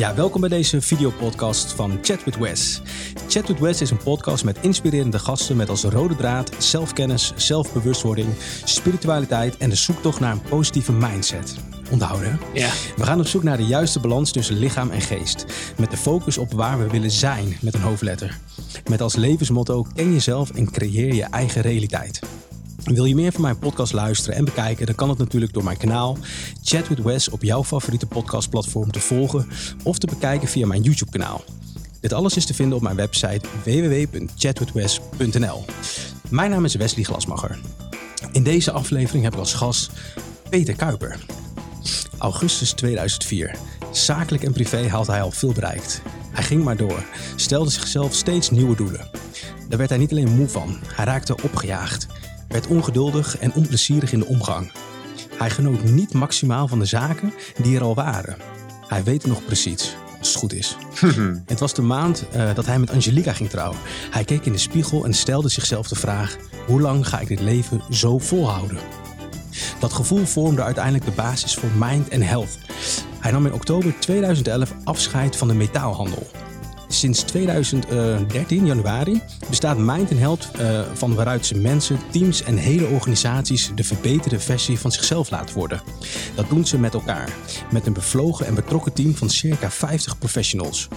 Ja, 0.00 0.14
welkom 0.14 0.40
bij 0.40 0.50
deze 0.50 0.80
videopodcast 0.80 1.72
van 1.72 1.98
Chat 2.02 2.24
with 2.24 2.36
Wes. 2.36 2.80
Chat 3.28 3.48
with 3.48 3.58
Wes 3.58 3.80
is 3.80 3.90
een 3.90 4.02
podcast 4.02 4.44
met 4.44 4.58
inspirerende 4.60 5.18
gasten 5.18 5.56
met 5.56 5.68
als 5.68 5.82
rode 5.82 6.16
draad 6.16 6.50
zelfkennis, 6.58 7.32
zelfbewustwording, 7.36 8.28
spiritualiteit 8.64 9.56
en 9.56 9.70
de 9.70 9.76
zoektocht 9.76 10.20
naar 10.20 10.32
een 10.32 10.42
positieve 10.42 10.92
mindset. 10.92 11.56
Onthouden. 11.90 12.40
Ja. 12.54 12.70
We 12.96 13.04
gaan 13.04 13.20
op 13.20 13.26
zoek 13.26 13.42
naar 13.42 13.56
de 13.56 13.66
juiste 13.66 14.00
balans 14.00 14.32
tussen 14.32 14.58
lichaam 14.58 14.90
en 14.90 15.00
geest. 15.00 15.44
Met 15.78 15.90
de 15.90 15.96
focus 15.96 16.38
op 16.38 16.52
waar 16.52 16.78
we 16.78 16.88
willen 16.88 17.10
zijn 17.10 17.56
met 17.60 17.74
een 17.74 17.80
hoofdletter. 17.80 18.38
Met 18.88 19.00
als 19.00 19.16
levensmotto 19.16 19.86
ken 19.94 20.12
jezelf 20.12 20.50
en 20.50 20.70
creëer 20.70 21.14
je 21.14 21.24
eigen 21.24 21.62
realiteit. 21.62 22.20
Wil 22.84 23.04
je 23.04 23.14
meer 23.14 23.32
van 23.32 23.40
mijn 23.40 23.58
podcast 23.58 23.92
luisteren 23.92 24.36
en 24.36 24.44
bekijken, 24.44 24.86
dan 24.86 24.94
kan 24.94 25.08
het 25.08 25.18
natuurlijk 25.18 25.52
door 25.52 25.64
mijn 25.64 25.76
kanaal 25.76 26.18
Chat 26.62 26.88
with 26.88 27.02
Wes 27.02 27.28
op 27.28 27.42
jouw 27.42 27.64
favoriete 27.64 28.06
podcastplatform 28.06 28.92
te 28.92 29.00
volgen 29.00 29.48
of 29.82 29.98
te 29.98 30.06
bekijken 30.06 30.48
via 30.48 30.66
mijn 30.66 30.82
YouTube 30.82 31.10
kanaal. 31.10 31.44
Dit 32.00 32.12
alles 32.12 32.36
is 32.36 32.46
te 32.46 32.54
vinden 32.54 32.76
op 32.76 32.82
mijn 32.82 32.96
website 32.96 33.40
www.chatwithwes.nl. 33.64 35.64
Mijn 36.28 36.50
naam 36.50 36.64
is 36.64 36.74
Wesley 36.74 37.04
Glasmacher. 37.04 37.58
In 38.32 38.42
deze 38.42 38.70
aflevering 38.70 39.24
heb 39.24 39.32
ik 39.32 39.38
als 39.38 39.54
gast 39.54 39.90
Peter 40.48 40.76
Kuiper. 40.76 41.18
Augustus 42.18 42.72
2004. 42.72 43.56
Zakelijk 43.92 44.44
en 44.44 44.52
privé 44.52 44.88
had 44.88 45.06
hij 45.06 45.22
al 45.22 45.30
veel 45.30 45.52
bereikt. 45.52 46.02
Hij 46.30 46.44
ging 46.44 46.64
maar 46.64 46.76
door, 46.76 47.04
stelde 47.36 47.70
zichzelf 47.70 48.14
steeds 48.14 48.50
nieuwe 48.50 48.76
doelen. 48.76 49.10
Daar 49.68 49.78
werd 49.78 49.90
hij 49.90 49.98
niet 49.98 50.10
alleen 50.10 50.36
moe 50.36 50.48
van, 50.48 50.76
hij 50.84 51.04
raakte 51.04 51.42
opgejaagd, 51.42 52.06
werd 52.50 52.66
ongeduldig 52.66 53.38
en 53.38 53.52
onplezierig 53.52 54.12
in 54.12 54.18
de 54.18 54.26
omgang. 54.26 54.72
Hij 55.36 55.50
genoot 55.50 55.82
niet 55.84 56.12
maximaal 56.12 56.68
van 56.68 56.78
de 56.78 56.84
zaken 56.84 57.32
die 57.62 57.76
er 57.76 57.82
al 57.82 57.94
waren. 57.94 58.36
Hij 58.86 59.04
weet 59.04 59.26
nog 59.26 59.44
precies, 59.44 59.96
als 60.18 60.28
het 60.28 60.36
goed 60.36 60.52
is. 60.52 60.76
het 61.46 61.60
was 61.60 61.74
de 61.74 61.82
maand 61.82 62.24
uh, 62.36 62.54
dat 62.54 62.66
hij 62.66 62.78
met 62.78 62.90
Angelica 62.90 63.32
ging 63.32 63.50
trouwen. 63.50 63.78
Hij 64.10 64.24
keek 64.24 64.44
in 64.44 64.52
de 64.52 64.58
spiegel 64.58 65.04
en 65.04 65.14
stelde 65.14 65.48
zichzelf 65.48 65.88
de 65.88 65.94
vraag: 65.94 66.36
hoe 66.66 66.80
lang 66.80 67.08
ga 67.08 67.20
ik 67.20 67.28
dit 67.28 67.40
leven 67.40 67.80
zo 67.90 68.18
volhouden? 68.18 68.78
Dat 69.78 69.92
gevoel 69.92 70.24
vormde 70.24 70.62
uiteindelijk 70.62 71.04
de 71.04 71.10
basis 71.10 71.54
voor 71.54 71.70
Mind 71.78 72.12
and 72.12 72.24
Health. 72.24 72.58
Hij 73.18 73.30
nam 73.30 73.46
in 73.46 73.52
oktober 73.52 73.94
2011 73.98 74.74
afscheid 74.84 75.36
van 75.36 75.48
de 75.48 75.54
metaalhandel. 75.54 76.26
Sinds 76.92 77.22
2013, 77.22 78.66
januari, 78.66 79.22
bestaat 79.48 79.78
Mind 79.78 80.10
Health 80.10 80.48
uh, 80.60 80.80
van 80.94 81.14
waaruit 81.14 81.46
ze 81.46 81.58
mensen, 81.58 81.98
teams 82.10 82.42
en 82.42 82.56
hele 82.56 82.86
organisaties 82.86 83.70
de 83.74 83.84
verbeterde 83.84 84.40
versie 84.40 84.78
van 84.78 84.92
zichzelf 84.92 85.30
laten 85.30 85.54
worden. 85.54 85.82
Dat 86.34 86.48
doen 86.48 86.66
ze 86.66 86.78
met 86.78 86.94
elkaar, 86.94 87.32
met 87.72 87.86
een 87.86 87.92
bevlogen 87.92 88.46
en 88.46 88.54
betrokken 88.54 88.92
team 88.92 89.14
van 89.14 89.30
circa 89.30 89.70
50 89.70 90.18
professionals. 90.18 90.88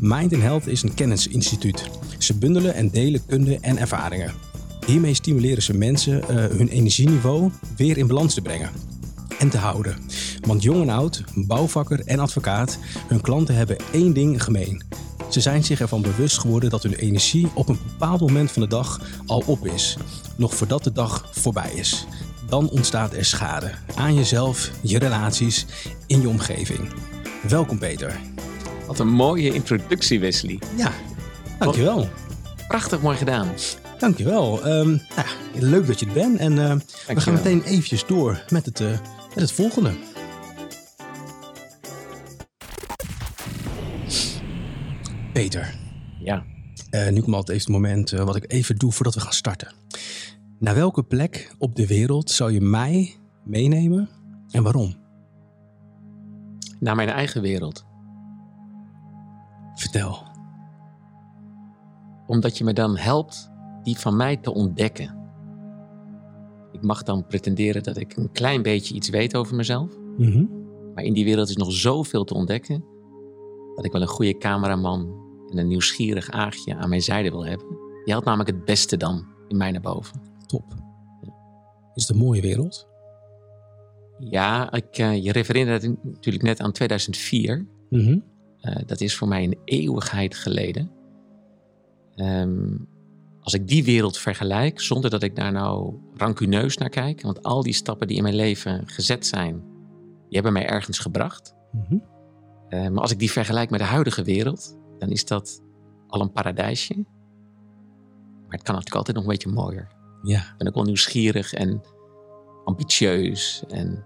Mind 0.00 0.36
Health 0.36 0.66
is 0.66 0.82
een 0.82 0.94
kennisinstituut. 0.94 1.88
Ze 2.18 2.34
bundelen 2.34 2.74
en 2.74 2.90
delen 2.90 3.26
kunde 3.26 3.58
en 3.60 3.78
ervaringen. 3.78 4.32
Hiermee 4.86 5.14
stimuleren 5.14 5.62
ze 5.62 5.74
mensen 5.74 6.20
uh, 6.20 6.36
hun 6.36 6.68
energieniveau 6.68 7.50
weer 7.76 7.98
in 7.98 8.06
balans 8.06 8.34
te 8.34 8.42
brengen 8.42 8.70
en 9.38 9.48
te 9.48 9.58
houden. 9.58 9.96
Want 10.40 10.62
jong 10.62 10.82
en 10.82 10.88
oud, 10.88 11.24
bouwvakker 11.34 12.02
en 12.04 12.18
advocaat, 12.18 12.78
hun 13.06 13.20
klanten 13.20 13.54
hebben 13.54 13.76
één 13.92 14.12
ding 14.12 14.42
gemeen. 14.42 14.82
Ze 15.30 15.40
zijn 15.40 15.64
zich 15.64 15.80
ervan 15.80 16.02
bewust 16.02 16.38
geworden 16.38 16.70
dat 16.70 16.82
hun 16.82 16.94
energie 16.94 17.48
op 17.54 17.68
een 17.68 17.78
bepaald 17.86 18.20
moment 18.20 18.50
van 18.50 18.62
de 18.62 18.68
dag 18.68 19.00
al 19.26 19.42
op 19.46 19.66
is, 19.66 19.96
nog 20.36 20.54
voordat 20.54 20.84
de 20.84 20.92
dag 20.92 21.28
voorbij 21.30 21.70
is. 21.74 22.06
Dan 22.46 22.68
ontstaat 22.68 23.14
er 23.14 23.24
schade 23.24 23.70
aan 23.94 24.14
jezelf, 24.14 24.70
je 24.80 24.98
relaties, 24.98 25.66
in 26.06 26.20
je 26.20 26.28
omgeving. 26.28 26.92
Welkom 27.48 27.78
Peter. 27.78 28.20
Wat 28.86 28.98
een 28.98 29.08
mooie 29.08 29.54
introductie 29.54 30.20
Wesley. 30.20 30.58
Ja, 30.76 30.92
dankjewel. 31.58 32.08
Prachtig 32.68 33.00
mooi 33.00 33.16
gedaan. 33.16 33.48
Dankjewel. 33.98 34.66
Um, 34.66 35.02
nou, 35.16 35.28
leuk 35.54 35.86
dat 35.86 36.00
je 36.00 36.06
er 36.06 36.12
bent. 36.12 36.38
En 36.38 36.52
uh, 36.52 36.74
we 37.06 37.20
gaan 37.20 37.34
meteen 37.34 37.62
eventjes 37.62 38.06
door 38.06 38.42
met 38.48 38.64
het, 38.64 38.80
uh, 38.80 38.88
met 39.34 39.40
het 39.40 39.52
volgende. 39.52 39.90
Peter. 45.38 45.74
Ja. 46.18 46.44
Uh, 46.90 47.08
nu 47.08 47.20
komt 47.20 47.36
altijd 47.36 47.58
even 47.58 47.72
het 47.72 47.82
moment 47.82 48.10
wat 48.10 48.36
ik 48.36 48.52
even 48.52 48.76
doe 48.76 48.92
voordat 48.92 49.14
we 49.14 49.20
gaan 49.20 49.32
starten. 49.32 49.72
Naar 50.58 50.74
welke 50.74 51.02
plek 51.02 51.54
op 51.58 51.76
de 51.76 51.86
wereld 51.86 52.30
zou 52.30 52.52
je 52.52 52.60
mij 52.60 53.16
meenemen 53.44 54.08
en 54.50 54.62
waarom? 54.62 54.94
Naar 56.80 56.96
mijn 56.96 57.08
eigen 57.08 57.42
wereld. 57.42 57.84
Vertel. 59.74 60.26
Omdat 62.26 62.58
je 62.58 62.64
me 62.64 62.72
dan 62.72 62.96
helpt 62.96 63.50
die 63.82 63.98
van 63.98 64.16
mij 64.16 64.36
te 64.36 64.54
ontdekken. 64.54 65.16
Ik 66.72 66.82
mag 66.82 67.02
dan 67.02 67.26
pretenderen 67.26 67.82
dat 67.82 67.96
ik 67.96 68.16
een 68.16 68.32
klein 68.32 68.62
beetje 68.62 68.94
iets 68.94 69.08
weet 69.08 69.36
over 69.36 69.56
mezelf. 69.56 69.90
Mm 70.16 70.32
-hmm. 70.32 70.50
Maar 70.94 71.04
in 71.04 71.14
die 71.14 71.24
wereld 71.24 71.48
is 71.48 71.56
nog 71.56 71.72
zoveel 71.72 72.24
te 72.24 72.34
ontdekken. 72.34 72.84
Dat 73.74 73.84
ik 73.84 73.92
wel 73.92 74.02
een 74.02 74.08
goede 74.08 74.38
cameraman 74.38 75.26
en 75.50 75.58
een 75.58 75.66
nieuwsgierig 75.66 76.30
aagje 76.30 76.76
aan 76.76 76.88
mijn 76.88 77.02
zijde 77.02 77.30
wil 77.30 77.46
hebben. 77.46 77.66
Die 78.04 78.12
haalt 78.12 78.24
namelijk 78.24 78.50
het 78.50 78.64
beste 78.64 78.96
dan 78.96 79.26
in 79.48 79.56
mij 79.56 79.70
naar 79.70 79.80
boven. 79.80 80.20
Top. 80.46 80.64
Is 81.94 82.06
het 82.06 82.16
een 82.16 82.22
mooie 82.22 82.40
wereld? 82.40 82.88
Ja, 84.18 84.72
ik, 84.72 84.98
uh, 84.98 85.24
je 85.24 85.32
refereerde 85.32 85.96
natuurlijk 86.02 86.44
net 86.44 86.60
aan 86.60 86.72
2004. 86.72 87.66
Mm 87.88 88.00
-hmm. 88.00 88.24
uh, 88.60 88.76
dat 88.86 89.00
is 89.00 89.16
voor 89.16 89.28
mij 89.28 89.44
een 89.44 89.58
eeuwigheid 89.64 90.34
geleden. 90.34 90.90
Um, 92.16 92.88
als 93.40 93.54
ik 93.54 93.68
die 93.68 93.84
wereld 93.84 94.18
vergelijk, 94.18 94.80
zonder 94.80 95.10
dat 95.10 95.22
ik 95.22 95.36
daar 95.36 95.52
nou 95.52 95.94
rancuneus 96.16 96.76
naar 96.76 96.88
kijk, 96.88 97.22
want 97.22 97.42
al 97.42 97.62
die 97.62 97.72
stappen 97.72 98.06
die 98.06 98.16
in 98.16 98.22
mijn 98.22 98.34
leven 98.34 98.82
gezet 98.86 99.26
zijn, 99.26 99.62
die 100.28 100.34
hebben 100.34 100.52
mij 100.52 100.66
ergens 100.66 100.98
gebracht. 100.98 101.54
Mm 101.72 101.84
-hmm. 101.88 102.02
uh, 102.68 102.88
maar 102.88 103.02
als 103.02 103.10
ik 103.10 103.18
die 103.18 103.30
vergelijk 103.30 103.70
met 103.70 103.80
de 103.80 103.86
huidige 103.86 104.22
wereld, 104.22 104.78
dan 104.98 105.10
is 105.10 105.24
dat 105.24 105.62
al 106.06 106.20
een 106.20 106.32
paradijsje. 106.32 106.94
Maar 108.46 108.56
het 108.56 108.62
kan 108.62 108.74
natuurlijk 108.74 108.94
altijd 108.94 109.16
nog 109.16 109.24
een 109.24 109.30
beetje 109.30 109.50
mooier. 109.50 109.88
Ja. 110.22 110.38
Ik 110.38 110.54
ben 110.58 110.68
ook 110.68 110.74
wel 110.74 110.84
nieuwsgierig 110.84 111.52
en 111.52 111.80
ambitieus. 112.64 113.64
En 113.68 114.04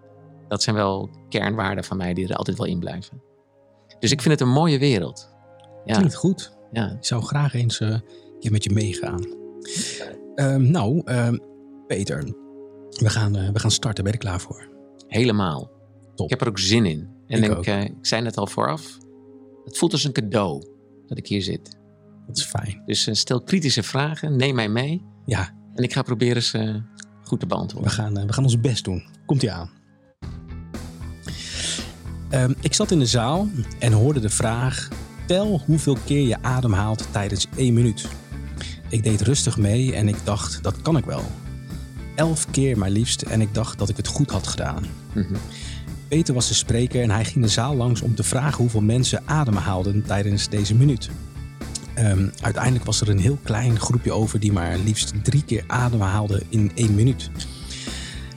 dat 0.48 0.62
zijn 0.62 0.76
wel 0.76 1.10
kernwaarden 1.28 1.84
van 1.84 1.96
mij 1.96 2.14
die 2.14 2.28
er 2.28 2.36
altijd 2.36 2.58
wel 2.58 2.66
in 2.66 2.78
blijven. 2.78 3.22
Dus 3.98 4.10
ik 4.10 4.22
vind 4.22 4.38
het 4.38 4.48
een 4.48 4.54
mooie 4.54 4.78
wereld. 4.78 5.30
Ja. 5.84 5.94
Klinkt 5.94 6.14
goed. 6.14 6.56
Ja. 6.72 6.90
Ik 6.90 7.04
zou 7.04 7.22
graag 7.22 7.54
eens 7.54 7.80
uh, 7.80 7.88
een 7.88 8.02
keer 8.38 8.50
met 8.52 8.64
je 8.64 8.70
meegaan. 8.70 9.26
Um, 10.34 10.70
nou, 10.70 11.02
um, 11.04 11.40
Peter, 11.86 12.24
we 12.90 13.10
gaan, 13.10 13.36
uh, 13.36 13.48
we 13.48 13.58
gaan 13.58 13.70
starten. 13.70 14.04
Ben 14.04 14.12
je 14.12 14.18
er 14.18 14.24
klaar 14.24 14.40
voor? 14.40 14.68
Helemaal. 15.06 15.70
Top. 16.14 16.24
Ik 16.24 16.30
heb 16.30 16.40
er 16.40 16.48
ook 16.48 16.58
zin 16.58 16.86
in. 16.86 17.08
En 17.26 17.42
Ik 17.42 17.50
ook. 17.50 17.66
uh, 17.66 17.84
ik 17.84 17.94
zei 18.00 18.22
net 18.22 18.36
al 18.36 18.46
vooraf, 18.46 18.98
het 19.64 19.78
voelt 19.78 19.92
als 19.92 20.04
een 20.04 20.12
cadeau 20.12 20.62
dat 21.14 21.24
ik 21.24 21.30
hier 21.30 21.42
zit. 21.42 21.76
Dat 22.26 22.36
is 22.36 22.44
fijn. 22.44 22.82
Dus 22.86 23.08
uh, 23.08 23.14
stel 23.14 23.42
kritische 23.42 23.82
vragen, 23.82 24.36
neem 24.36 24.54
mij 24.54 24.68
mee. 24.68 25.02
Ja, 25.26 25.50
En 25.74 25.82
ik 25.82 25.92
ga 25.92 26.02
proberen 26.02 26.42
ze 26.42 26.82
goed 27.22 27.40
te 27.40 27.46
we 27.46 27.54
beantwoorden. 27.54 27.90
gaan, 27.90 28.18
uh, 28.18 28.24
we 28.24 28.32
gaan 28.32 28.44
ons 28.44 28.60
best 28.60 28.84
doen. 28.84 29.02
Komt 29.26 29.42
ie 29.42 29.52
aan. 29.52 29.70
Um, 32.30 32.54
ik 32.60 32.74
zat 32.74 32.90
in 32.90 32.98
de 32.98 33.06
zaal 33.06 33.48
en 33.78 33.92
hoorde 33.92 34.20
de 34.20 34.30
vraag: 34.30 34.88
tel 35.26 35.62
hoeveel 35.66 35.96
keer 36.04 36.26
je 36.26 36.42
ademhaalt 36.42 37.06
tijdens 37.10 37.46
één 37.56 37.74
minuut. 37.74 38.08
Ik 38.88 39.02
deed 39.02 39.20
rustig 39.20 39.56
mee 39.56 39.94
en 39.94 40.08
ik 40.08 40.16
dacht: 40.24 40.62
dat 40.62 40.82
kan 40.82 40.96
ik 40.96 41.04
wel. 41.04 41.24
Elf 42.14 42.50
keer 42.50 42.78
maar 42.78 42.90
liefst 42.90 43.22
en 43.22 43.40
ik 43.40 43.54
dacht 43.54 43.78
dat 43.78 43.88
ik 43.88 43.96
het 43.96 44.06
goed 44.06 44.30
had 44.30 44.46
gedaan. 44.46 44.84
Mhm. 45.14 45.34
Peter 46.12 46.34
was 46.34 46.48
de 46.48 46.54
spreker 46.54 47.02
en 47.02 47.10
hij 47.10 47.24
ging 47.24 47.44
de 47.44 47.50
zaal 47.50 47.76
langs 47.76 48.00
om 48.00 48.14
te 48.14 48.22
vragen 48.22 48.58
hoeveel 48.58 48.80
mensen 48.80 49.22
ademhaalden 49.24 50.02
tijdens 50.02 50.48
deze 50.48 50.74
minuut. 50.74 51.10
Um, 51.98 52.32
uiteindelijk 52.40 52.84
was 52.84 53.00
er 53.00 53.08
een 53.08 53.18
heel 53.18 53.38
klein 53.42 53.80
groepje 53.80 54.12
over 54.12 54.40
die 54.40 54.52
maar 54.52 54.78
liefst 54.78 55.24
drie 55.24 55.44
keer 55.44 55.64
ademhaalde 55.66 56.42
in 56.48 56.72
één 56.74 56.94
minuut. 56.94 57.30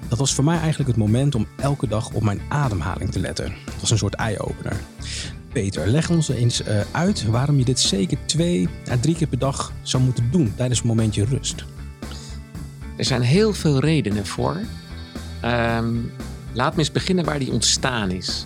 Dat 0.08 0.20
was 0.20 0.34
voor 0.34 0.44
mij 0.44 0.58
eigenlijk 0.58 0.90
het 0.90 0.98
moment 0.98 1.36
om 1.36 1.48
elke 1.58 1.88
dag 1.88 2.12
op 2.12 2.24
mijn 2.24 2.42
ademhaling 2.50 3.12
te 3.12 3.20
letten. 3.20 3.54
Het 3.66 3.80
was 3.80 3.92
een 3.92 3.98
soort 3.98 4.16
eye-opener. 4.16 4.76
Peter, 5.54 5.88
leg 5.88 6.10
ons 6.10 6.30
eens 6.30 6.62
uh, 6.62 6.82
uit 6.92 7.26
waarom 7.26 7.58
je 7.58 7.66
dit 7.66 7.80
zeker 7.80 8.18
twee 8.26 8.70
à 8.92 8.98
drie 9.00 9.16
keer 9.16 9.28
per 9.28 9.40
dag 9.40 9.74
zou 9.82 10.04
moeten 10.04 10.32
doen 10.32 10.54
tijdens 10.56 10.80
een 10.80 10.88
momentje 10.88 11.26
rust. 11.26 11.66
Er 12.98 13.06
zijn 13.06 13.22
heel 13.22 13.54
veel 13.54 13.80
redenen 13.80 14.26
voor. 14.26 14.60
Um, 15.46 16.12
laat 16.56 16.74
me 16.74 16.80
eens 16.80 16.92
beginnen 16.92 17.26
waar 17.26 17.40
die 17.40 17.52
ontstaan 17.52 18.12
is. 18.12 18.46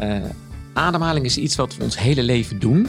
Uh, 0.00 0.16
ademhaling 0.72 1.24
is 1.24 1.36
iets 1.36 1.56
wat 1.56 1.76
we 1.76 1.82
ons 1.84 1.98
hele 1.98 2.22
leven 2.22 2.58
doen. 2.58 2.86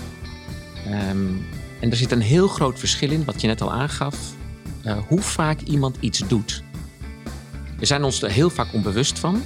Um, 0.88 1.46
en 1.80 1.92
er 1.92 1.98
zit 1.98 2.12
een 2.12 2.22
heel 2.22 2.48
groot 2.48 2.80
verschil 2.80 3.12
in, 3.12 3.25
wat 3.25 3.42
je 3.42 3.48
net 3.48 3.62
al 3.62 3.72
aangaf, 3.72 4.18
uh, 4.86 4.98
hoe 5.07 5.22
vaak 5.22 5.62
iemand 5.62 5.98
iets 6.00 6.19
doet. 6.28 6.63
We 7.80 7.86
zijn 7.86 8.04
ons 8.04 8.22
er 8.22 8.31
heel 8.31 8.50
vaak 8.50 8.74
onbewust 8.74 9.19
van. 9.19 9.42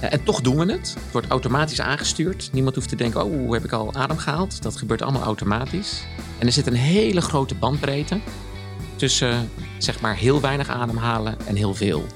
Eh, 0.00 0.12
En 0.12 0.24
toch 0.24 0.40
doen 0.40 0.56
we 0.56 0.72
het. 0.72 0.94
Het 0.94 1.12
wordt 1.12 1.26
automatisch 1.26 1.80
aangestuurd. 1.80 2.48
Niemand 2.52 2.74
hoeft 2.74 2.88
te 2.88 2.96
denken, 2.96 3.24
oh, 3.24 3.52
heb 3.52 3.64
ik 3.64 3.72
al 3.72 3.94
adem 3.94 4.16
gehaald? 4.18 4.62
Dat 4.62 4.76
gebeurt 4.76 5.02
allemaal 5.02 5.22
automatisch. 5.22 6.04
En 6.38 6.46
er 6.46 6.52
zit 6.52 6.66
een 6.66 6.74
hele 6.74 7.20
grote 7.20 7.54
bandbreedte 7.54 8.20
tussen, 8.96 9.50
zeg 9.78 10.00
maar, 10.00 10.16
heel 10.16 10.40
weinig 10.40 10.68
ademhalen 10.68 11.36
en 11.46 11.56
heel 11.56 11.74
veel. 11.74 12.06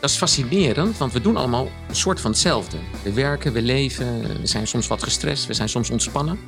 Dat 0.00 0.10
is 0.10 0.16
fascinerend, 0.16 0.98
want 0.98 1.12
we 1.12 1.20
doen 1.20 1.36
allemaal 1.36 1.70
een 1.88 1.96
soort 1.96 2.20
van 2.20 2.30
hetzelfde. 2.30 2.76
We 3.02 3.12
werken, 3.12 3.52
we 3.52 3.62
leven, 3.62 4.40
we 4.40 4.46
zijn 4.46 4.66
soms 4.66 4.86
wat 4.86 5.02
gestrest, 5.02 5.46
we 5.46 5.54
zijn 5.54 5.68
soms 5.68 5.90
ontspannen. 5.90 6.38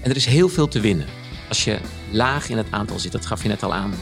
En 0.00 0.10
er 0.10 0.16
is 0.16 0.26
heel 0.26 0.48
veel 0.48 0.68
te 0.68 0.80
winnen 0.80 1.06
als 1.48 1.64
je 1.64 1.78
laag 2.10 2.48
in 2.48 2.56
het 2.56 2.66
aantal 2.70 2.98
zit. 2.98 3.12
Dat 3.12 3.26
gaf 3.26 3.42
je 3.42 3.48
net 3.48 3.62
al 3.62 3.74
aan. 3.74 3.94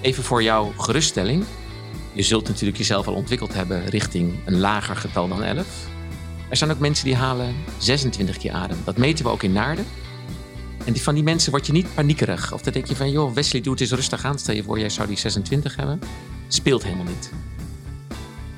Even 0.00 0.22
voor 0.22 0.42
jouw 0.42 0.72
geruststelling. 0.78 1.44
Je 2.12 2.22
zult 2.22 2.48
natuurlijk 2.48 2.78
jezelf 2.78 3.06
al 3.06 3.14
ontwikkeld 3.14 3.54
hebben 3.54 3.86
richting 3.86 4.34
een 4.44 4.60
lager 4.60 4.96
getal 4.96 5.28
dan 5.28 5.42
11. 5.42 5.66
Er 6.48 6.56
zijn 6.56 6.70
ook 6.70 6.78
mensen 6.78 7.04
die 7.04 7.16
halen 7.16 7.54
26 7.78 8.36
keer 8.36 8.52
adem. 8.52 8.78
Dat 8.84 8.96
meten 8.96 9.24
we 9.24 9.30
ook 9.30 9.42
in 9.42 9.52
Naarden. 9.52 9.86
En 10.84 10.96
van 10.96 11.14
die 11.14 11.22
mensen 11.22 11.50
word 11.50 11.66
je 11.66 11.72
niet 11.72 11.94
paniekerig. 11.94 12.52
Of 12.52 12.62
dan 12.62 12.72
denk 12.72 12.86
je 12.86 12.96
van, 12.96 13.10
joh, 13.10 13.34
Wesley, 13.34 13.62
doe 13.62 13.72
het 13.72 13.80
eens 13.80 13.90
rustig 13.90 14.24
aan. 14.24 14.38
Stel 14.38 14.54
je 14.54 14.62
voor, 14.62 14.78
jij 14.78 14.90
zou 14.90 15.08
die 15.08 15.18
26 15.18 15.76
hebben. 15.76 16.00
Speelt 16.48 16.82
helemaal 16.82 17.04
niet. 17.04 17.30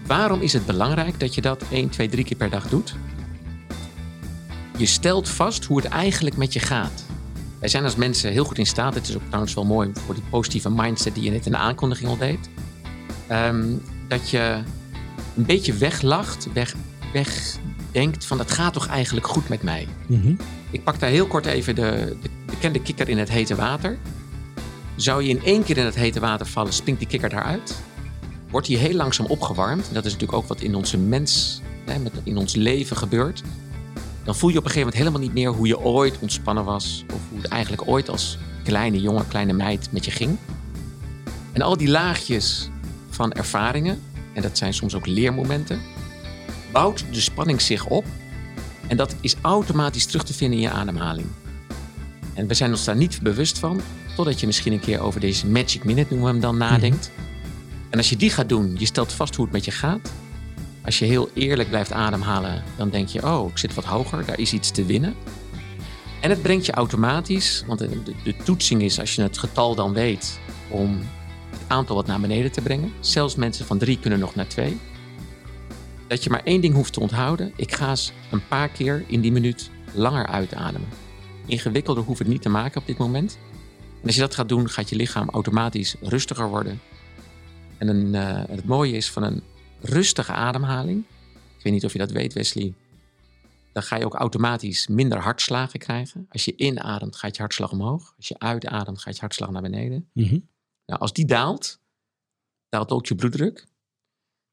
Waarom 0.06 0.41
is 0.41 0.53
het 0.53 0.67
belangrijk 0.67 1.20
dat 1.20 1.35
je 1.35 1.41
dat 1.41 1.62
1, 1.70 1.88
2, 1.88 2.08
3 2.08 2.25
keer 2.25 2.37
per 2.37 2.50
dag 2.50 2.69
doet? 2.69 2.94
Je 4.76 4.87
stelt 4.87 5.29
vast 5.29 5.64
hoe 5.64 5.76
het 5.76 5.87
eigenlijk 5.87 6.37
met 6.37 6.53
je 6.53 6.61
gaat. 6.61 7.05
Wij 7.58 7.69
zijn 7.69 7.85
als 7.85 7.97
mensen 7.97 8.32
heel 8.32 8.44
goed 8.44 8.58
in 8.58 8.67
staat. 8.67 8.94
Het 8.94 9.08
is 9.08 9.17
ook 9.17 9.26
trouwens 9.26 9.55
wel 9.55 9.64
mooi 9.64 9.91
voor 9.94 10.14
die 10.14 10.25
positieve 10.31 10.70
mindset 10.70 11.14
die 11.14 11.25
je 11.25 11.31
net 11.31 11.47
in 11.47 11.53
de 11.53 11.58
aankondiging 11.58 12.08
al 12.08 12.17
deed. 12.17 12.50
Ehm, 13.26 13.64
dat 14.08 14.31
je 14.31 14.62
een 15.37 15.47
beetje 15.47 15.73
weglacht, 15.73 16.53
weg, 16.53 16.75
wegdenkt 17.12 18.26
van 18.26 18.38
het 18.38 18.50
gaat 18.50 18.73
toch 18.73 18.87
eigenlijk 18.87 19.26
goed 19.26 19.49
met 19.49 19.62
mij. 19.62 19.88
Mhm. 20.06 20.35
Ik 20.70 20.85
pak 20.85 21.00
daar 21.00 21.11
heel 21.11 21.26
kort 21.26 21.47
even 21.47 21.75
de, 21.75 22.17
de 22.23 22.29
bekende 22.47 22.82
kikker 22.82 23.08
in 23.08 23.19
het 23.19 23.29
hete 23.29 23.55
water. 23.55 23.99
Zou 24.97 25.23
je 25.23 25.29
in 25.29 25.44
één 25.44 25.64
keer 25.64 25.76
in 25.76 25.85
het 25.85 25.94
hete 25.94 26.20
water 26.20 26.47
vallen, 26.47 26.73
springt 26.73 27.00
die 27.00 27.08
kikker 27.08 27.29
daaruit. 27.29 27.81
Wordt 28.50 28.66
die 28.66 28.76
heel 28.76 28.94
langzaam 28.94 29.26
opgewarmd. 29.26 29.84
Dat 29.93 30.04
is 30.04 30.12
natuurlijk 30.12 30.38
ook 30.38 30.48
wat 30.48 30.60
in 30.60 30.75
onze 30.75 30.98
mens, 30.98 31.60
in 32.22 32.37
ons 32.37 32.54
leven 32.54 32.96
gebeurt. 32.96 33.43
Dan 34.25 34.37
voel 34.37 34.50
je 34.50 34.58
op 34.58 34.64
een 34.64 34.70
gegeven 34.70 34.93
moment 34.93 34.94
helemaal 34.94 35.20
niet 35.20 35.32
meer 35.32 35.58
hoe 35.58 35.66
je 35.66 35.81
ooit 35.81 36.19
ontspannen 36.19 36.64
was. 36.64 37.04
Of 37.14 37.20
hoe 37.31 37.40
het 37.40 37.50
eigenlijk 37.50 37.88
ooit 37.88 38.08
als 38.08 38.38
kleine 38.64 39.00
jongen, 39.00 39.28
kleine 39.28 39.52
meid 39.52 39.88
met 39.93 40.04
je 40.04 40.10
ging. 40.10 40.37
En 41.52 41.62
al 41.62 41.76
die 41.76 41.88
laagjes 41.88 42.69
van 43.10 43.32
ervaringen, 43.32 44.02
en 44.32 44.43
dat 44.43 44.58
zijn 44.58 44.75
soms 44.75 44.94
ook 44.94 45.06
leermomenten, 45.06 45.81
bouwt 46.72 47.04
de 47.10 47.20
spanning 47.20 47.60
zich 47.60 47.87
op. 47.87 48.04
En 48.87 48.96
dat 48.96 49.14
is 49.20 49.37
automatisch 49.40 50.06
terug 50.06 50.25
te 50.25 50.34
vinden 50.34 50.58
in 50.58 50.64
je 50.64 50.70
ademhaling. 50.70 51.26
En 52.34 52.46
we 52.46 52.54
zijn 52.54 52.70
ons 52.70 52.84
daar 52.84 52.96
niet 52.96 53.22
bewust 53.22 53.58
van, 53.58 53.81
totdat 54.16 54.40
je 54.40 54.46
misschien 54.46 54.72
een 54.72 54.81
keer 54.81 55.00
over 55.00 55.20
deze 55.20 55.46
magic 55.46 55.84
minute, 55.84 56.14
noemen 56.14 56.26
we 56.26 56.32
hem 56.32 56.40
dan, 56.40 56.56
nadenkt. 56.56 57.10
En 57.91 57.99
als 57.99 58.09
je 58.09 58.17
die 58.17 58.31
gaat 58.31 58.49
doen, 58.49 58.77
je 58.79 58.87
stelt 58.87 59.12
vast 59.12 59.35
hoe 59.35 59.44
het 59.44 59.55
met 59.55 59.65
je 59.65 59.71
gaat. 59.71 60.12
Als 60.85 60.99
je 60.99 61.05
heel 61.05 61.31
eerlijk 61.35 61.69
blijft 61.69 61.93
ademhalen, 61.93 62.62
dan 62.77 62.91
denk 62.91 63.09
je, 63.09 63.23
oh, 63.23 63.50
ik 63.50 63.59
zit 63.59 63.75
wat 63.75 63.85
hoger, 63.85 64.25
daar 64.27 64.38
is 64.38 64.53
iets 64.53 64.71
te 64.71 64.85
winnen. 64.85 65.15
En 66.21 66.31
het 66.31 66.43
brengt 66.43 66.67
je 66.67 66.73
automatisch, 66.73 67.65
want 67.67 67.79
de, 67.79 68.03
de, 68.25 68.37
toetsing 68.44 68.83
is, 68.83 69.00
als 69.00 69.15
je 69.15 69.23
het 69.23 69.38
getal 69.38 69.75
dan 69.75 69.93
weet, 69.93 70.38
om 70.69 70.99
het 71.50 71.61
aantal 71.67 71.97
wat 71.97 72.06
naar 72.06 72.21
beneden 72.21 72.53
te 72.53 72.61
brengen. 72.61 72.93
Zelfs 73.00 73.35
mensen 73.35 73.67
van 73.67 73.79
drie 73.79 73.99
kunnen 73.99 74.19
nog 74.19 74.35
naar 74.35 74.47
twee. 74.47 74.79
Dat 76.06 76.25
je 76.25 76.31
maar 76.31 76.43
één 76.44 76.61
ding 76.61 76.75
hoeft 76.75 76.93
te 76.93 77.00
onthouden. 77.00 77.53
Ik 77.56 77.75
ga 77.75 77.89
eens 77.89 78.12
een 78.31 78.47
paar 78.49 78.69
keer 78.69 79.05
in 79.06 79.21
die 79.21 79.32
minuut 79.32 79.71
langer 79.93 80.27
uitademen. 80.27 80.89
Ingewikkelder 81.47 82.05
hoeft 82.05 82.19
het 82.19 82.29
niet 82.29 82.43
te 82.43 82.49
maken 82.49 82.81
op 82.81 82.87
dit 82.87 82.99
moment. 82.99 83.39
En 84.00 84.06
als 84.06 84.15
je 84.15 84.21
dat 84.21 84.35
gaat 84.35 84.49
doen, 84.49 84.69
gaat 84.69 84.89
je 84.89 84.97
lichaam 84.97 85.31
automatisch 85.31 85.94
rustiger 86.00 86.49
worden. 86.49 86.81
En 87.78 87.88
een, 87.88 88.14
eh, 88.14 88.49
het 88.49 88.64
mooie 88.64 88.93
is 88.93 89.11
van 89.11 89.23
een 89.23 89.43
rustige 89.81 90.32
ademhaling. 90.32 91.05
Ik 91.56 91.62
weet 91.62 91.73
niet 91.73 91.84
of 91.84 91.93
je 91.93 91.99
dat 91.99 92.11
weet, 92.11 92.32
Wesley. 92.32 92.75
Dan 93.73 93.82
ga 93.82 93.96
je 93.96 94.05
ook 94.05 94.14
automatisch 94.14 94.87
minder 94.87 95.19
hartslagen 95.19 95.78
krijgen. 95.78 96.26
Als 96.28 96.44
je 96.44 96.56
inademt, 96.56 97.17
gaat 97.17 97.37
je 97.37 97.43
hartslag 97.43 97.73
omhoog. 97.73 98.14
Als 98.17 98.28
je 98.28 98.38
uitademt, 98.38 99.00
gaat 99.00 99.14
je 99.14 99.20
hartslag 99.20 99.50
naar 99.50 99.62
beneden. 99.62 100.11
Mhm. 100.12 100.38
Nou, 100.87 101.00
als 101.00 101.12
die 101.12 101.26
daalt, 101.26 101.81
daalt 102.69 102.90
ook 102.90 103.06
je 103.06 103.14
bloeddruk. 103.14 103.67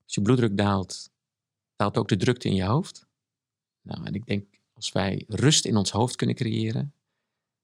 Als 0.04 0.16
je 0.16 0.22
bloeddruk 0.22 0.58
daalt, 0.58 1.10
daalt 1.76 1.98
ook 1.98 2.08
de 2.08 2.18
drukte 2.18 2.48
in 2.48 2.56
je 2.56 2.64
hoofd. 2.64 3.08
Nou, 3.82 4.06
en 4.06 4.14
ik 4.14 4.26
denk, 4.26 4.46
als 4.74 4.92
wij 4.92 5.24
rust 5.28 5.66
in 5.66 5.78
ons 5.78 5.92
hoofd 5.92 6.16
kunnen 6.16 6.36
creëren. 6.36 6.94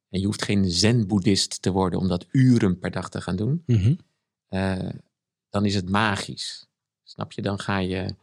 En 0.09 0.19
je 0.19 0.25
hoeft 0.25 0.43
geen 0.43 0.71
zen-boeddhist 0.71 1.61
te 1.61 1.71
worden 1.71 1.99
om 1.99 2.07
dat 2.07 2.27
uren 2.31 2.79
per 2.79 2.91
dag 2.91 3.09
te 3.09 3.21
gaan 3.21 3.35
doen. 3.35 3.63
Eh, 4.47 4.89
dan 5.49 5.65
is 5.65 5.75
het 5.75 5.89
magisch. 5.89 6.67
Snap 7.03 7.31
je? 7.31 7.41
Dan 7.41 7.59
ga 7.59 7.77
je 7.77 8.15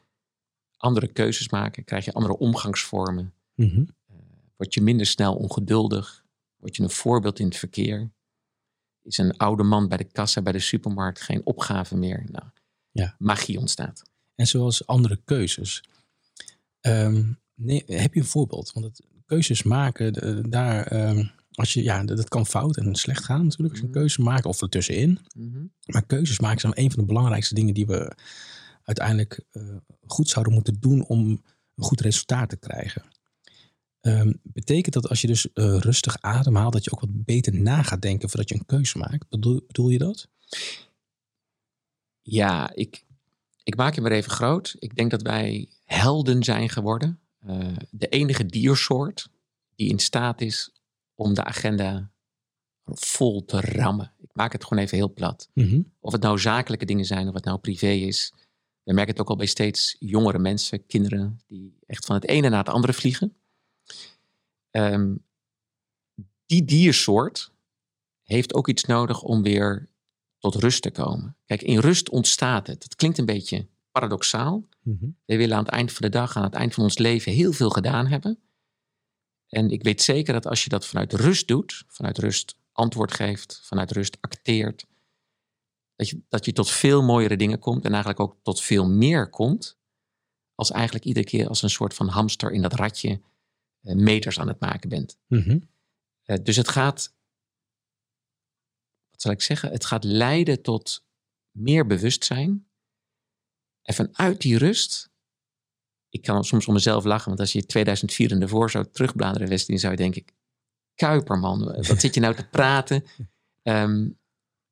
andere 0.77 1.07
keuzes 1.07 1.49
maken, 1.49 1.85
krijg 1.85 2.05
je 2.05 2.13
andere 2.13 2.39
omgangsvormen. 2.39 3.35
Mhm. 3.55 3.85
Word 4.57 4.75
je 4.75 4.83
minder 4.83 5.07
snel 5.07 5.35
ongeduldig. 5.35 6.25
Word 6.57 6.77
je 6.77 6.83
een 6.83 6.91
voorbeeld 6.91 7.39
in 7.39 7.47
het 7.47 7.57
verkeer. 7.57 8.11
Is 9.03 9.19
een 9.19 9.37
oude 9.37 9.63
man 9.63 9.89
bij 9.89 9.97
de 9.99 10.05
kassa 10.05 10.43
bij 10.43 10.53
de 10.53 10.59
supermarkt 10.59 11.21
geen 11.21 11.47
opgave 11.47 11.97
meer. 11.97 12.25
Nou, 12.31 12.45
Ja. 12.91 13.15
magie 13.19 13.59
ontstaat. 13.59 14.03
En 14.35 14.47
zoals 14.47 14.87
andere 14.87 15.21
keuzes. 15.25 15.83
Ehm, 16.81 17.33
nee, 17.55 17.83
heb 17.87 18.15
je 18.15 18.21
een 18.21 18.27
voorbeeld? 18.27 18.73
Want 18.73 18.87
het, 18.87 19.07
keuzes 19.27 19.63
maken, 19.63 20.13
eh, 20.15 20.39
daar, 20.51 20.87
ehm, 20.87 21.27
als 21.57 21.73
je, 21.73 21.83
ja, 21.83 22.05
dat 22.05 22.17
dat 22.17 22.29
kan 22.29 22.47
fout 22.47 22.77
en 22.77 22.95
slecht 22.95 23.25
gaan 23.25 23.45
natuurlijk. 23.45 23.71
Als 23.71 23.79
je 23.79 23.85
een 23.85 23.91
Mhm. 23.91 23.99
keuze 23.99 24.23
maakt 24.23 24.45
of 24.45 24.63
ertussenin. 24.63 25.19
Mhm. 25.37 25.65
Maar 25.87 26.07
keuzes 26.07 26.39
maken 26.41 26.61
zijn 26.61 26.73
een 26.77 26.91
van 26.91 27.01
de 27.01 27.07
belangrijkste 27.07 27.55
dingen 27.55 27.75
die 27.75 27.87
we 27.87 28.17
uiteindelijk 28.83 29.41
eh, 29.51 29.63
goed 30.07 30.29
zouden 30.29 30.53
moeten 30.55 30.77
doen 30.81 31.07
om 31.07 31.29
een 31.75 31.85
goed 31.85 32.01
resultaat 32.01 32.49
te 32.49 32.57
krijgen. 32.57 33.03
Ehm, 34.01 34.33
betekent 34.43 34.95
dat 34.95 35.09
als 35.09 35.21
je 35.21 35.27
dus 35.27 35.53
eh, 35.53 35.77
rustig 35.79 36.17
ademhaalt, 36.21 36.73
dat 36.73 36.85
je 36.85 36.93
ook 36.93 37.01
wat 37.01 37.25
beter 37.25 37.55
na 37.61 37.83
gaat 37.83 38.03
denken 38.03 38.29
voordat 38.29 38.49
je 38.49 38.55
een 38.55 38.67
keuze 38.67 38.99
maakt? 38.99 39.29
Bedoel, 39.29 39.65
bedoel 39.67 39.89
je 39.89 39.99
dat? 39.99 40.29
Ja, 42.23 42.75
ik, 42.75 43.05
ik 43.63 43.77
maak 43.77 43.95
hem 43.95 44.05
weer 44.05 44.13
even 44.13 44.31
groot. 44.31 44.77
Ik 44.79 44.97
denk 44.97 45.11
dat 45.11 45.23
wij 45.23 45.69
helden 45.85 46.45
zijn 46.45 46.69
geworden. 46.69 47.21
Eh, 47.39 47.77
de 47.91 48.09
enige 48.09 48.47
diersoort 48.47 49.29
die 49.75 49.89
in 49.89 49.99
staat 49.99 50.41
is 50.41 50.71
om 51.17 51.35
de 51.35 51.45
agenda 51.45 52.11
vol 52.85 53.45
te 53.45 53.61
rammen. 53.61 54.13
Ik 54.19 54.31
maak 54.33 54.53
het 54.53 54.65
gewoon 54.65 54.83
even 54.83 54.97
heel 54.97 55.13
plat. 55.13 55.51
Mhm. 55.53 55.81
Of 56.01 56.13
het 56.13 56.23
nou 56.23 56.39
zakelijke 56.39 56.85
dingen 56.85 57.05
zijn, 57.05 57.29
of 57.29 57.35
het 57.35 57.45
nou 57.45 57.59
privé 57.59 57.91
is. 57.91 58.33
We 58.83 58.93
merken 58.93 59.13
het 59.13 59.21
ook 59.21 59.29
al 59.31 59.37
bij 59.37 59.47
steeds 59.47 59.97
jongere 59.99 60.39
mensen, 60.39 60.87
kinderen, 60.87 61.41
die 61.47 61.79
echt 61.87 62.05
van 62.05 62.15
het 62.15 62.27
ene 62.27 62.49
naar 62.49 62.59
het 62.59 62.69
andere 62.69 62.93
vliegen. 62.93 63.37
Ehm, 64.71 65.15
die 66.47 66.65
diersoort 66.65 67.53
heeft 68.23 68.55
ook 68.55 68.69
iets 68.69 68.85
nodig 68.85 69.23
om 69.23 69.43
weer 69.43 69.89
tot 70.39 70.55
rust 70.55 70.83
te 70.83 70.91
komen. 70.91 71.37
Kijk, 71.45 71.63
in 71.63 71.79
rust 71.79 72.09
ontstaat 72.09 72.67
het. 72.67 72.83
Het 72.83 72.95
klinkt 72.95 73.19
een 73.19 73.25
beetje 73.25 73.67
paradoxaal. 73.91 74.69
Mhm. 74.83 75.07
We 75.25 75.37
willen 75.37 75.57
aan 75.57 75.65
het 75.65 75.73
eind 75.73 75.93
van 75.93 76.03
de 76.03 76.09
dag, 76.09 76.37
aan 76.37 76.43
het 76.43 76.55
eind 76.55 76.75
van 76.75 76.85
ons 76.85 76.99
leven, 76.99 77.33
heel 77.33 77.53
veel 77.53 77.71
gedaan 77.71 78.07
hebben. 78.07 78.39
En 79.49 79.71
ik 79.71 79.83
weet 79.83 80.03
zeker 80.03 80.33
dat 80.33 80.47
als 80.47 80.65
je 80.65 80.71
dat 80.71 80.87
vanuit 80.87 81.13
rust 81.13 81.49
doet, 81.49 81.85
vanuit 81.89 82.19
rust 82.19 82.57
antwoord 82.73 83.13
geeft, 83.13 83.61
vanuit 83.65 83.91
rust 83.91 84.17
acteert, 84.21 84.87
dat 85.97 86.09
je, 86.09 86.23
dat 86.29 86.45
je 86.45 86.53
tot 86.53 86.71
veel 86.71 87.03
mooiere 87.03 87.37
dingen 87.37 87.59
komt 87.59 87.85
en 87.85 87.91
eigenlijk 87.91 88.21
ook 88.21 88.37
tot 88.43 88.61
veel 88.61 88.87
meer 88.87 89.31
komt, 89.31 89.79
als 90.55 90.71
eigenlijk 90.71 91.05
iedere 91.05 91.27
keer 91.27 91.49
als 91.49 91.63
een 91.63 91.71
soort 91.71 91.95
van 91.95 92.09
hamster 92.09 92.53
in 92.53 92.63
dat 92.63 92.73
ratje 92.73 93.21
eh, 93.81 93.95
meters 93.95 94.39
aan 94.39 94.49
het 94.49 94.61
maken 94.61 94.89
bent. 94.89 95.19
Mhm. 95.27 95.59
Eh, 96.23 96.37
dus 96.43 96.57
het 96.57 96.69
gaat, 96.69 97.15
wat 99.11 99.23
zal 99.23 99.31
ik 99.31 99.43
zeggen, 99.43 99.71
het 99.71 99.85
gaat 99.85 100.05
leiden 100.05 100.63
tot 100.63 101.05
meer 101.51 101.87
bewustzijn. 101.87 102.67
En 103.83 103.95
vanuit 103.95 104.41
die 104.41 104.59
rust, 104.59 105.11
ik 106.17 106.23
kan 106.23 106.45
soms 106.45 106.67
om 106.67 106.75
mezelf 106.75 107.05
lachen, 107.05 107.29
want 107.29 107.41
als 107.41 107.53
je 107.53 107.67
2004 107.67 108.31
en 108.31 108.43
ervoor 108.43 108.71
zou 108.71 108.87
terugbladeren, 108.93 109.49
Wesley, 109.49 109.79
zou 109.79 109.93
je 109.93 109.99
denken, 109.99 110.25
Kuiperman, 110.95 111.65
wat 111.65 112.01
zit 112.01 112.15
je 112.15 112.21
nou 112.21 112.35
te 112.35 112.49
praten? 112.49 113.05
Ehm, 113.63 114.09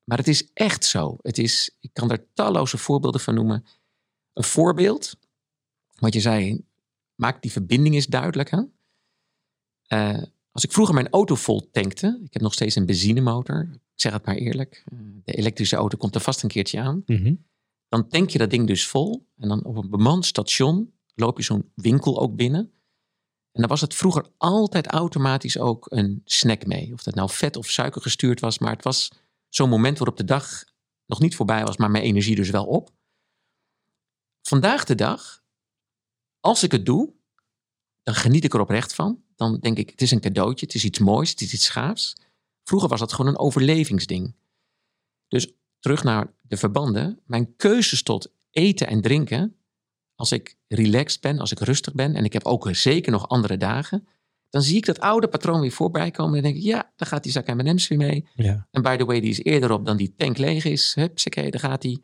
maar 0.03 0.17
het 0.17 0.27
is 0.27 0.49
echt 0.53 0.85
zo. 0.85 1.17
Het 1.21 1.37
is, 1.37 1.75
ik 1.79 1.89
kan 1.93 2.07
daar 2.07 2.25
talloze 2.33 2.77
voorbeelden 2.77 3.21
van 3.21 3.33
noemen. 3.33 3.65
Een 4.33 4.43
voorbeeld, 4.43 5.15
wat 5.95 6.13
je 6.13 6.19
zei, 6.19 6.65
maak 7.15 7.41
die 7.41 7.51
verbinding 7.51 7.95
eens 7.95 8.07
duidelijk. 8.07 8.49
Hè? 8.49 8.61
Eh, 9.87 10.23
als 10.51 10.63
ik 10.63 10.71
vroeger 10.71 10.93
mijn 10.93 11.09
auto 11.09 11.35
vol 11.35 11.69
tankte, 11.71 12.21
ik 12.23 12.33
heb 12.33 12.41
nog 12.41 12.53
steeds 12.53 12.75
een 12.75 12.85
benzinemotor, 12.85 13.69
ik 13.71 13.79
zeg 14.01 14.13
het 14.13 14.25
maar 14.25 14.35
eerlijk, 14.35 14.83
de 15.23 15.33
elektrische 15.33 15.75
auto 15.75 15.97
komt 15.97 16.15
er 16.15 16.21
vast 16.21 16.43
een 16.43 16.49
keertje 16.49 16.79
aan. 16.79 17.03
Mhm. 17.05 17.35
dan 17.87 18.07
tank 18.07 18.29
je 18.29 18.37
dat 18.37 18.49
ding 18.49 18.67
dus 18.67 18.87
vol. 18.87 19.27
En 19.37 19.47
dan 19.47 19.63
op 19.63 19.75
een 19.75 19.89
bemand 19.89 20.25
station 20.25 20.93
loop 21.15 21.37
je 21.37 21.43
zo'n 21.43 21.71
winkel 21.75 22.19
ook 22.19 22.35
binnen. 22.35 22.71
En 23.51 23.61
dan 23.61 23.69
was 23.69 23.81
het 23.81 23.95
vroeger 23.95 24.25
altijd 24.37 24.87
automatisch 24.87 25.57
ook 25.57 25.85
een 25.89 26.21
snack 26.25 26.65
mee. 26.65 26.93
Of 26.93 27.03
dat 27.03 27.15
nou 27.15 27.29
vet 27.29 27.55
of 27.55 27.69
suiker 27.69 28.01
gestuurd 28.01 28.39
was. 28.39 28.59
Maar 28.59 28.71
het 28.71 28.83
was 28.83 29.11
zo'n 29.49 29.69
moment 29.69 29.97
waarop 29.97 30.17
de 30.17 30.23
dag 30.23 30.63
nog 31.05 31.19
niet 31.19 31.35
voorbij 31.35 31.63
was, 31.63 31.77
maar 31.77 31.91
mijn 31.91 32.03
energie 32.03 32.35
dus 32.35 32.49
wel 32.49 32.65
op. 32.65 32.91
Vandaag 34.41 34.83
de 34.83 34.95
dag, 34.95 35.43
als 36.39 36.63
ik 36.63 36.71
het 36.71 36.85
doe, 36.85 37.13
dan 38.03 38.15
geniet 38.15 38.43
ik 38.43 38.53
er 38.53 38.59
oprecht 38.59 38.93
van. 38.93 39.23
Dan 39.35 39.59
denk 39.59 39.77
ik, 39.77 39.89
het 39.89 40.01
is 40.01 40.11
een 40.11 40.19
cadeautje, 40.19 40.65
het 40.65 40.75
is 40.75 40.83
iets 40.83 40.99
moois, 40.99 41.29
het 41.29 41.41
is 41.41 41.53
iets 41.53 41.69
gaafs. 41.69 42.15
Vroeger 42.63 42.89
was 42.89 42.99
dat 42.99 43.13
gewoon 43.13 43.31
een 43.31 43.39
overlevingsding. 43.39 44.35
Dus 45.27 45.51
terug 45.79 46.03
naar 46.03 46.33
de 46.41 46.57
verbanden. 46.57 47.19
Mijn 47.25 47.55
keuzes 47.55 48.03
tot 48.03 48.31
eten 48.51 48.87
en 48.87 49.01
drinken, 49.01 49.55
als 50.15 50.31
ik 50.31 50.55
relaxed 50.67 51.21
ben, 51.21 51.39
als 51.39 51.51
ik 51.51 51.59
rustig 51.59 51.93
ben, 51.93 52.15
en 52.15 52.23
ik 52.23 52.33
heb 52.33 52.45
ook 52.45 52.69
zeker 52.71 53.11
nog 53.11 53.27
andere 53.27 53.57
dagen, 53.57 54.07
dan 54.49 54.61
zie 54.61 54.77
ik 54.77 54.85
dat 54.85 54.99
oude 54.99 55.27
patroon 55.27 55.61
weer 55.61 55.71
voorbij 55.71 56.11
komen. 56.11 56.35
En 56.35 56.41
dan 56.41 56.51
denk 56.51 56.63
ik, 56.63 56.69
ja, 56.69 56.91
daar 56.95 57.07
gaat 57.07 57.23
die 57.23 57.31
zak 57.31 57.47
M&M's 57.47 57.87
weer 57.87 57.97
mee. 57.97 58.27
Ja. 58.33 58.67
En 58.71 58.81
by 58.81 58.95
the 58.95 59.05
way, 59.05 59.19
die 59.19 59.29
is 59.29 59.43
eerder 59.43 59.71
op 59.71 59.85
dan 59.85 59.97
die 59.97 60.13
tank 60.17 60.37
leeg 60.37 60.65
is. 60.65 60.95
Hupsakee, 60.95 61.51
daar 61.51 61.59
gaat 61.59 61.81
die. 61.81 62.03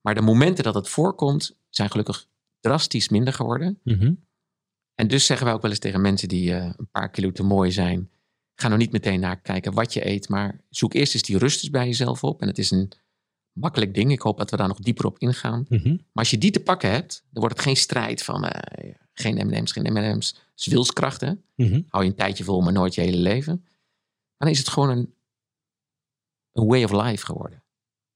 Maar 0.00 0.14
de 0.14 0.20
momenten 0.20 0.64
dat 0.64 0.74
het 0.74 0.88
voorkomt, 0.88 1.56
zijn 1.68 1.90
gelukkig 1.90 2.26
drastisch 2.60 3.08
minder 3.08 3.32
geworden. 3.32 3.78
Mhm. 3.84 4.12
En 4.94 5.08
dus 5.08 5.26
zeggen 5.26 5.46
wij 5.46 5.54
ook 5.54 5.62
wel 5.62 5.70
eens 5.70 5.80
tegen 5.80 6.00
mensen 6.00 6.28
die 6.28 6.54
eh, 6.54 6.72
een 6.76 6.88
paar 6.90 7.10
kilo 7.10 7.32
te 7.32 7.42
mooi 7.42 7.72
zijn. 7.72 8.10
Ga 8.54 8.66
nou 8.66 8.78
niet 8.78 8.92
meteen 8.92 9.20
naar 9.20 9.40
kijken 9.40 9.72
wat 9.72 9.92
je 9.92 10.06
eet, 10.06 10.28
maar 10.28 10.60
zoek 10.68 10.94
eerst 10.94 11.14
eens 11.14 11.22
die 11.22 11.38
rust 11.38 11.62
eens 11.62 11.70
bij 11.70 11.86
jezelf 11.86 12.24
op. 12.24 12.40
En 12.40 12.48
het 12.48 12.58
is 12.58 12.70
een 12.70 12.92
makkelijk 13.60 13.94
ding. 13.94 14.12
Ik 14.12 14.20
hoop 14.20 14.38
dat 14.38 14.50
we 14.50 14.56
daar 14.56 14.68
nog 14.68 14.78
dieper 14.78 15.06
op 15.06 15.18
ingaan. 15.18 15.66
Mhm. 15.68 15.88
Maar 15.88 16.00
als 16.12 16.30
je 16.30 16.38
die 16.38 16.50
te 16.50 16.60
pakken 16.60 16.90
hebt, 16.90 17.24
dan 17.30 17.40
wordt 17.42 17.56
het 17.56 17.64
geen 17.64 17.76
strijd 17.76 18.22
van 18.22 18.44
eh, 18.44 18.94
geen 19.12 19.46
M&M's, 19.46 19.72
geen 19.72 19.92
M&M's. 19.92 20.28
Het 20.28 20.66
is 20.66 20.66
wilskracht, 20.66 21.20
hè? 21.20 21.32
Mhm. 21.54 21.80
Hou 21.88 22.04
je 22.04 22.10
een 22.10 22.16
tijdje 22.16 22.44
vol, 22.44 22.60
maar 22.60 22.72
nooit 22.72 22.94
je 22.94 23.00
hele 23.00 23.16
leven. 23.16 23.64
Dan 24.36 24.48
is 24.48 24.58
het 24.58 24.68
gewoon 24.68 24.90
een, 24.90 25.14
een 26.52 26.66
way 26.66 26.84
of 26.84 26.92
life 26.92 27.24
geworden. 27.24 27.62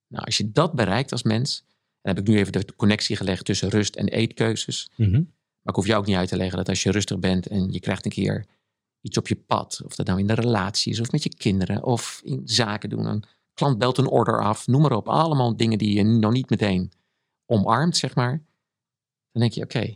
Nou, 0.08 0.24
als 0.24 0.36
je 0.36 0.52
dat 0.52 0.72
bereikt 0.72 1.12
als 1.12 1.22
mens, 1.22 1.64
dan 2.00 2.14
heb 2.14 2.18
ik 2.18 2.30
nu 2.30 2.38
even 2.38 2.52
de 2.52 2.74
connectie 2.76 3.16
gelegd 3.16 3.44
tussen 3.44 3.68
rust 3.68 3.96
en 3.96 4.08
eetkeuzes. 4.08 4.90
Mhm. 4.96 5.10
Maar 5.10 5.74
ik 5.74 5.74
hoef 5.74 5.86
jou 5.86 6.00
ook 6.00 6.06
niet 6.06 6.16
uit 6.16 6.28
te 6.28 6.36
leggen 6.36 6.56
dat 6.56 6.68
als 6.68 6.82
je 6.82 6.90
rustig 6.90 7.18
bent 7.18 7.46
en 7.46 7.72
je 7.72 7.80
krijgt 7.80 8.04
een 8.04 8.10
keer 8.10 8.46
iets 9.00 9.18
op 9.18 9.28
je 9.28 9.36
pad, 9.36 9.82
of 9.84 9.94
dat 9.94 10.06
nou 10.06 10.18
in 10.18 10.26
de 10.26 10.34
relatie 10.34 10.92
is, 10.92 11.00
of 11.00 11.12
met 11.12 11.22
je 11.22 11.34
kinderen, 11.34 11.82
of 11.82 12.20
in 12.24 12.42
zaken 12.44 12.88
doen, 12.88 13.06
een 13.06 13.24
klant 13.54 13.78
belt 13.78 13.98
een 13.98 14.08
order 14.08 14.42
af, 14.42 14.66
noem 14.66 14.82
maar 14.82 14.92
op, 14.92 15.08
allemaal 15.08 15.56
dingen 15.56 15.78
die 15.78 15.94
je 15.94 16.02
nog 16.02 16.32
niet 16.32 16.50
meteen 16.50 16.92
omarmt, 17.46 17.96
zeg 17.96 18.14
maar. 18.14 18.44
Dan 19.32 19.42
denk 19.42 19.52
je, 19.52 19.62
oké, 19.62 19.94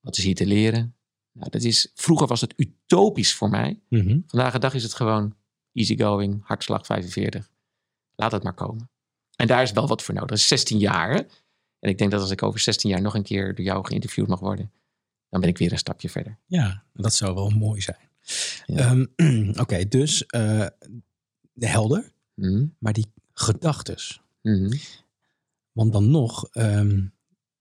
wat 0.00 0.16
is 0.16 0.24
hier 0.24 0.34
te 0.34 0.46
leren? 0.46 0.96
Nou, 1.32 1.50
dat 1.50 1.62
is, 1.62 1.90
vroeger 1.94 2.26
was 2.26 2.40
het 2.40 2.54
utopisch 2.56 3.34
voor 3.34 3.50
mij. 3.50 3.80
Mhm. 3.88 4.18
Vandaag 4.26 4.52
de 4.52 4.58
dag 4.58 4.74
is 4.74 4.82
het 4.82 4.94
gewoon 4.94 5.34
easygoing, 5.72 6.40
hartslag 6.44 6.86
45. 6.86 7.50
Laat 8.14 8.32
het 8.32 8.42
maar 8.42 8.54
komen. 8.54 8.90
En 9.36 9.46
daar 9.46 9.62
is 9.62 9.72
wel 9.72 9.86
wat 9.86 10.02
voor 10.02 10.14
nodig. 10.14 10.28
Dat 10.28 10.38
is 10.38 10.48
16 10.48 10.78
jaar. 10.78 11.14
En 11.78 11.90
ik 11.90 11.98
denk 11.98 12.10
dat 12.10 12.20
als 12.20 12.30
ik 12.30 12.42
over 12.42 12.60
16 12.60 12.90
jaar 12.90 13.00
nog 13.00 13.14
een 13.14 13.22
keer 13.22 13.54
door 13.54 13.64
jou 13.64 13.86
geïnterviewd 13.86 14.28
mag 14.28 14.40
worden, 14.40 14.72
dan 15.28 15.40
ben 15.40 15.48
ik 15.48 15.58
weer 15.58 15.72
een 15.72 15.78
stapje 15.78 16.08
verder. 16.08 16.38
Ja, 16.46 16.84
dat 16.92 17.14
zou 17.14 17.34
wel 17.34 17.50
mooi 17.50 17.80
zijn. 17.80 18.08
Ja. 18.66 18.76
Ehm, 19.16 19.50
Oké, 19.62 19.88
dus 19.88 20.26
eh, 20.26 20.66
helder, 21.58 22.12
Mhm. 22.38 22.66
maar 22.78 22.92
die 22.92 23.06
gedachtes. 23.32 24.20
Mhm. 24.42 24.76
Want 25.72 25.92
dan 25.92 26.10
nog, 26.10 26.48
ehm, 26.52 27.06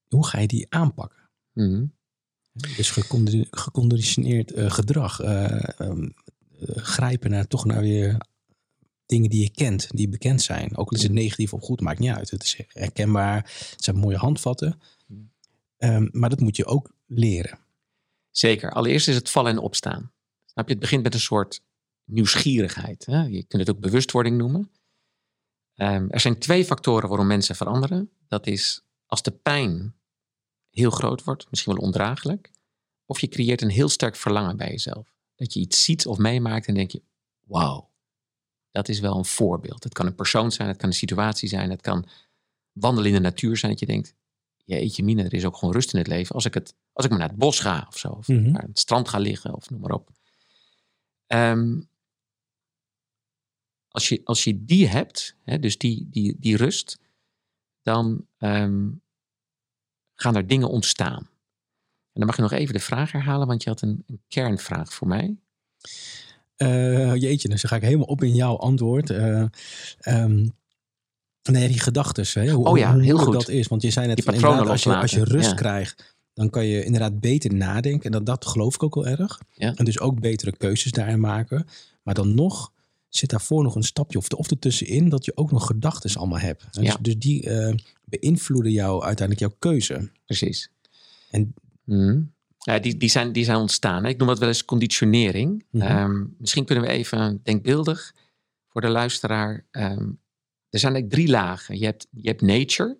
hoe 0.07 0.25
ga 0.27 0.39
je 0.39 0.47
die 0.47 0.65
aanpakken? 0.69 1.29
Mhm. 1.53 1.85
Dus 2.51 2.91
gecondi- 2.91 3.47
geconditioneerd 3.51 4.51
eh, 4.51 4.71
gedrag. 4.71 5.19
eh, 5.19 5.79
ehm, 5.79 6.03
eh, 6.59 6.75
grijpen 6.75 7.29
naar 7.29 7.47
toch 7.47 7.65
naar 7.65 7.81
weer 7.81 8.17
dingen 9.05 9.29
die 9.29 9.41
je 9.41 9.49
kent, 9.51 9.87
die 9.91 10.09
bekend 10.09 10.41
zijn. 10.41 10.77
Ook 10.77 10.89
al 10.89 10.97
is 10.97 11.03
het 11.03 11.11
negatief 11.11 11.53
of 11.53 11.61
goed, 11.63 11.81
maakt 11.81 11.99
niet 11.99 12.11
uit. 12.11 12.29
Het 12.31 12.43
is 12.43 12.57
herkenbaar. 12.67 13.35
Het 13.71 13.83
zijn 13.83 13.95
mooie 13.97 14.17
handvatten. 14.17 14.79
Ehm, 15.77 16.07
maar 16.11 16.29
dat 16.29 16.39
moet 16.39 16.55
je 16.55 16.65
ook 16.65 16.91
leren. 17.05 17.59
Zeker. 18.31 18.71
Allereerst 18.71 19.07
is 19.07 19.15
het 19.15 19.29
vallen 19.29 19.51
en 19.51 19.57
opstaan. 19.57 20.11
Snap 20.45 20.65
je? 20.67 20.71
Het 20.71 20.81
begint 20.81 21.03
met 21.03 21.13
een 21.13 21.19
soort 21.19 21.61
nieuwsgierigheid. 22.07 23.05
Hè? 23.05 23.21
Je 23.23 23.43
kunt 23.43 23.67
het 23.67 23.75
ook 23.75 23.81
bewustwording 23.81 24.37
noemen. 24.37 24.71
Ehm, 25.75 26.05
er 26.09 26.19
zijn 26.19 26.39
twee 26.39 26.65
factoren 26.65 27.09
waarom 27.09 27.27
mensen 27.27 27.55
veranderen. 27.55 28.09
Dat 28.27 28.47
is 28.47 28.81
als 29.05 29.21
de 29.21 29.31
pijn 29.31 29.95
heel 30.69 30.89
groot 30.91 31.23
wordt, 31.23 31.49
misschien 31.49 31.73
wel 31.73 31.83
ondraaglijk. 31.83 32.51
Of 33.05 33.19
je 33.19 33.27
creëert 33.27 33.61
een 33.61 33.69
heel 33.69 33.89
sterk 33.89 34.15
verlangen 34.15 34.57
bij 34.57 34.69
jezelf. 34.69 35.13
Dat 35.35 35.53
je 35.53 35.59
iets 35.59 35.83
ziet 35.83 36.05
of 36.07 36.17
meemaakt 36.17 36.67
en 36.67 36.73
denk 36.73 36.91
je, 36.91 37.01
wauw, 37.43 37.89
dat 38.71 38.89
is 38.89 38.99
wel 38.99 39.17
een 39.17 39.25
voorbeeld. 39.25 39.83
Het 39.83 39.93
kan 39.93 40.05
een 40.05 40.15
persoon 40.15 40.51
zijn, 40.51 40.67
het 40.67 40.77
kan 40.77 40.89
een 40.89 40.95
situatie 40.95 41.49
zijn, 41.49 41.69
het 41.69 41.81
kan 41.81 42.07
wandelen 42.71 43.09
in 43.09 43.15
de 43.15 43.21
natuur 43.21 43.57
zijn. 43.57 43.71
Dat 43.71 43.79
je 43.79 43.85
denkt, 43.85 44.15
jeetje 44.65 45.03
mine, 45.03 45.23
er 45.23 45.33
is 45.33 45.45
ook 45.45 45.57
gewoon 45.57 45.73
rust 45.73 45.93
in 45.93 45.99
het 45.99 46.07
leven. 46.07 46.35
Als 46.35 46.45
ik, 46.45 46.53
het, 46.53 46.75
als 46.93 47.05
ik 47.05 47.11
maar 47.11 47.19
naar 47.19 47.29
het 47.29 47.37
bos 47.37 47.59
ga 47.59 47.85
of 47.87 47.97
zo, 47.97 48.07
of 48.09 48.27
Mhm. 48.27 48.51
naar 48.51 48.61
het 48.63 48.79
strand 48.79 49.09
ga 49.09 49.17
liggen 49.17 49.53
of 49.55 49.69
noem 49.69 49.79
maar 49.81 49.91
op. 49.91 50.09
Ehm, 51.27 51.81
als, 53.97 54.09
je, 54.09 54.21
als 54.23 54.43
je 54.43 54.65
die 54.65 54.87
hebt, 54.87 55.35
hè, 55.43 55.59
dus 55.59 55.77
die, 55.77 56.07
die, 56.11 56.35
die 56.39 56.57
rust, 56.57 56.99
dan 57.81 58.27
ehm, 58.37 58.89
gaan 60.15 60.35
er 60.35 60.47
dingen 60.47 60.69
ontstaan. 60.69 61.29
En 62.13 62.23
dan 62.23 62.25
mag 62.25 62.35
je 62.35 62.41
nog 62.41 62.51
even 62.51 62.73
de 62.73 62.79
vraag 62.79 63.11
herhalen, 63.11 63.47
want 63.47 63.63
je 63.63 63.69
had 63.69 63.81
een, 63.81 64.03
een 64.07 64.21
kernvraag 64.27 64.93
voor 64.93 65.07
mij. 65.07 65.37
Eh, 66.55 67.15
jeetje, 67.15 67.49
dus 67.49 67.61
dan 67.61 67.69
ga 67.69 67.75
ik 67.75 67.81
helemaal 67.81 68.05
op 68.05 68.23
in 68.23 68.35
jouw 68.35 68.57
antwoord. 68.57 69.09
Eh, 69.09 69.45
ehm, 69.99 70.47
nee, 71.43 71.67
die 71.67 71.79
gedachten. 71.79 72.49
Hoe, 72.49 72.65
Oh 72.65 72.77
ja, 72.77 72.93
hoe 72.93 73.03
heel 73.03 73.17
goed. 73.17 73.33
dat 73.33 73.49
is. 73.49 73.67
Want 73.67 73.81
je 73.81 73.91
zei 73.91 74.07
net 74.07 74.23
van 74.23 74.67
als 74.67 74.83
je, 74.83 74.95
als 74.95 75.11
je 75.11 75.23
rust 75.23 75.49
ja. 75.49 75.55
krijgt, 75.55 76.15
dan 76.33 76.49
kan 76.49 76.65
je 76.65 76.83
inderdaad 76.83 77.19
beter 77.19 77.53
nadenken. 77.53 78.03
En 78.03 78.11
dat, 78.11 78.25
dat 78.25 78.45
geloof 78.45 78.75
ik 78.75 78.83
ook 78.83 78.95
wel 78.95 79.07
erg. 79.07 79.41
Ja. 79.53 79.75
En 79.75 79.85
dus 79.85 79.99
ook 79.99 80.19
betere 80.19 80.57
keuzes 80.57 80.91
daarin 80.91 81.19
maken. 81.19 81.67
Maar 82.03 82.13
dan 82.13 82.35
nog 82.35 82.71
zit 83.17 83.29
daarvoor 83.29 83.63
nog 83.63 83.75
een 83.75 83.83
stapje 83.83 84.17
of, 84.17 84.27
of 84.29 84.51
ertussenin 84.51 85.09
dat 85.09 85.25
je 85.25 85.37
ook 85.37 85.51
nog 85.51 85.65
gedachten 85.67 86.15
allemaal 86.15 86.39
hebt. 86.39 86.65
Dus, 86.73 86.85
Ja. 86.87 86.97
dus 87.01 87.17
die 87.17 87.43
eh, 87.49 87.75
beïnvloeden 88.05 88.71
jou 88.71 89.03
uiteindelijk 89.03 89.39
jouw 89.39 89.55
keuze. 89.59 90.09
Precies. 90.25 90.69
En- 91.29 91.53
Mhm. 91.83 92.21
Ja, 92.57 92.79
die, 92.79 92.97
die, 92.97 93.09
zijn, 93.09 93.31
die 93.31 93.43
zijn 93.43 93.57
ontstaan. 93.57 94.03
hè. 94.03 94.09
Ik 94.09 94.17
noem 94.17 94.27
dat 94.27 94.39
wel 94.39 94.47
eens 94.47 94.65
conditionering. 94.65 95.65
Mhm. 95.71 95.83
Ehm, 95.85 96.23
misschien 96.37 96.65
kunnen 96.65 96.83
we 96.83 96.89
even 96.89 97.39
denkbeeldig 97.43 98.13
voor 98.67 98.81
de 98.81 98.87
luisteraar. 98.89 99.65
ehm, 99.71 100.09
er 100.69 100.79
zijn 100.79 100.93
eigenlijk 100.93 101.09
drie 101.09 101.27
lagen. 101.27 101.79
Je 101.79 101.85
hebt, 101.85 102.07
je 102.11 102.27
hebt 102.29 102.41
nature. 102.41 102.97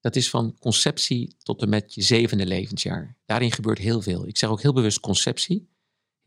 Dat 0.00 0.16
is 0.16 0.30
van 0.30 0.56
conceptie 0.60 1.34
tot 1.42 1.62
en 1.62 1.68
met 1.68 1.94
je 1.94 2.02
zevende 2.02 2.46
levensjaar. 2.46 3.16
Daarin 3.24 3.52
gebeurt 3.52 3.78
heel 3.78 4.02
veel. 4.02 4.26
Ik 4.26 4.36
zeg 4.36 4.50
ook 4.50 4.62
heel 4.62 4.72
bewust 4.72 5.00
conceptie. 5.00 5.68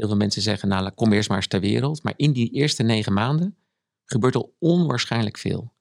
Heel 0.01 0.09
veel 0.09 0.19
mensen 0.19 0.41
zeggen, 0.41 0.69
nou 0.69 0.89
kom 0.89 1.13
eerst 1.13 1.29
maar 1.29 1.37
eens 1.37 1.47
ter 1.47 1.59
wereld. 1.59 2.03
Maar 2.03 2.13
in 2.15 2.31
die 2.33 2.51
eerste 2.51 2.83
negen 2.83 3.13
maanden 3.13 3.57
gebeurt 4.05 4.35
al 4.35 4.55
onwaarschijnlijk 4.59 5.37
veel. 5.37 5.73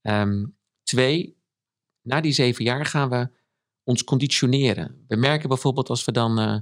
Ehm, 0.00 0.46
twee, 0.82 1.36
na 2.02 2.20
die 2.20 2.32
zeven 2.32 2.64
jaar 2.64 2.86
gaan 2.86 3.08
we 3.08 3.30
ons 3.82 4.04
conditioneren. 4.04 5.04
We 5.08 5.16
merken 5.16 5.48
bijvoorbeeld 5.48 5.88
als 5.88 6.04
we 6.04 6.12
dan, 6.12 6.38
eh, 6.38 6.56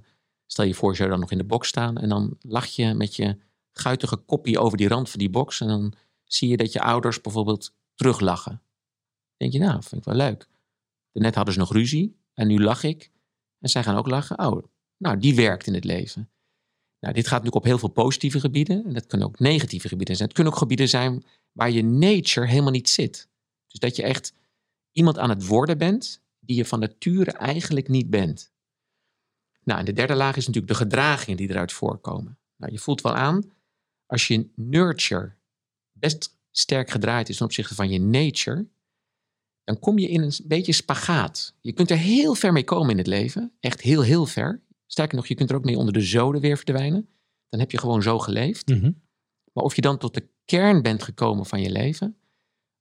stel 0.47 0.65
je 0.65 0.75
voor, 0.75 0.97
zou 0.97 1.09
dan 1.09 1.21
nog 1.21 1.31
in 1.31 1.39
de 1.39 1.45
box 1.45 1.69
staan 1.69 1.99
en 1.99 2.09
dan 2.09 2.37
lach 2.41 2.67
je 2.67 2.95
met 2.95 3.17
je 3.17 3.37
guitige 3.73 4.17
koppie 4.17 4.59
over 4.59 4.79
die 4.79 4.89
rand 4.89 5.11
van 5.11 5.19
die 5.19 5.31
box 5.31 5.61
en 5.61 5.69
dan 5.69 5.93
zie 6.25 6.49
je 6.49 6.57
dat 6.57 6.73
je 6.73 6.81
ouders 6.81 7.21
bijvoorbeeld 7.21 7.75
teruglachen. 7.95 8.63
Denk 9.37 9.53
je, 9.53 9.59
nou, 9.59 9.83
vind 9.83 10.01
ik 10.01 10.05
wel 10.05 10.27
leuk. 10.29 10.49
Net 11.13 11.35
hadden 11.35 11.55
ze 11.55 11.61
nog 11.61 11.73
ruzie 11.73 12.17
en 12.35 12.47
nu 12.47 12.61
lach 12.61 12.83
ik 12.83 13.11
en 13.59 13.69
zij 13.69 13.83
gaan 13.83 13.97
ook 13.97 14.07
lachen. 14.07 14.39
Oh, 14.39 14.65
nou, 14.97 15.19
die 15.19 15.35
werkt 15.35 15.67
in 15.67 15.75
het 15.75 15.85
leven. 15.85 16.31
Nou, 17.01 17.15
dit 17.15 17.25
gaat 17.25 17.43
natuurlijk 17.43 17.65
op 17.65 17.65
heel 17.65 17.79
veel 17.79 17.89
positieve 17.89 18.41
gebieden 18.41 18.85
en 18.85 18.93
dat 18.93 19.07
kunnen 19.07 19.27
ook 19.27 19.39
negatieve 19.39 19.89
gebieden 19.89 20.17
zijn. 20.17 20.29
Het 20.29 20.37
kunnen 20.37 20.53
ook 20.53 20.59
gebieden 20.59 20.89
zijn 20.89 21.25
waar 21.53 21.71
je 21.71 21.85
nature 21.85 22.47
helemaal 22.47 22.71
niet 22.71 22.89
zit. 22.89 23.29
Dus 23.67 23.81
dat 23.81 23.97
je 23.97 24.03
echt 24.03 24.35
iemand 24.93 25.19
aan 25.19 25.31
het 25.31 25.47
worden 25.47 25.79
bent 25.79 26.23
die 26.39 26.57
je 26.57 26.65
van 26.65 26.81
nature 26.81 27.31
eigenlijk 27.31 27.89
niet 27.89 28.11
bent. 28.11 28.53
Nou, 29.65 29.79
en 29.79 29.85
de 29.85 29.93
derde 29.93 30.15
laag 30.15 30.37
is 30.37 30.47
natuurlijk 30.47 30.73
de 30.73 30.85
gedragingen 30.85 31.37
die 31.37 31.51
eruit 31.51 31.73
voorkomen. 31.73 32.39
Nou, 32.57 32.73
je 32.73 32.79
voelt 32.79 33.01
wel 33.01 33.15
aan, 33.15 33.51
als 34.07 34.27
je 34.27 34.51
nurture 34.55 35.35
best 35.93 36.39
sterk 36.51 36.91
gedraaid 36.91 37.29
is 37.29 37.37
ten 37.37 37.47
opzichte 37.47 37.75
van 37.75 37.91
je 37.91 38.01
nature, 38.01 38.67
dan 39.65 39.79
kom 39.79 39.99
je 39.99 40.09
in 40.09 40.23
een 40.23 40.33
beetje 40.45 40.73
spagaat. 40.73 41.55
Je 41.61 41.73
kunt 41.73 41.91
er 41.91 41.97
heel 41.97 42.35
ver 42.35 42.53
mee 42.53 42.65
komen 42.65 42.91
in 42.91 42.99
het 42.99 43.07
leven, 43.07 43.53
echt 43.61 43.81
heel, 43.81 44.03
heel 44.03 44.27
ver. 44.27 44.63
Sterker 44.93 45.17
nog, 45.17 45.27
je 45.27 45.35
kunt 45.35 45.51
er 45.51 45.57
ook 45.57 45.65
mee 45.65 45.77
onder 45.77 45.93
de 45.93 46.01
zoden 46.01 46.41
weer 46.41 46.57
verdwijnen. 46.57 47.09
Dan 47.49 47.61
heb 47.61 47.71
je 47.71 47.79
gewoon 47.79 48.03
zo 48.03 48.19
geleefd. 48.19 48.69
Mhm. 48.69 48.93
Maar 49.53 49.65
of 49.65 49.77
je 49.77 49.81
dan 49.81 49.99
tot 49.99 50.15
de 50.15 50.29
kern 50.45 50.83
bent 50.83 51.03
gekomen 51.03 51.47
van 51.47 51.61
je 51.61 51.71
leven, 51.71 52.17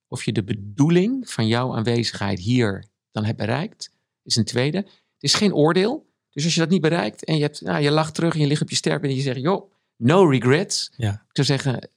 Of 0.07 0.23
je 0.23 0.31
de 0.31 0.43
bedoeling 0.43 1.29
van 1.29 1.47
jouw 1.47 1.75
aanwezigheid 1.75 2.39
hier 2.39 2.85
dan 3.11 3.25
hebt 3.25 3.37
bereikt, 3.37 3.91
is 4.23 4.35
een 4.35 4.45
tweede. 4.45 4.77
Het 4.77 5.23
is 5.23 5.33
geen 5.33 5.53
oordeel. 5.53 6.09
Dus 6.29 6.43
als 6.43 6.53
je 6.53 6.59
dat 6.59 6.69
niet 6.69 6.81
bereikt 6.81 7.23
en 7.23 7.35
je, 7.35 7.41
hebt, 7.41 7.61
nou, 7.61 7.81
je 7.81 7.91
lacht 7.91 8.15
terug 8.15 8.33
en 8.33 8.39
je 8.39 8.47
ligt 8.47 8.61
op 8.61 8.69
je 8.69 8.75
sterk 8.75 9.03
en 9.03 9.15
je 9.15 9.21
zegt, 9.21 9.39
joh, 9.39 9.71
no 9.95 10.29
regrets. 10.29 10.91
Ja. 10.97 11.13
Ik 11.13 11.35
zou 11.35 11.47
zeggen, 11.47 11.89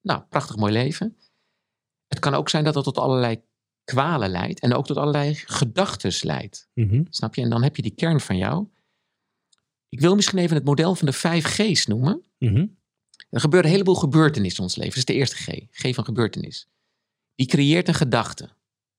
nou, 0.00 0.22
prachtig 0.28 0.56
mooi 0.56 0.72
leven. 0.72 1.16
Het 2.06 2.18
kan 2.18 2.34
ook 2.34 2.48
zijn 2.48 2.64
dat 2.64 2.74
het 2.74 2.84
tot 2.84 2.98
allerlei 2.98 3.42
kwalen 3.84 4.30
leidt 4.30 4.60
en 4.60 4.74
ook 4.74 4.86
tot 4.86 4.96
allerlei 4.96 5.34
gedachten 5.34 6.12
leidt. 6.20 6.68
Mhm. 6.74 7.04
Snap 7.10 7.34
je? 7.34 7.42
En 7.42 7.50
dan 7.50 7.62
heb 7.62 7.76
je 7.76 7.82
die 7.82 7.94
kern 7.94 8.20
van 8.20 8.36
jou. 8.36 8.66
Ik 9.94 10.00
wil 10.00 10.14
misschien 10.14 10.38
even 10.38 10.56
het 10.56 10.64
model 10.64 10.94
van 10.94 11.06
de 11.06 11.12
vijf 11.12 11.44
G's 11.44 11.86
noemen. 11.86 12.24
Mhm. 12.38 12.66
Er 13.30 13.40
gebeuren 13.40 13.68
een 13.68 13.74
heleboel 13.76 13.94
gebeurtenissen 13.94 14.58
in 14.58 14.64
ons 14.64 14.76
leven. 14.76 14.90
Dat 14.90 14.98
is 14.98 15.04
de 15.04 15.14
eerste 15.14 15.36
G. 15.36 15.66
G 15.70 15.94
van 15.94 16.04
gebeurtenis. 16.04 16.68
Die 17.34 17.46
creëert 17.46 17.88
een 17.88 17.94
gedachte. 17.94 18.50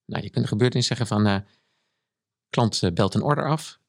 Nou, 0.06 0.24
je 0.24 0.30
kunt 0.30 0.44
een 0.44 0.50
gebeurtenis 0.50 0.88
zeggen 0.88 1.08
van... 1.08 1.26
eh, 1.28 1.38
klant 2.50 2.84
eh, 2.84 2.92
belt 2.92 3.14
een 3.14 3.22
order 3.22 3.50
af. 3.50 3.80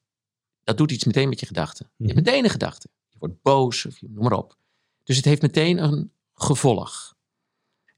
Dat 0.63 0.77
doet 0.77 0.91
iets 0.91 1.03
meteen 1.03 1.29
met 1.29 1.39
je 1.39 1.45
gedachten. 1.45 1.85
Je 1.95 2.03
Mhm. 2.03 2.13
hebt 2.13 2.25
meteen 2.25 2.43
een 2.43 2.49
gedachte. 2.49 2.89
Je 3.09 3.15
wordt 3.19 3.41
boos 3.41 3.85
of 3.85 3.97
je, 3.99 4.07
noem 4.09 4.23
maar 4.23 4.37
op. 4.37 4.57
Dus 5.03 5.15
het 5.15 5.25
heeft 5.25 5.41
meteen 5.41 5.83
een 5.83 6.11
gevolg. 6.33 7.15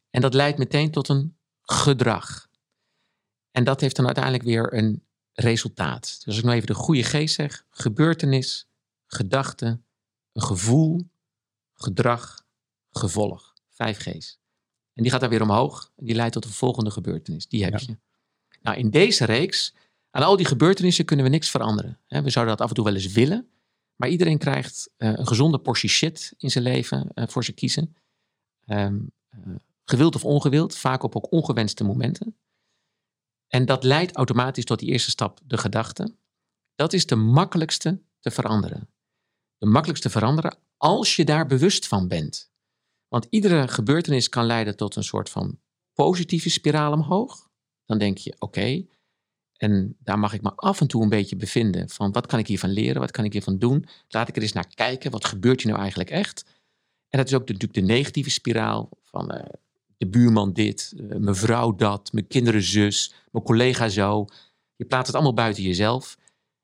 En 0.10 0.22
dat 0.22 0.34
leidt 0.34 0.58
meteen 0.58 0.92
tot 0.92 1.08
een 1.10 1.38
gedrag. 1.62 2.48
En 3.51 3.63
dat 3.63 3.82
heeft 3.82 3.96
dan 3.96 4.06
uiteindelijk 4.06 4.44
weer 4.44 4.74
een 4.74 5.04
resultaat. 5.34 6.01
Dus 6.18 6.25
als 6.25 6.38
ik 6.38 6.44
nou 6.44 6.56
even 6.56 6.68
de 6.68 6.74
goede 6.74 7.04
G 7.04 7.30
zeg. 7.30 7.66
Gebeurtenis, 7.70 8.68
gedachte, 9.13 9.82
een 10.32 10.42
gevoel, 10.42 11.10
gedrag, 11.74 12.46
gevolg. 12.92 13.54
Vijf 13.70 13.98
G's. 13.98 14.39
En 14.94 15.04
die 15.04 15.12
gaat 15.12 15.22
dan 15.22 15.30
weer 15.30 15.42
omhoog. 15.42 15.92
En 15.96 16.06
die 16.06 16.16
leidt 16.16 16.34
tot 16.34 16.46
een 16.46 16.51
volgende 16.51 16.92
gebeurtenis. 16.92 17.48
Die 17.48 17.63
heb 17.63 17.80
Ja. 17.80 17.86
je. 17.88 17.98
Nou, 18.62 18.78
in 18.78 18.89
deze 18.89 19.25
reeks, 19.25 19.74
aan 20.12 20.24
al 20.24 20.36
die 20.38 20.46
gebeurtenissen 20.46 21.06
kunnen 21.06 21.25
we 21.25 21.32
niks 21.32 21.50
veranderen. 21.50 22.00
We 22.08 22.30
zouden 22.30 22.56
dat 22.56 22.62
af 22.62 22.70
en 22.70 22.75
toe 22.75 22.86
wel 22.86 22.94
eens 22.94 23.12
willen. 23.12 23.50
Maar 23.96 24.10
iedereen 24.10 24.38
krijgt 24.38 24.89
eh, 24.98 25.13
een 25.16 25.28
gezonde 25.28 25.60
portie 25.60 25.89
shit 25.89 26.34
in 26.38 26.51
zijn 26.51 26.63
leven 26.63 27.12
eh, 27.13 27.28
voor 27.28 27.44
ze 27.44 27.51
kiezen. 27.51 27.96
Ehm, 28.66 29.00
eh, 29.30 29.39
gewild 29.86 30.16
of 30.16 30.25
ongewild, 30.25 30.78
vaak 30.78 31.04
op 31.04 31.16
ook 31.16 31.32
ongewenste 31.32 31.84
momenten. 31.84 32.38
En 33.48 33.66
dat 33.66 33.84
leidt 33.84 34.16
automatisch 34.16 34.66
tot 34.66 34.80
die 34.80 34.89
eerste 34.89 35.10
stap, 35.10 35.39
de 35.44 35.58
gedachte. 35.58 36.16
Dat 36.75 36.94
is 36.94 37.06
de 37.06 37.16
makkelijkste 37.16 38.01
te 38.20 38.32
veranderen. 38.32 38.89
De 39.60 39.66
makkelijkste 39.66 40.10
veranderen 40.10 40.58
als 40.78 41.16
je 41.16 41.25
daar 41.25 41.46
bewust 41.46 41.88
van 41.88 42.08
bent. 42.08 42.51
Want 43.08 43.28
iedere 43.30 43.68
gebeurtenis 43.68 44.30
kan 44.30 44.46
leiden 44.46 44.75
tot 44.75 44.96
een 44.96 45.04
soort 45.04 45.30
van 45.30 45.60
positieve 45.94 46.50
spiraal 46.50 46.92
omhoog. 46.92 47.50
Dan 47.86 47.98
denk 47.98 48.18
je, 48.18 48.36
oké, 48.39 48.86
en 49.58 49.96
daar 50.00 50.20
mag 50.20 50.34
ik 50.34 50.42
me 50.42 50.51
af 50.56 50.82
en 50.82 50.88
toe 50.88 51.04
een 51.04 51.10
beetje 51.10 51.36
bevinden 51.36 51.89
van 51.89 52.12
wat 52.12 52.25
kan 52.25 52.39
ik 52.39 52.48
hiervan 52.48 52.70
leren, 52.70 53.01
wat 53.01 53.12
kan 53.12 53.25
ik 53.25 53.34
hiervan 53.34 53.58
doen. 53.58 53.86
Laat 54.08 54.28
ik 54.28 54.36
er 54.36 54.42
eens 54.42 54.51
naar 54.51 54.74
kijken, 54.75 55.12
wat 55.12 55.25
gebeurt 55.25 55.62
hier 55.62 55.68
nou 55.68 55.80
eigenlijk 55.80 56.10
echt. 56.10 56.46
En 57.10 57.18
dat 57.18 57.28
is 57.28 57.34
ook 57.34 57.48
natuurlijk 57.48 57.74
de 57.74 57.82
negatieve 57.82 58.30
spiraal 58.30 58.89
van 59.04 59.32
eh, 59.32 59.50
de 59.98 60.08
buurman 60.08 60.54
dit, 60.54 60.94
eh, 60.98 61.18
mijn 61.18 61.36
vrouw 61.36 61.75
dat, 61.75 62.12
mijn 62.13 62.28
kinderen 62.28 62.62
zus, 62.62 63.13
mijn 63.32 63.44
collega 63.44 63.89
zo. 63.89 64.25
Je 64.75 64.86
plaatst 64.86 65.08
het 65.08 65.16
allemaal 65.16 65.34
buiten 65.34 65.63
jezelf 65.63 66.18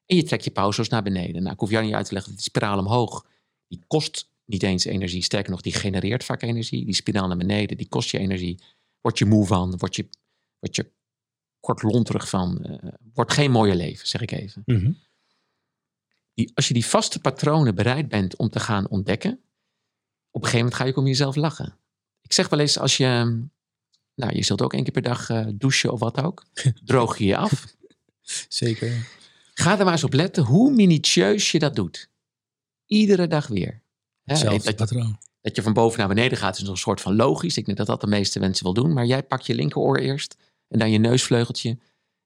en 0.05 0.15
je 0.15 0.23
trekt 0.23 0.43
je 0.43 0.51
pauze's 0.51 0.89
naar 0.89 1.03
beneden. 1.03 1.41
Nou, 1.41 1.53
ik 1.53 1.59
hoef 1.59 1.69
jou 1.69 1.85
niet 1.85 1.93
uit 1.93 2.05
te 2.05 2.13
leggen 2.13 2.31
dat 2.31 2.41
die 2.41 2.49
spiraal 2.49 2.79
omhoog, 2.79 3.25
die 3.67 3.83
kost 3.87 4.29
niet 4.45 4.63
eens 4.63 4.85
energie. 4.85 5.21
Sterker 5.23 5.51
nog, 5.51 5.61
die 5.61 5.73
genereert 5.73 6.23
vaak 6.23 6.41
energie. 6.41 6.85
Die 6.85 6.93
spiraal 6.95 7.27
naar 7.27 7.37
beneden, 7.37 7.77
die 7.77 7.87
kost 7.89 8.09
je 8.09 8.17
energie. 8.17 8.59
Word 9.01 9.17
je 9.17 9.25
moe 9.25 9.45
van, 9.45 9.77
word 9.77 9.95
je, 9.95 10.09
word 10.59 10.75
je 10.75 10.91
kortlonterig 11.59 12.29
van. 12.29 12.63
eh, 12.63 12.93
wordt 13.13 13.33
geen 13.33 13.51
mooie 13.51 13.75
leven, 13.75 14.07
zeg 14.07 14.21
ik 14.21 14.31
even. 14.31 14.61
Mhm. 14.65 14.91
Die, 16.33 16.51
als 16.53 16.67
je 16.67 16.73
die 16.73 16.85
vaste 16.85 17.19
patronen 17.19 17.75
bereid 17.75 18.07
bent 18.07 18.35
om 18.35 18.49
te 18.49 18.59
gaan 18.59 18.89
ontdekken, 18.89 19.31
op 20.31 20.41
een 20.41 20.49
gegeven 20.49 20.57
moment 20.57 20.75
ga 20.75 20.83
je 20.83 20.89
ook 20.91 20.97
om 20.97 21.07
jezelf 21.07 21.35
lachen. 21.35 21.79
Ik 22.21 22.33
zeg 22.33 22.49
wel 22.49 22.59
eens, 22.59 22.79
als 22.79 22.97
je, 22.97 23.07
nou, 24.15 24.35
je 24.35 24.43
zult 24.43 24.61
ook 24.61 24.73
één 24.73 24.83
keer 24.83 24.93
per 24.93 25.01
dag 25.01 25.29
eh, 25.29 25.47
douchen 25.53 25.91
of 25.91 25.99
wat 25.99 26.21
ook, 26.21 26.45
droog 26.85 27.17
je 27.17 27.25
je 27.25 27.37
af. 27.37 27.75
Zeker. 28.47 29.07
Ga 29.57 29.77
er 29.79 29.83
maar 29.83 29.93
eens 29.93 30.03
op 30.03 30.13
letten 30.13 30.43
hoe 30.43 30.71
minutieus 30.71 31.51
je 31.51 31.59
dat 31.59 31.75
doet. 31.75 32.09
Iedere 32.85 33.27
dag 33.27 33.47
weer. 33.47 33.81
Hè, 34.23 34.33
Hetzelfde 34.33 34.63
dat, 34.63 34.75
patroon. 34.75 35.17
dat 35.41 35.55
je 35.55 35.61
van 35.61 35.73
boven 35.73 35.99
naar 35.99 36.07
beneden 36.07 36.37
gaat 36.37 36.55
is 36.55 36.61
nog 36.61 36.71
een 36.71 36.77
soort 36.77 37.01
van 37.01 37.15
logisch. 37.15 37.57
Ik 37.57 37.65
denk 37.65 37.77
dat 37.77 37.87
dat 37.87 38.01
de 38.01 38.07
meeste 38.07 38.39
mensen 38.39 38.63
wel 38.63 38.73
doen. 38.73 38.93
Maar 38.93 39.05
jij 39.05 39.23
pakt 39.23 39.45
je 39.45 39.55
linkeroor 39.55 39.97
eerst. 39.97 40.35
En 40.67 40.79
dan 40.79 40.91
je 40.91 40.97
neusvleugeltje. 40.97 41.77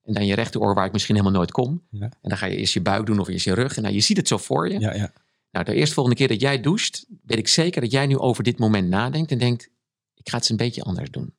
En 0.04 0.14
dan 0.14 0.26
je 0.26 0.36
rechteroor 0.36 0.74
waar 0.74 0.86
ik 0.86 0.92
misschien 0.92 1.16
helemaal 1.16 1.38
nooit 1.38 1.52
kom. 1.52 1.84
Ja. 1.90 2.02
En 2.02 2.30
dan 2.30 2.38
ga 2.38 2.46
je 2.46 2.56
eerst 2.56 2.74
je 2.74 2.82
buik 2.82 3.06
doen 3.06 3.20
of 3.20 3.28
eerst 3.28 3.46
je 3.46 3.54
rug. 3.54 3.76
En 3.76 3.82
nou, 3.82 3.94
je 3.94 4.02
ziet 4.02 4.18
het 4.18 4.28
zo 4.28 4.38
voor 4.38 4.70
je. 4.70 4.80
Ja, 4.80 4.94
ja. 4.94 5.14
Nou, 5.52 5.66
de 5.66 5.74
eerste 5.74 5.94
volgende 5.94 6.20
keer 6.20 6.28
dat 6.28 6.42
jij 6.42 6.62
doucht, 6.62 7.06
weet 7.24 7.38
ik 7.38 7.48
zeker 7.48 7.82
dat 7.82 7.92
jij 7.92 8.06
nu 8.06 8.18
over 8.18 8.44
dit 8.44 8.60
moment 8.60 8.90
nadenkt 8.90 9.32
en 9.32 9.38
denkt, 9.38 9.70
ik 10.16 10.30
ga 10.30 10.34
het 10.38 10.42
eens 10.42 10.50
een 10.50 10.66
beetje 10.66 10.84
anders 10.84 11.12
doen. 11.12 11.34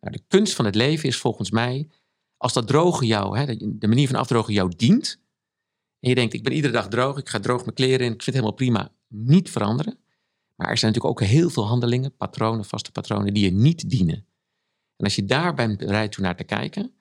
Nou, 0.00 0.12
de 0.16 0.22
kunst 0.28 0.54
van 0.54 0.64
het 0.64 0.74
leven 0.74 1.08
is 1.08 1.16
volgens 1.16 1.50
mij, 1.50 1.88
als 2.38 2.52
dat 2.52 2.66
drogen 2.66 3.06
jou, 3.06 3.38
hè, 3.38 3.56
de 3.56 3.88
manier 3.88 4.08
van 4.08 4.16
afdrogen 4.16 4.52
jou 4.52 4.72
dient, 4.76 5.20
en 6.00 6.08
je 6.08 6.14
denkt, 6.14 6.34
ik 6.34 6.42
ben 6.42 6.52
iedere 6.52 6.72
dag 6.72 6.88
droog, 6.88 7.18
ik 7.18 7.28
ga 7.28 7.40
droog 7.40 7.62
mijn 7.62 7.74
kleren 7.74 8.06
in, 8.06 8.12
ik 8.12 8.22
vind 8.22 8.24
het 8.24 8.34
helemaal 8.34 8.52
prima, 8.52 8.92
niet 9.08 9.50
veranderen. 9.50 9.98
Maar 10.54 10.68
er 10.68 10.78
zijn 10.78 10.92
natuurlijk 10.92 11.20
ook 11.20 11.28
heel 11.28 11.50
veel 11.50 11.66
handelingen, 11.66 12.16
patronen, 12.16 12.64
vaste 12.64 12.92
patronen, 12.92 13.34
die 13.34 13.44
je 13.44 13.52
niet 13.52 13.90
dienen. 13.90 14.26
En 14.96 15.04
als 15.04 15.14
je 15.14 15.24
daar 15.24 15.54
bent 15.54 15.78
bereid 15.78 16.12
toe 16.12 16.24
naar 16.24 16.36
te 16.36 16.44
kijken, 16.44 16.94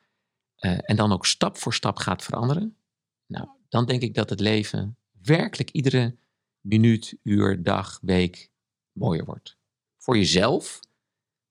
eh, 0.55 0.77
en 0.89 0.95
dan 0.95 1.11
ook 1.11 1.25
stap 1.25 1.57
voor 1.57 1.73
stap 1.73 1.97
gaat 1.97 2.23
veranderen, 2.23 2.77
nou, 3.25 3.47
dan 3.69 3.85
denk 3.85 4.01
ik 4.01 4.13
dat 4.13 4.29
het 4.29 4.39
leven 4.39 4.97
werkelijk 5.21 5.69
iedere 5.69 6.15
minuut, 6.61 7.17
uur, 7.23 7.63
dag, 7.63 7.99
week 8.01 8.49
mooier 8.91 9.25
wordt. 9.25 9.57
Voor 9.97 10.17
jezelf 10.17 10.79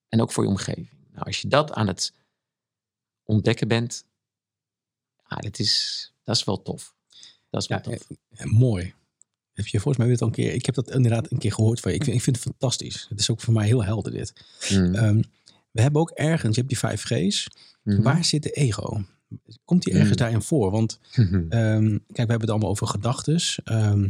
en 0.08 0.20
ook 0.20 0.32
voor 0.32 0.44
je 0.44 0.50
omgeving. 0.50 1.08
Nou, 1.12 1.26
als 1.26 1.40
je 1.40 1.48
dat 1.48 1.72
aan 1.72 1.86
het 1.86 2.14
ontdekken 3.26 3.68
bent, 3.68 4.04
ja, 5.28 5.36
dat, 5.36 5.58
is, 5.58 6.12
dat 6.24 6.36
is 6.36 6.44
wel 6.44 6.62
tof. 6.62 6.94
Dat 7.50 7.62
is 7.62 7.68
wel 7.68 7.78
Ja, 7.78 7.84
tof. 7.84 8.06
eh, 8.30 8.44
eh, 8.44 8.52
mooi. 8.52 8.94
Heb 9.52 9.66
je 9.66 9.80
volgens 9.80 9.96
mij 9.96 10.06
weer 10.06 10.18
al 10.20 10.26
een 10.26 10.32
keer. 10.32 10.52
Ik 10.52 10.66
heb 10.66 10.74
dat 10.74 10.90
inderdaad 10.90 11.30
een 11.32 11.38
keer 11.38 11.52
gehoord 11.52 11.80
van 11.80 11.90
je. 11.90 11.96
Ik 11.96 12.04
vind, 12.04 12.16
ik 12.16 12.22
vind 12.22 12.36
het 12.36 12.44
fantastisch. 12.44 13.06
Het 13.08 13.20
is 13.20 13.30
ook 13.30 13.40
voor 13.40 13.52
mij 13.52 13.66
heel 13.66 13.84
helder 13.84 14.12
dit. 14.12 14.32
Mm. 14.70 14.94
Ehm, 14.94 15.22
we 15.70 15.80
hebben 15.82 16.00
ook 16.00 16.10
ergens, 16.10 16.50
je 16.54 16.60
hebt 16.62 16.68
die 16.68 16.78
vijf 16.78 17.02
G's. 17.02 17.46
Mhm. 17.82 18.02
Waar 18.02 18.24
zit 18.24 18.42
de 18.42 18.50
ego? 18.50 19.04
Komt 19.64 19.82
die 19.82 19.92
ergens 19.92 20.10
Mm. 20.10 20.16
daarin 20.16 20.42
voor? 20.42 20.70
Want 20.70 20.98
ehm, 21.12 21.88
kijk, 21.88 21.98
we 22.06 22.14
hebben 22.16 22.40
het 22.40 22.50
allemaal 22.50 22.70
over 22.70 22.86
gedachtes. 22.86 23.60
ehm, 23.64 24.02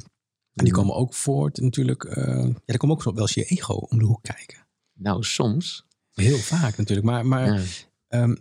en 0.53 0.65
die 0.65 0.73
Mhm. 0.73 0.81
komen 0.81 0.95
ook 0.95 1.15
voort 1.15 1.61
natuurlijk. 1.61 2.05
eh, 2.05 2.45
ja, 2.45 2.53
er 2.65 2.77
komt 2.79 2.93
ook 2.93 3.03
wel 3.03 3.21
eens 3.21 3.35
je 3.35 3.45
ego 3.45 3.73
om 3.75 3.99
de 3.99 4.05
hoek 4.05 4.23
kijken. 4.23 4.67
Nou, 4.93 5.25
soms. 5.25 5.87
Heel 6.15 6.39
vaak 6.39 6.77
natuurlijk. 6.77 7.07
Maar, 7.07 7.27
maar 7.27 7.63
Ja. 8.09 8.35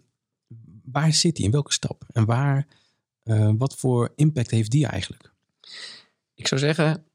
Waar 0.86 1.14
zit 1.14 1.36
die? 1.36 1.46
In 1.46 1.52
welke 1.52 1.74
stap? 1.74 2.04
En 2.12 2.26
waar, 2.26 2.68
eh, 3.24 3.52
wat 3.58 3.76
voor 3.78 4.12
impact 4.16 4.52
heeft 4.52 4.72
die 4.72 4.88
eigenlijk? 4.88 5.34
Ik 6.34 6.48
zou 6.48 6.62
zeggen, 6.62 7.06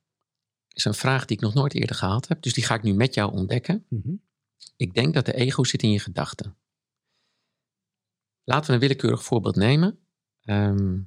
is 0.72 0.84
een 0.84 0.94
vraag 0.94 1.24
die 1.24 1.36
ik 1.36 1.42
nog 1.42 1.54
nooit 1.54 1.74
eerder 1.74 1.96
gehad 1.96 2.28
heb. 2.28 2.42
Dus 2.42 2.52
die 2.52 2.64
ga 2.64 2.74
ik 2.74 2.82
nu 2.82 2.94
met 2.94 3.14
jou 3.14 3.32
ontdekken. 3.32 3.86
Mhm. 3.88 4.14
Ik 4.76 4.94
denk 4.94 5.14
dat 5.14 5.26
de 5.26 5.34
ego 5.34 5.64
zit 5.64 5.82
in 5.82 5.90
je 5.90 5.98
gedachten. 5.98 6.56
Laten 8.44 8.66
we 8.66 8.72
een 8.72 8.80
willekeurig 8.80 9.24
voorbeeld 9.24 9.56
nemen. 9.56 9.98
Ehm, 10.40 11.00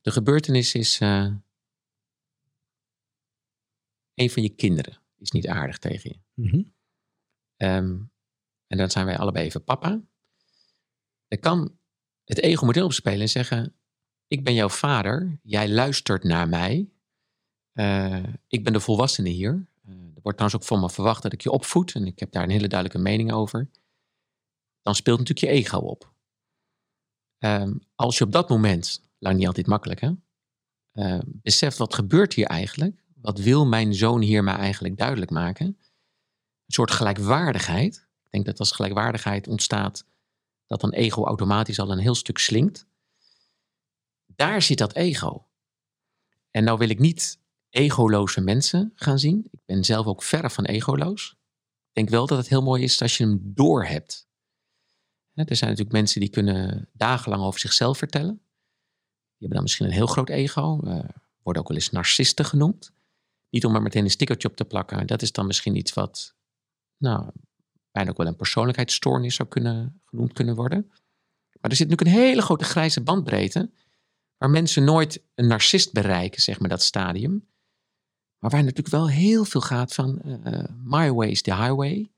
de 0.00 0.10
gebeurtenis 0.10 0.74
is. 0.74 1.00
eh, 1.00 1.34
een 4.14 4.30
van 4.30 4.42
je 4.42 4.48
kinderen 4.48 4.98
is 5.18 5.30
niet 5.30 5.48
aardig 5.48 5.78
tegen 5.78 6.10
je. 6.10 6.42
Mhm. 6.42 6.62
Ehm, 7.56 7.98
en 8.66 8.76
dan 8.78 8.90
zijn 8.90 9.06
wij 9.06 9.18
allebei 9.18 9.44
even 9.44 9.64
papa. 9.64 10.02
Dan 11.28 11.38
kan 11.38 11.78
het 12.24 12.40
ego-model 12.40 12.84
opspelen 12.84 13.20
en 13.20 13.28
zeggen: 13.28 13.74
Ik 14.26 14.44
ben 14.44 14.54
jouw 14.54 14.68
vader, 14.68 15.38
jij 15.42 15.68
luistert 15.68 16.24
naar 16.24 16.48
mij. 16.48 16.88
Eh, 17.72 18.22
ik 18.46 18.64
ben 18.64 18.72
de 18.72 18.80
volwassene 18.80 19.28
hier. 19.28 19.66
Eh, 19.84 19.92
er 19.92 20.22
wordt 20.22 20.38
trouwens 20.38 20.54
ook 20.54 20.64
van 20.68 20.80
me 20.80 20.90
verwacht 20.90 21.22
dat 21.22 21.32
ik 21.32 21.40
je 21.40 21.50
opvoed 21.50 21.94
en 21.94 22.06
ik 22.06 22.18
heb 22.18 22.32
daar 22.32 22.42
een 22.42 22.50
hele 22.50 22.68
duidelijke 22.68 23.02
mening 23.02 23.32
over. 23.32 23.70
Dan 24.82 24.94
speelt 24.94 25.18
natuurlijk 25.18 25.46
je 25.46 25.60
ego 25.60 25.78
op. 25.78 26.12
Ehm, 27.38 27.74
als 27.94 28.18
je 28.18 28.24
op 28.24 28.32
dat 28.32 28.48
moment, 28.48 29.02
lang 29.18 29.36
niet 29.36 29.46
altijd 29.46 29.66
makkelijk 29.66 30.00
hè, 30.00 30.12
eh, 30.92 31.18
beseft 31.24 31.78
wat 31.78 31.94
gebeurt 31.94 32.34
hier 32.34 32.46
eigenlijk, 32.46 33.04
wat 33.14 33.38
wil 33.38 33.66
mijn 33.66 33.94
zoon 33.94 34.20
hier 34.20 34.44
mij 34.44 34.54
eigenlijk 34.54 34.96
duidelijk 34.96 35.30
maken, 35.30 35.66
een 35.66 36.74
soort 36.74 36.90
gelijkwaardigheid. 36.90 37.96
Ik 38.24 38.30
denk 38.30 38.44
dat 38.44 38.58
als 38.58 38.72
gelijkwaardigheid 38.72 39.48
ontstaat, 39.48 40.04
dat 40.68 40.80
dan 40.80 40.92
ego 40.92 41.24
automatisch 41.24 41.78
al 41.78 41.90
een 41.90 41.98
heel 41.98 42.14
stuk 42.14 42.38
slinkt. 42.38 42.86
Daar 44.26 44.62
zit 44.62 44.78
dat 44.78 44.94
ego. 44.94 45.46
En 46.50 46.64
nou 46.64 46.78
wil 46.78 46.88
ik 46.88 46.98
niet 46.98 47.40
egoloze 47.70 48.40
mensen 48.40 48.92
gaan 48.94 49.18
zien. 49.18 49.48
Ik 49.50 49.60
ben 49.64 49.84
zelf 49.84 50.06
ook 50.06 50.22
verre 50.22 50.50
van 50.50 50.64
egoloos. 50.64 51.30
Ik 51.88 51.94
denk 51.94 52.08
wel 52.08 52.26
dat 52.26 52.38
het 52.38 52.48
heel 52.48 52.62
mooi 52.62 52.82
is 52.82 53.02
als 53.02 53.16
je 53.16 53.24
hem 53.24 53.40
doorhebt. 53.54 54.28
er 55.34 55.56
zijn 55.56 55.70
natuurlijk 55.70 55.96
mensen 55.96 56.20
die 56.20 56.30
kunnen 56.30 56.88
dagenlang 56.92 57.42
over 57.42 57.60
zichzelf 57.60 57.98
vertellen. 57.98 58.34
Die 58.34 59.48
hebben 59.48 59.56
dan 59.56 59.62
misschien 59.62 59.86
een 59.86 59.92
heel 59.92 60.06
groot 60.06 60.28
ego. 60.28 60.80
Worden 61.42 61.62
ook 61.62 61.68
wel 61.68 61.76
eens 61.76 61.90
narcisten 61.90 62.44
genoemd. 62.44 62.92
Niet 63.50 63.64
om 63.64 63.74
er 63.74 63.82
meteen 63.82 64.04
een 64.04 64.10
stickertje 64.10 64.48
op 64.48 64.56
te 64.56 64.64
plakken. 64.64 65.06
Dat 65.06 65.22
is 65.22 65.32
dan 65.32 65.46
misschien 65.46 65.76
iets 65.76 65.92
wat, 65.92 66.34
nou, 66.96 67.30
bijna 67.90 68.10
ook 68.10 68.16
wel 68.16 68.26
een 68.26 68.36
persoonlijkheidsstoornis 68.36 69.34
zou 69.34 69.48
kunnen, 69.48 70.00
genoemd 70.04 70.32
kunnen 70.32 70.54
worden. 70.54 70.86
Maar 71.60 71.70
er 71.70 71.76
zit 71.76 71.88
natuurlijk 71.88 72.16
een 72.16 72.24
hele 72.24 72.42
grote 72.42 72.64
grijze 72.64 73.00
bandbreedte. 73.00 73.70
Waar 74.36 74.50
mensen 74.50 74.84
nooit 74.84 75.22
een 75.34 75.46
narcist 75.46 75.92
bereiken, 75.92 76.42
zeg 76.42 76.60
maar, 76.60 76.68
dat 76.68 76.82
stadium. 76.82 77.48
Maar 78.38 78.50
waar 78.50 78.60
natuurlijk 78.60 78.88
wel 78.88 79.08
heel 79.08 79.44
veel 79.44 79.60
gaat 79.60 79.94
van 79.94 80.20
uh, 80.24 80.64
my 80.84 81.12
way 81.12 81.28
is 81.28 81.42
the 81.42 81.54
highway. 81.54 82.10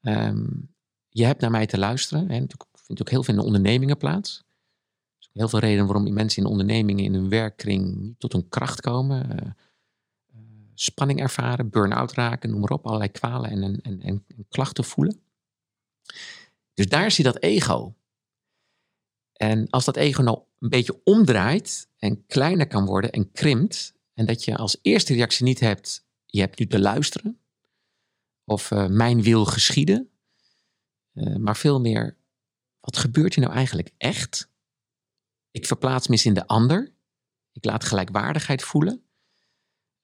Um, 0.00 0.74
je 1.08 1.24
hebt 1.24 1.40
naar 1.40 1.50
mij 1.50 1.66
te 1.66 1.78
luisteren. 1.78 2.20
Hè. 2.20 2.40
Natuurlijk 2.40 2.70
vindt 2.72 3.00
ook 3.00 3.10
heel 3.10 3.22
veel 3.22 3.34
in 3.34 3.40
ondernemingen 3.40 3.96
plaats. 3.96 4.38
Er 4.38 5.16
is 5.18 5.28
heel 5.32 5.48
veel 5.48 5.58
redenen 5.58 5.86
waarom 5.86 6.12
mensen 6.12 6.42
in 6.42 6.48
ondernemingen 6.48 7.04
in 7.04 7.14
hun 7.14 7.28
werkkring 7.28 7.96
niet 7.98 8.18
tot 8.20 8.32
hun 8.32 8.48
kracht 8.48 8.80
komen. 8.80 9.30
Uh, 9.32 9.50
spanning 10.78 11.20
ervaren, 11.20 11.70
burn-out 11.70 12.12
raken, 12.12 12.50
noem 12.50 12.60
maar 12.60 12.70
op. 12.70 12.86
Allerlei 12.86 13.10
kwalen 13.10 13.50
en, 13.50 13.62
en, 13.62 13.80
en, 13.82 14.02
en 14.02 14.46
klachten 14.48 14.84
voelen. 14.84 15.20
Dus 16.74 16.86
daar 16.86 17.14
je 17.16 17.22
dat 17.22 17.42
ego. 17.42 17.96
En 19.32 19.70
als 19.70 19.84
dat 19.84 19.96
ego 19.96 20.22
nou 20.22 20.38
een 20.58 20.68
beetje 20.68 21.00
omdraait 21.04 21.88
en 21.96 22.26
kleiner 22.26 22.66
kan 22.66 22.86
worden 22.86 23.10
en 23.10 23.32
krimpt, 23.32 23.94
en 24.14 24.26
dat 24.26 24.44
je 24.44 24.56
als 24.56 24.78
eerste 24.82 25.14
reactie 25.14 25.44
niet 25.44 25.60
hebt, 25.60 26.06
je 26.26 26.40
hebt 26.40 26.58
nu 26.58 26.66
te 26.66 26.80
luisteren, 26.80 27.40
of 28.44 28.70
uh, 28.70 28.86
mijn 28.86 29.22
wil 29.22 29.44
geschieden, 29.44 30.10
uh, 31.12 31.36
maar 31.36 31.56
veel 31.56 31.80
meer, 31.80 32.16
wat 32.80 32.96
gebeurt 32.96 33.34
hier 33.34 33.44
nou 33.44 33.56
eigenlijk 33.56 33.90
echt? 33.96 34.50
Ik 35.50 35.66
verplaats 35.66 36.08
me 36.08 36.20
in 36.22 36.34
de 36.34 36.46
ander, 36.46 36.92
ik 37.52 37.64
laat 37.64 37.84
gelijkwaardigheid 37.84 38.62
voelen. 38.62 39.05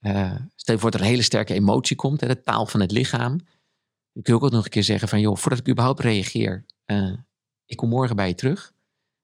Uh, 0.03 0.35
stel 0.55 0.75
je 0.75 0.81
voor 0.81 0.91
dat 0.91 1.01
er 1.01 1.07
een 1.07 1.13
hele 1.13 1.23
sterke 1.23 1.55
emotie 1.55 1.97
komt, 1.97 2.21
hè, 2.21 2.27
de 2.27 2.41
taal 2.41 2.67
van 2.67 2.81
het 2.81 2.91
lichaam. 2.91 3.37
Dan 4.13 4.23
kun 4.23 4.35
je 4.35 4.41
ook 4.41 4.51
nog 4.51 4.65
een 4.65 4.71
keer 4.71 4.85
zeggen 4.85 5.09
van, 5.09 5.21
joh, 5.21 5.37
voordat 5.37 5.61
ik 5.61 5.69
überhaupt 5.69 6.01
reageer, 6.01 6.67
ik 7.67 7.77
kom 7.77 7.89
morgen 7.89 8.17
bij 8.17 8.29
je 8.29 8.35
terug. 8.35 8.73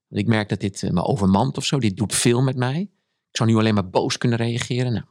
Want 0.08 0.22
ik 0.22 0.28
merk 0.28 0.48
dat 0.48 0.60
dit 0.60 0.82
me 0.92 1.02
overmand 1.02 1.56
of 1.56 1.64
zo, 1.64 1.78
dit 1.78 1.96
doet 1.96 2.14
veel 2.14 2.42
met 2.42 2.56
mij. 2.56 2.80
Ik 3.30 3.36
zou 3.36 3.50
nu 3.50 3.56
alleen 3.56 3.74
maar 3.74 3.90
boos 3.90 4.18
kunnen 4.18 4.38
reageren. 4.38 4.92
Nou, 4.92 5.04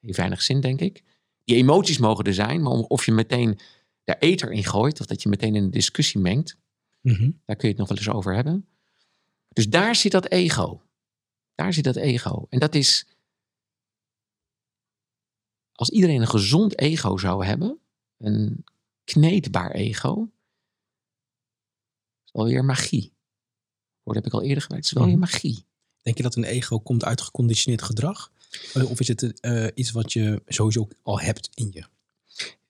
heeft 0.00 0.16
weinig 0.16 0.42
zin, 0.42 0.60
denk 0.60 0.80
ik. 0.80 1.02
Die 1.44 1.56
emoties 1.56 1.98
mogen 1.98 2.24
er 2.24 2.34
zijn, 2.34 2.62
maar 2.62 2.72
of 2.72 3.06
je 3.06 3.12
meteen 3.12 3.58
daar 4.04 4.18
eter 4.18 4.52
in 4.52 4.64
gooit, 4.64 5.00
of 5.00 5.06
dat 5.06 5.22
je 5.22 5.28
meteen 5.28 5.54
in 5.54 5.62
een 5.62 5.70
discussie 5.70 6.20
mengt, 6.20 6.56
mhm. 7.00 7.30
daar 7.44 7.56
kun 7.56 7.68
je 7.68 7.74
het 7.74 7.76
nog 7.76 7.88
wel 7.88 7.98
eens 7.98 8.08
over 8.08 8.34
hebben. 8.34 8.68
Dus 9.48 9.68
daar 9.68 9.94
zit 9.94 10.12
dat 10.12 10.30
ego. 10.30 10.82
Daar 11.54 11.72
zit 11.72 11.84
dat 11.84 11.96
ego. 11.96 12.46
En 12.48 12.58
dat 12.58 12.74
is, 12.74 13.06
als 15.74 15.90
iedereen 15.90 16.20
een 16.20 16.28
gezond 16.28 16.78
ego 16.78 17.16
zou 17.16 17.44
hebben, 17.44 17.78
een 18.18 18.64
kneedbaar 19.04 19.70
ego, 19.70 20.30
is 22.24 22.32
alweer 22.32 22.64
magie. 22.64 23.12
Dat 24.04 24.14
heb 24.14 24.26
ik 24.26 24.32
al 24.32 24.42
eerder 24.42 24.62
gebruikt. 24.62 24.88
Het 24.88 24.96
is 24.96 25.02
wel 25.02 25.10
weer 25.10 25.20
mhm. 25.20 25.32
magie. 25.32 25.64
Denk 26.02 26.16
je 26.16 26.22
dat 26.22 26.34
een 26.34 26.44
ego 26.44 26.78
komt 26.78 27.04
uit 27.04 27.20
geconditioneerd 27.20 27.82
gedrag? 27.82 28.32
Eh, 28.74 28.90
of 28.90 29.00
is 29.00 29.08
het 29.08 29.38
uh, 29.40 29.66
iets 29.74 29.90
wat 29.90 30.12
je 30.12 30.42
sowieso 30.46 30.88
al 31.02 31.20
hebt 31.20 31.50
in 31.54 31.70
je? 31.72 31.84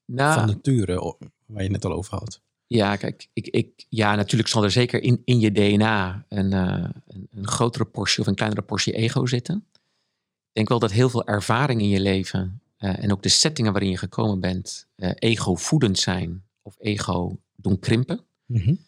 Nou, 0.04 0.38
Van 0.38 0.46
nature, 0.46 1.16
waar 1.46 1.62
je 1.62 1.70
net 1.70 1.84
al 1.84 1.92
over 1.92 2.18
had. 2.18 2.40
Ja, 2.66 2.96
kijk, 2.96 3.28
ik, 3.32 3.46
ik, 3.46 3.86
ja, 3.88 4.14
natuurlijk 4.14 4.50
zal 4.50 4.64
er 4.64 4.70
zeker 4.70 5.02
in, 5.02 5.22
in 5.24 5.40
je 5.40 5.52
DNA 5.52 6.24
een, 6.28 6.52
uh, 6.52 6.90
een, 7.06 7.28
een, 7.30 7.46
grotere 7.46 7.84
portie 7.84 8.20
of 8.20 8.26
een 8.26 8.34
kleinere 8.34 8.62
portie 8.62 8.92
ego 8.92 9.26
zitten. 9.26 9.66
Ik 9.74 10.52
denk 10.52 10.68
wel 10.68 10.78
dat 10.78 10.92
heel 10.92 11.08
veel 11.08 11.26
ervaring 11.26 11.80
in 11.80 11.88
je 11.88 12.00
leven 12.00 12.62
en 12.84 13.12
ook 13.12 13.22
de 13.22 13.28
settingen 13.28 13.72
waarin 13.72 13.90
je 13.90 13.98
gekomen 13.98 14.40
bent, 14.40 14.86
ego-voedend 15.14 15.98
zijn 15.98 16.44
of 16.62 16.76
ego 16.78 17.38
doen 17.56 17.78
krimpen. 17.78 18.24
Mm 18.46 18.78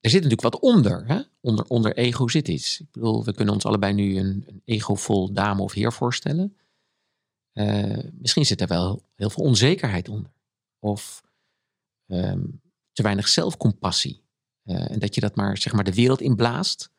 er 0.00 0.10
zit 0.10 0.22
natuurlijk 0.22 0.54
wat 0.54 0.62
onder. 0.62 1.06
Hè? 1.06 1.20
Onder, 1.40 1.64
onder 1.64 1.96
ego 1.96 2.28
zit 2.28 2.48
iets. 2.48 2.80
Ik 2.80 2.90
bedoel, 2.90 3.24
we 3.24 3.34
kunnen 3.34 3.54
ons 3.54 3.64
allebei 3.64 3.92
nu 3.92 4.18
een, 4.18 4.44
een 4.46 4.62
egovol 4.64 5.32
dame 5.32 5.62
of 5.62 5.72
heer 5.72 5.92
voorstellen. 5.92 6.56
Uh, 7.52 8.04
misschien 8.12 8.46
zit 8.46 8.60
er 8.60 8.66
wel 8.66 9.02
heel 9.14 9.30
veel 9.30 9.44
onzekerheid 9.44 10.08
onder. 10.08 10.32
Of 10.78 11.22
um, 12.06 12.60
te 12.92 13.02
weinig 13.02 13.28
zelfcompassie. 13.28 14.22
Uh, 14.64 14.90
en 14.90 14.98
dat 14.98 15.14
je 15.14 15.20
dat 15.20 15.36
maar, 15.36 15.58
zeg 15.58 15.72
maar 15.72 15.84
de 15.84 15.94
wereld 15.94 16.20
inblaast. 16.20 16.90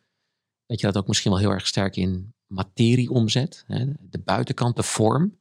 Dat 0.66 0.80
je 0.80 0.86
dat 0.86 0.98
ook 0.98 1.08
misschien 1.08 1.32
wel 1.32 1.40
heel 1.40 1.52
erg 1.52 1.68
sterk 1.68 1.96
in 1.96 2.34
materie 2.50 3.10
omzet. 3.10 3.64
Hè? 3.68 3.86
De 4.00 4.20
buitenkant, 4.20 4.76
de 4.76 4.84
vorm. 4.84 5.38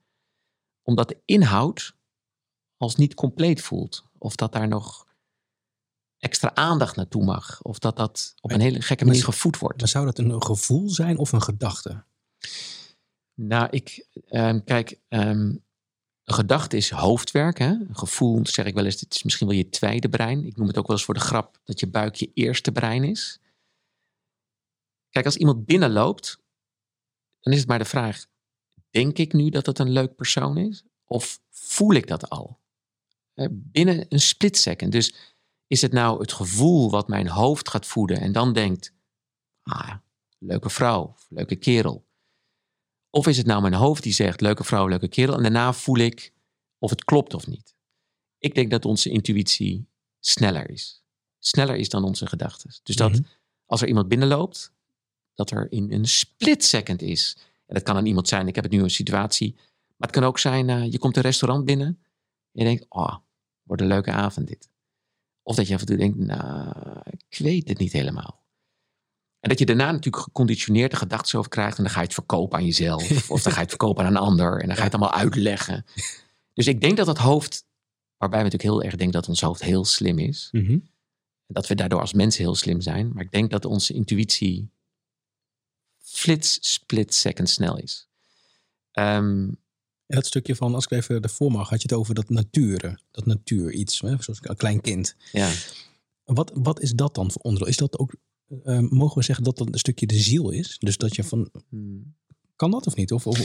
Omdat 0.82 1.08
de 1.08 1.20
inhoud 1.24 1.96
als 2.76 2.96
niet 2.96 3.14
compleet 3.14 3.60
voelt. 3.60 4.04
Of 4.18 4.36
dat 4.36 4.52
daar 4.52 4.68
nog 4.68 5.06
extra 6.18 6.54
aandacht 6.54 6.96
naartoe 6.96 7.24
mag. 7.24 7.62
Of 7.62 7.78
dat 7.78 7.96
dat 7.96 8.34
op 8.40 8.50
een 8.50 8.60
hele 8.60 8.82
gekke 8.82 9.04
manier 9.04 9.24
gevoed 9.24 9.58
wordt. 9.58 9.78
Maar 9.78 9.88
zou 9.88 10.04
dat 10.04 10.18
een 10.18 10.42
gevoel 10.42 10.88
zijn 10.88 11.18
of 11.18 11.32
een 11.32 11.42
gedachte? 11.42 12.04
Nou, 13.34 13.68
ik, 13.70 14.06
um, 14.30 14.64
kijk, 14.64 15.00
um, 15.08 15.64
een 16.24 16.34
gedachte 16.34 16.76
is 16.76 16.90
hoofdwerk. 16.90 17.58
Hè? 17.58 17.70
Een 17.70 17.96
gevoel, 17.96 18.46
zeg 18.46 18.66
ik 18.66 18.74
wel 18.74 18.84
eens, 18.84 19.00
het 19.00 19.14
is 19.14 19.22
misschien 19.22 19.46
wel 19.46 19.56
je 19.56 19.68
tweede 19.68 20.08
brein. 20.08 20.44
Ik 20.44 20.56
noem 20.56 20.66
het 20.66 20.78
ook 20.78 20.86
wel 20.86 20.96
eens 20.96 21.04
voor 21.04 21.14
de 21.14 21.20
grap 21.20 21.60
dat 21.64 21.80
je 21.80 21.86
buik 21.86 22.14
je 22.14 22.30
eerste 22.34 22.72
brein 22.72 23.04
is. 23.04 23.40
Kijk, 25.10 25.24
als 25.24 25.36
iemand 25.36 25.64
binnenloopt, 25.64 26.38
dan 27.48 27.56
is 27.56 27.62
het 27.62 27.68
maar 27.68 27.78
de 27.78 27.84
vraag: 27.84 28.26
denk 28.90 29.18
ik 29.18 29.32
nu 29.32 29.50
dat 29.50 29.66
het 29.66 29.78
een 29.78 29.90
leuk 29.90 30.14
persoon 30.14 30.56
is? 30.56 30.84
Of 31.04 31.40
voel 31.50 31.92
ik 31.92 32.06
dat 32.06 32.28
al? 32.28 32.60
Binnen 33.50 34.06
een 34.08 34.20
split 34.20 34.56
second. 34.56 34.92
Dus 34.92 35.14
is 35.66 35.82
het 35.82 35.92
nou 35.92 36.20
het 36.20 36.32
gevoel 36.32 36.90
wat 36.90 37.08
mijn 37.08 37.28
hoofd 37.28 37.68
gaat 37.68 37.86
voeden 37.86 38.20
en 38.20 38.32
dan 38.32 38.52
denkt, 38.52 38.92
ah, 39.62 39.94
leuke 40.38 40.70
vrouw, 40.70 41.16
leuke 41.28 41.56
kerel. 41.56 42.06
Of 43.10 43.26
is 43.26 43.36
het 43.36 43.46
nou 43.46 43.62
mijn 43.62 43.74
hoofd 43.74 44.02
die 44.02 44.12
zegt, 44.12 44.40
leuke 44.40 44.64
vrouw, 44.64 44.86
leuke 44.86 45.08
kerel, 45.08 45.36
en 45.36 45.42
daarna 45.42 45.72
voel 45.72 45.96
ik 45.98 46.32
of 46.78 46.90
het 46.90 47.04
klopt 47.04 47.34
of 47.34 47.46
niet. 47.46 47.74
Ik 48.38 48.54
denk 48.54 48.70
dat 48.70 48.84
onze 48.84 49.10
intuïtie 49.10 49.88
sneller 50.20 50.70
is. 50.70 51.02
Sneller 51.38 51.76
is 51.76 51.88
dan 51.88 52.04
onze 52.04 52.26
gedachten. 52.26 52.70
Dus 52.82 52.96
dat 52.96 53.12
mhm. 53.12 53.22
als 53.66 53.80
er 53.80 53.88
iemand 53.88 54.08
binnenloopt, 54.08 54.72
dat 55.38 55.50
er 55.50 55.72
in 55.72 55.92
een 55.92 56.08
split 56.08 56.64
second 56.64 57.02
is. 57.02 57.36
En 57.66 57.74
dat 57.74 57.82
kan 57.82 57.94
dan 57.94 58.06
iemand 58.06 58.28
zijn, 58.28 58.48
ik 58.48 58.54
heb 58.54 58.64
het 58.64 58.72
nu 58.72 58.82
een 58.82 58.90
situatie. 58.90 59.54
Maar 59.96 60.08
het 60.08 60.10
kan 60.10 60.24
ook 60.24 60.38
zijn, 60.38 60.68
uh, 60.68 60.90
je 60.90 60.98
komt 60.98 61.16
een 61.16 61.22
restaurant 61.22 61.64
binnen 61.64 61.86
en 61.86 61.96
je 62.52 62.64
denkt, 62.64 62.86
oh, 62.88 63.16
wordt 63.62 63.82
een 63.82 63.88
leuke 63.88 64.10
avond 64.10 64.46
dit. 64.46 64.68
Of 65.42 65.56
dat 65.56 65.68
je 65.68 65.74
af 65.74 65.80
en 65.80 65.86
toe 65.86 65.96
denkt, 65.96 66.18
nou, 66.18 67.00
ik 67.28 67.38
weet 67.38 67.68
het 67.68 67.78
niet 67.78 67.92
helemaal. 67.92 68.42
En 69.40 69.48
dat 69.48 69.58
je 69.58 69.66
daarna 69.66 69.90
natuurlijk 69.90 70.22
geconditioneerde 70.22 70.96
gedachten 70.96 71.38
over 71.38 71.50
krijgt. 71.50 71.76
En 71.76 71.82
dan 71.82 71.92
ga 71.92 71.98
je 71.98 72.04
het 72.04 72.14
verkopen 72.14 72.58
aan 72.58 72.64
jezelf. 72.64 73.30
of 73.30 73.42
dan 73.42 73.52
ga 73.52 73.58
je 73.58 73.66
het 73.66 73.68
verkopen 73.68 74.04
aan 74.04 74.10
een 74.10 74.22
ander. 74.22 74.60
En 74.60 74.66
dan 74.66 74.76
ga 74.76 74.84
je 74.84 74.90
het 74.90 74.94
allemaal 74.94 75.20
uitleggen. 75.20 75.84
Dus 76.52 76.66
ik 76.66 76.80
denk 76.80 76.96
dat 76.96 77.06
het 77.06 77.18
hoofd, 77.18 77.66
waarbij 78.16 78.38
we 78.38 78.44
natuurlijk 78.44 78.74
heel 78.74 78.82
erg 78.82 78.96
denken 78.96 79.20
dat 79.20 79.28
ons 79.28 79.40
hoofd 79.40 79.62
heel 79.62 79.84
slim 79.84 80.18
is. 80.18 80.48
Mhm. 80.52 80.78
Dat 81.46 81.66
we 81.66 81.74
daardoor 81.74 82.00
als 82.00 82.12
mensen 82.12 82.42
heel 82.42 82.54
slim 82.54 82.80
zijn. 82.80 83.10
Maar 83.12 83.24
ik 83.24 83.30
denk 83.30 83.50
dat 83.50 83.64
onze 83.64 83.92
intuïtie 83.92 84.70
flits, 86.08 86.58
split 86.60 87.14
second 87.14 87.50
snel 87.50 87.78
is. 87.78 88.08
Um, 88.92 89.58
en 90.06 90.16
dat 90.16 90.26
stukje 90.26 90.56
van, 90.56 90.74
als 90.74 90.84
ik 90.84 90.90
even 90.90 91.20
ervoor 91.20 91.50
mag, 91.50 91.68
had 91.68 91.82
je 91.82 91.88
het 91.88 91.98
over 91.98 92.14
dat 92.14 92.28
natuur. 92.28 93.02
Dat 93.10 93.26
natuur 93.26 93.72
iets, 93.72 94.00
hè, 94.00 94.22
zoals 94.22 94.38
een 94.42 94.56
klein 94.56 94.80
kind. 94.80 95.16
Ja. 95.32 95.52
Wat, 96.24 96.50
wat 96.54 96.80
is 96.80 96.92
dat 96.92 97.14
dan 97.14 97.30
voor 97.30 97.42
onderdeel? 97.42 97.68
Is 97.68 97.76
dat 97.76 97.98
ook, 97.98 98.14
uh, 98.64 98.78
mogen 98.78 99.18
we 99.18 99.24
zeggen 99.24 99.44
dat 99.44 99.56
dat 99.56 99.66
een 99.72 99.78
stukje 99.78 100.06
de 100.06 100.18
ziel 100.18 100.50
is? 100.50 100.78
Dus 100.78 100.96
dat 100.96 101.16
je 101.16 101.24
van, 101.24 101.50
hmm. 101.68 102.14
kan 102.56 102.70
dat 102.70 102.86
of 102.86 102.96
niet? 102.96 103.12
Of, 103.12 103.26
of, 103.26 103.38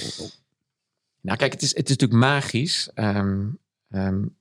Nou 1.21 1.37
kijk, 1.37 1.51
het 1.53 1.61
is, 1.61 1.75
het 1.75 1.89
is 1.89 1.97
natuurlijk 1.97 2.19
magisch. 2.19 2.89
Um, 2.95 3.59
um, 3.89 4.37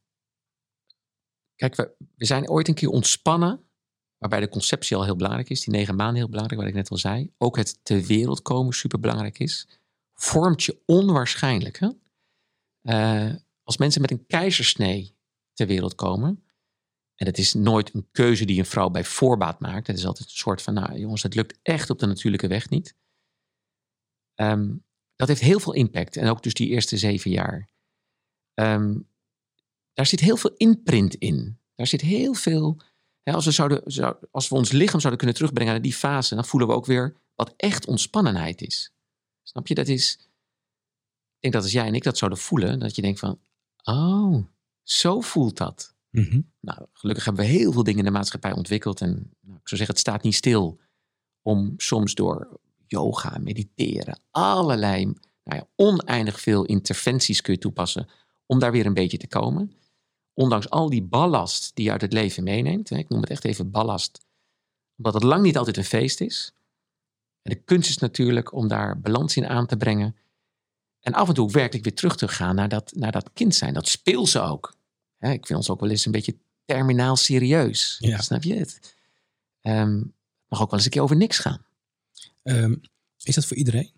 kijk, 1.56 1.76
we, 1.76 1.90
we 2.16 2.24
zijn 2.24 2.48
ooit 2.48 2.68
een 2.68 2.74
keer 2.74 2.88
ontspannen 2.88 3.60
waarbij 4.22 4.40
de 4.40 4.48
conceptie 4.48 4.96
al 4.96 5.04
heel 5.04 5.16
belangrijk 5.16 5.50
is, 5.50 5.60
die 5.60 5.74
negen 5.74 5.96
maanden 5.96 6.16
heel 6.16 6.28
belangrijk, 6.28 6.60
wat 6.60 6.70
ik 6.70 6.76
net 6.76 6.90
al 6.90 6.96
zei. 6.96 7.32
Ook 7.38 7.56
het 7.56 7.84
ter 7.84 8.02
wereld 8.02 8.42
komen 8.42 8.72
super 8.72 9.00
belangrijk 9.00 9.38
is. 9.38 9.68
Vormt 10.14 10.62
je 10.62 10.82
onwaarschijnlijk. 10.86 11.78
Hè? 11.78 11.88
Uh, 12.82 13.34
als 13.62 13.76
mensen 13.76 14.00
met 14.00 14.10
een 14.10 14.26
keizersnee 14.26 15.16
ter 15.52 15.66
wereld 15.66 15.94
komen, 15.94 16.44
en 17.14 17.26
het 17.26 17.38
is 17.38 17.54
nooit 17.54 17.94
een 17.94 18.08
keuze 18.12 18.44
die 18.44 18.58
een 18.58 18.66
vrouw 18.66 18.90
bij 18.90 19.04
voorbaat 19.04 19.60
maakt. 19.60 19.86
Het 19.86 19.96
is 19.96 20.06
altijd 20.06 20.28
een 20.28 20.36
soort 20.36 20.62
van, 20.62 20.74
nou 20.74 20.98
jongens, 20.98 21.22
het 21.22 21.34
lukt 21.34 21.58
echt 21.62 21.90
op 21.90 21.98
de 21.98 22.06
natuurlijke 22.06 22.48
weg 22.48 22.68
niet. 22.68 22.96
Um, 24.34 24.84
dat 25.16 25.28
heeft 25.28 25.40
heel 25.40 25.60
veel 25.60 25.72
impact. 25.72 26.16
En 26.16 26.28
ook 26.28 26.42
dus 26.42 26.54
die 26.54 26.68
eerste 26.68 26.96
zeven 26.96 27.30
jaar. 27.30 27.68
Um, 28.54 29.08
daar 29.92 30.06
zit 30.06 30.20
heel 30.20 30.36
veel 30.36 30.54
imprint 30.56 31.14
in. 31.14 31.58
Daar 31.74 31.86
zit 31.86 32.00
heel 32.00 32.34
veel 32.34 32.80
Hè, 33.22 33.32
als, 33.32 33.44
we 33.44 33.50
zouden, 33.50 33.82
zou, 33.84 34.16
als 34.30 34.48
we 34.48 34.54
ons 34.54 34.72
lichaam 34.72 35.00
zouden 35.00 35.18
kunnen 35.18 35.36
terugbrengen 35.36 35.72
naar 35.72 35.82
die 35.82 35.94
fase, 35.94 36.34
dan 36.34 36.44
voelen 36.44 36.68
we 36.68 36.74
ook 36.74 36.86
weer 36.86 37.16
wat 37.34 37.54
echt 37.56 37.86
ontspannenheid 37.86 38.62
is. 38.62 38.92
Snap 39.42 39.66
je? 39.66 39.74
Dat 39.74 39.88
is. 39.88 40.18
Ik 41.34 41.40
denk 41.40 41.54
dat 41.54 41.62
als 41.62 41.72
jij 41.72 41.86
en 41.86 41.94
ik 41.94 42.02
dat 42.02 42.18
zouden 42.18 42.38
voelen, 42.38 42.78
dat 42.78 42.96
je 42.96 43.02
denkt 43.02 43.18
van, 43.18 43.40
oh, 43.84 44.44
zo 44.82 45.20
voelt 45.20 45.56
dat. 45.56 45.94
Mhm. 46.10 46.40
Nou, 46.60 46.86
gelukkig 46.92 47.24
hebben 47.24 47.44
we 47.44 47.50
heel 47.50 47.72
veel 47.72 47.82
dingen 47.82 47.98
in 47.98 48.04
de 48.04 48.10
maatschappij 48.10 48.52
ontwikkeld. 48.52 49.00
En 49.00 49.08
nou, 49.40 49.58
ik 49.58 49.68
zou 49.68 49.80
zeggen, 49.80 49.86
het 49.86 49.98
staat 49.98 50.22
niet 50.22 50.34
stil 50.34 50.80
om 51.42 51.74
soms 51.76 52.14
door 52.14 52.60
yoga, 52.86 53.38
mediteren, 53.38 54.20
allerlei, 54.30 55.04
nou 55.44 55.58
ja, 55.58 55.66
oneindig 55.76 56.40
veel 56.40 56.64
interventies 56.64 57.40
kun 57.40 57.52
je 57.52 57.58
toepassen 57.58 58.08
om 58.46 58.58
daar 58.58 58.72
weer 58.72 58.86
een 58.86 58.94
beetje 58.94 59.18
te 59.18 59.28
komen. 59.28 59.72
Ondanks 60.34 60.70
al 60.70 60.90
die 60.90 61.02
ballast 61.02 61.70
die 61.74 61.84
je 61.84 61.90
uit 61.90 62.00
het 62.00 62.12
leven 62.12 62.44
meeneemt. 62.44 62.88
Hè, 62.88 62.96
ik 62.96 63.08
noem 63.08 63.20
het 63.20 63.30
echt 63.30 63.44
even 63.44 63.70
ballast, 63.70 64.20
omdat 64.96 65.14
het 65.14 65.22
lang 65.22 65.42
niet 65.42 65.56
altijd 65.56 65.76
een 65.76 65.84
feest 65.84 66.20
is. 66.20 66.52
En 67.42 67.52
de 67.52 67.62
kunst 67.62 67.88
is 67.88 67.98
natuurlijk 67.98 68.52
om 68.52 68.68
daar 68.68 69.00
balans 69.00 69.36
in 69.36 69.46
aan 69.46 69.66
te 69.66 69.76
brengen. 69.76 70.16
En 71.00 71.12
af 71.12 71.28
en 71.28 71.34
toe 71.34 71.50
werkelijk 71.50 71.84
weer 71.84 71.94
terug 71.94 72.16
te 72.16 72.28
gaan 72.28 72.54
naar 72.54 72.68
dat, 72.68 72.92
naar 72.94 73.12
dat 73.12 73.30
kind 73.32 73.54
zijn. 73.54 73.74
Dat 73.74 73.88
speel 73.88 74.26
ze 74.26 74.40
ook. 74.40 74.76
Hè, 75.18 75.32
ik 75.32 75.46
vind 75.46 75.58
ons 75.58 75.70
ook 75.70 75.80
wel 75.80 75.90
eens 75.90 76.06
een 76.06 76.12
beetje 76.12 76.36
terminaal 76.64 77.16
serieus. 77.16 77.96
Ja. 77.98 78.20
Snap 78.20 78.42
je 78.42 78.54
het? 78.54 78.96
Ehm, 79.60 80.02
mag 80.48 80.62
ook 80.62 80.70
wel 80.70 80.74
eens 80.78 80.84
een 80.84 80.90
keer 80.90 81.02
over 81.02 81.16
niks 81.16 81.38
gaan. 81.38 81.64
Ehm, 82.42 82.74
is 83.22 83.34
dat 83.34 83.46
voor 83.46 83.56
iedereen? 83.56 83.92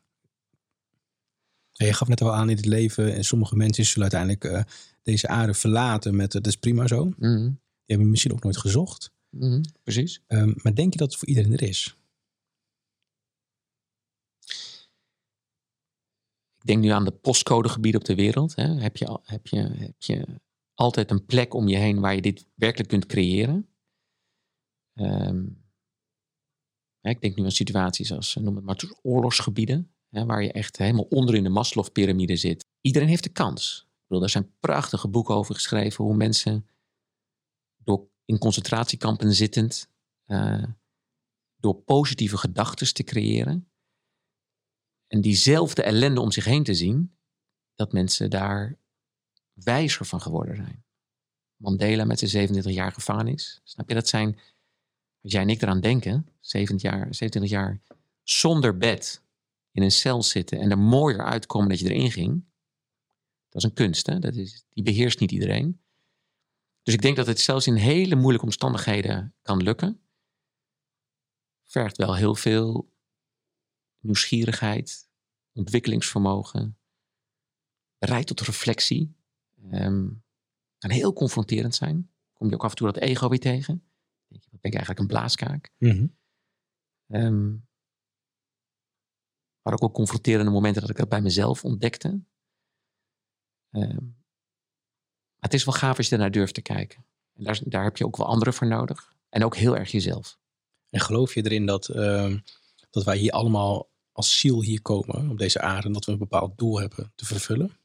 Je 1.72 1.92
gaf 1.92 2.08
net 2.08 2.20
al 2.20 2.34
aan 2.34 2.50
in 2.50 2.56
het 2.56 2.66
leven 2.66 3.14
en 3.14 3.24
sommige 3.24 3.56
mensen 3.56 3.84
zullen 3.84 4.12
uiteindelijk 4.12 4.44
eh, 4.44 4.74
deze 5.04 5.28
aarde 5.28 5.54
verlaten 5.54 6.16
met 6.16 6.32
dat 6.32 6.46
is 6.46 6.56
prima 6.56 6.86
zo. 6.86 7.04
Die 7.04 7.14
Mhm, 7.28 7.50
hebben 7.84 8.10
misschien 8.10 8.32
ook 8.32 8.42
nooit 8.42 8.56
gezocht. 8.56 9.12
mhm, 9.30 9.60
precies. 9.82 10.22
Ehm, 10.26 10.52
maar 10.62 10.74
denk 10.74 10.92
je 10.92 10.98
dat 10.98 11.08
het 11.10 11.18
voor 11.18 11.28
iedereen 11.28 11.52
er 11.52 11.62
is? 11.62 11.96
Ik 16.58 16.64
denk 16.70 16.82
nu 16.82 16.88
aan 16.88 17.04
de 17.04 17.10
postcodegebieden 17.12 18.00
op 18.00 18.06
de 18.06 18.14
wereld. 18.14 18.54
Hè. 18.54 18.64
Heb, 18.74 18.96
je, 18.96 19.18
heb, 19.22 19.46
je, 19.46 19.56
heb 19.60 20.02
je 20.02 20.40
altijd 20.74 21.10
een 21.10 21.24
plek 21.24 21.54
om 21.54 21.68
je 21.68 21.76
heen 21.76 22.00
waar 22.00 22.14
je 22.14 22.20
dit 22.22 22.46
werkelijk 22.54 22.88
kunt 22.88 23.06
creëren? 23.06 23.68
Ehm, 24.94 25.44
hè, 27.00 27.10
ik 27.10 27.20
denk 27.20 27.36
nu 27.36 27.44
aan 27.44 27.50
situaties 27.50 28.12
als, 28.12 28.36
eh, 28.36 28.42
noem 28.42 28.56
het 28.56 28.64
maar, 28.64 28.82
oorlogsgebieden. 29.02 29.94
Hè, 30.08 30.24
waar 30.24 30.42
je 30.42 30.52
echt 30.52 30.76
helemaal 30.76 31.06
onder 31.08 31.34
in 31.34 31.42
de 31.42 31.48
Maslow-pyramide 31.48 32.36
zit. 32.36 32.66
Iedereen 32.80 33.08
heeft 33.08 33.22
de 33.22 33.32
kans. 33.32 33.88
Bedoel, 34.14 34.32
daar 34.32 34.42
zijn 34.42 34.58
prachtige 34.60 35.08
boeken 35.08 35.34
over 35.34 35.54
geschreven. 35.54 36.04
Hoe 36.04 36.16
mensen 36.16 36.68
door 37.76 38.08
in 38.24 38.38
concentratiekampen 38.38 39.34
zittend... 39.34 39.90
eh, 40.24 40.64
door 41.56 41.74
positieve 41.74 42.36
gedachten 42.36 42.94
te 42.94 43.02
creëren 43.02 43.68
en 45.06 45.20
diezelfde 45.20 45.82
ellende 45.82 46.20
om 46.20 46.30
zich 46.30 46.44
heen 46.44 46.62
te 46.62 46.74
zien, 46.74 47.16
dat 47.74 47.92
mensen 47.92 48.30
daar 48.30 48.78
wijzer 49.52 50.06
van 50.06 50.20
geworden 50.20 50.56
zijn. 50.56 50.84
Mandela 51.56 52.04
met 52.04 52.18
zijn 52.18 52.30
27 52.30 52.72
jaar 52.72 52.92
gevangenis. 52.92 53.60
Snap 53.64 53.88
je, 53.88 53.94
dat 53.94 54.08
zijn, 54.08 54.38
als 55.22 55.32
jij 55.32 55.42
en 55.42 55.48
ik 55.48 55.62
eraan 55.62 55.80
denken, 55.80 56.28
27 56.40 56.90
jaar, 56.90 57.14
27 57.14 57.50
jaar 57.50 57.80
zonder 58.22 58.76
bed 58.76 59.22
in 59.70 59.82
een 59.82 59.90
cel 59.90 60.22
zitten 60.22 60.58
en 60.58 60.70
er 60.70 60.78
mooier 60.78 61.24
uitkomen 61.24 61.68
dat 61.68 61.78
je 61.78 61.90
erin 61.90 62.10
ging. 62.10 62.44
Dat 63.54 63.62
is 63.62 63.68
een 63.68 63.74
kunst, 63.74 64.06
hè? 64.06 64.18
Dat 64.18 64.34
is, 64.34 64.64
die 64.70 64.84
beheerst 64.84 65.20
niet 65.20 65.32
iedereen. 65.32 65.80
Dus 66.82 66.94
ik 66.94 67.02
denk 67.02 67.16
dat 67.16 67.26
het 67.26 67.40
zelfs 67.40 67.66
in 67.66 67.74
hele 67.74 68.14
moeilijke 68.14 68.46
omstandigheden 68.46 69.34
kan 69.42 69.62
lukken. 69.62 70.00
Vergt 71.62 71.96
wel 71.96 72.16
heel 72.16 72.34
veel 72.34 72.92
nieuwsgierigheid, 73.98 75.08
ontwikkelingsvermogen, 75.52 76.78
bereid 77.98 78.26
tot 78.26 78.40
reflectie. 78.40 79.16
Ehm, 79.70 80.08
kan 80.78 80.90
heel 80.90 81.12
confronterend 81.12 81.74
zijn. 81.74 82.10
Kom 82.32 82.48
je 82.48 82.54
ook 82.54 82.64
af 82.64 82.70
en 82.70 82.76
toe 82.76 82.92
dat 82.92 83.02
ego 83.02 83.28
weer 83.28 83.40
tegen. 83.40 83.84
Denk 84.28 84.42
je, 84.42 84.50
wat 84.50 84.60
ben 84.60 84.70
ik 84.70 84.76
eigenlijk 84.76 84.98
een 84.98 85.16
blaaskaak? 85.16 85.72
Ehm, 87.06 87.50
maar 89.62 89.72
ook 89.72 89.80
wel 89.80 89.90
confronterende 89.90 90.50
momenten 90.50 90.80
dat 90.80 90.90
ik 90.90 90.96
dat 90.96 91.08
bij 91.08 91.22
mezelf 91.22 91.64
ontdekte. 91.64 92.20
Ehm, 93.74 94.04
maar 95.34 95.52
het 95.52 95.54
is 95.54 95.64
wel 95.64 95.74
gaaf 95.74 95.96
als 95.96 96.06
je 96.08 96.12
ernaar 96.12 96.30
durft 96.30 96.54
te 96.54 96.60
kijken. 96.62 97.04
En 97.32 97.44
daar, 97.44 97.60
daar 97.64 97.84
heb 97.84 97.96
je 97.96 98.06
ook 98.06 98.16
wel 98.16 98.26
anderen 98.26 98.54
voor 98.54 98.66
nodig. 98.66 99.14
En 99.28 99.44
ook 99.44 99.56
heel 99.56 99.76
erg 99.76 99.90
jezelf. 99.90 100.38
En 100.90 101.00
geloof 101.00 101.34
je 101.34 101.44
erin 101.44 101.66
dat, 101.66 101.88
ehm, 101.88 102.38
dat 102.90 103.04
wij 103.04 103.16
hier 103.16 103.32
allemaal 103.32 103.90
als 104.12 104.38
ziel 104.38 104.62
hier 104.62 104.82
komen 104.82 105.30
op 105.30 105.38
deze 105.38 105.60
aarde 105.60 105.86
en 105.86 105.92
dat 105.92 106.04
we 106.04 106.12
een 106.12 106.18
bepaald 106.18 106.58
doel 106.58 106.80
hebben 106.80 107.12
te 107.14 107.24
vervullen? 107.24 107.78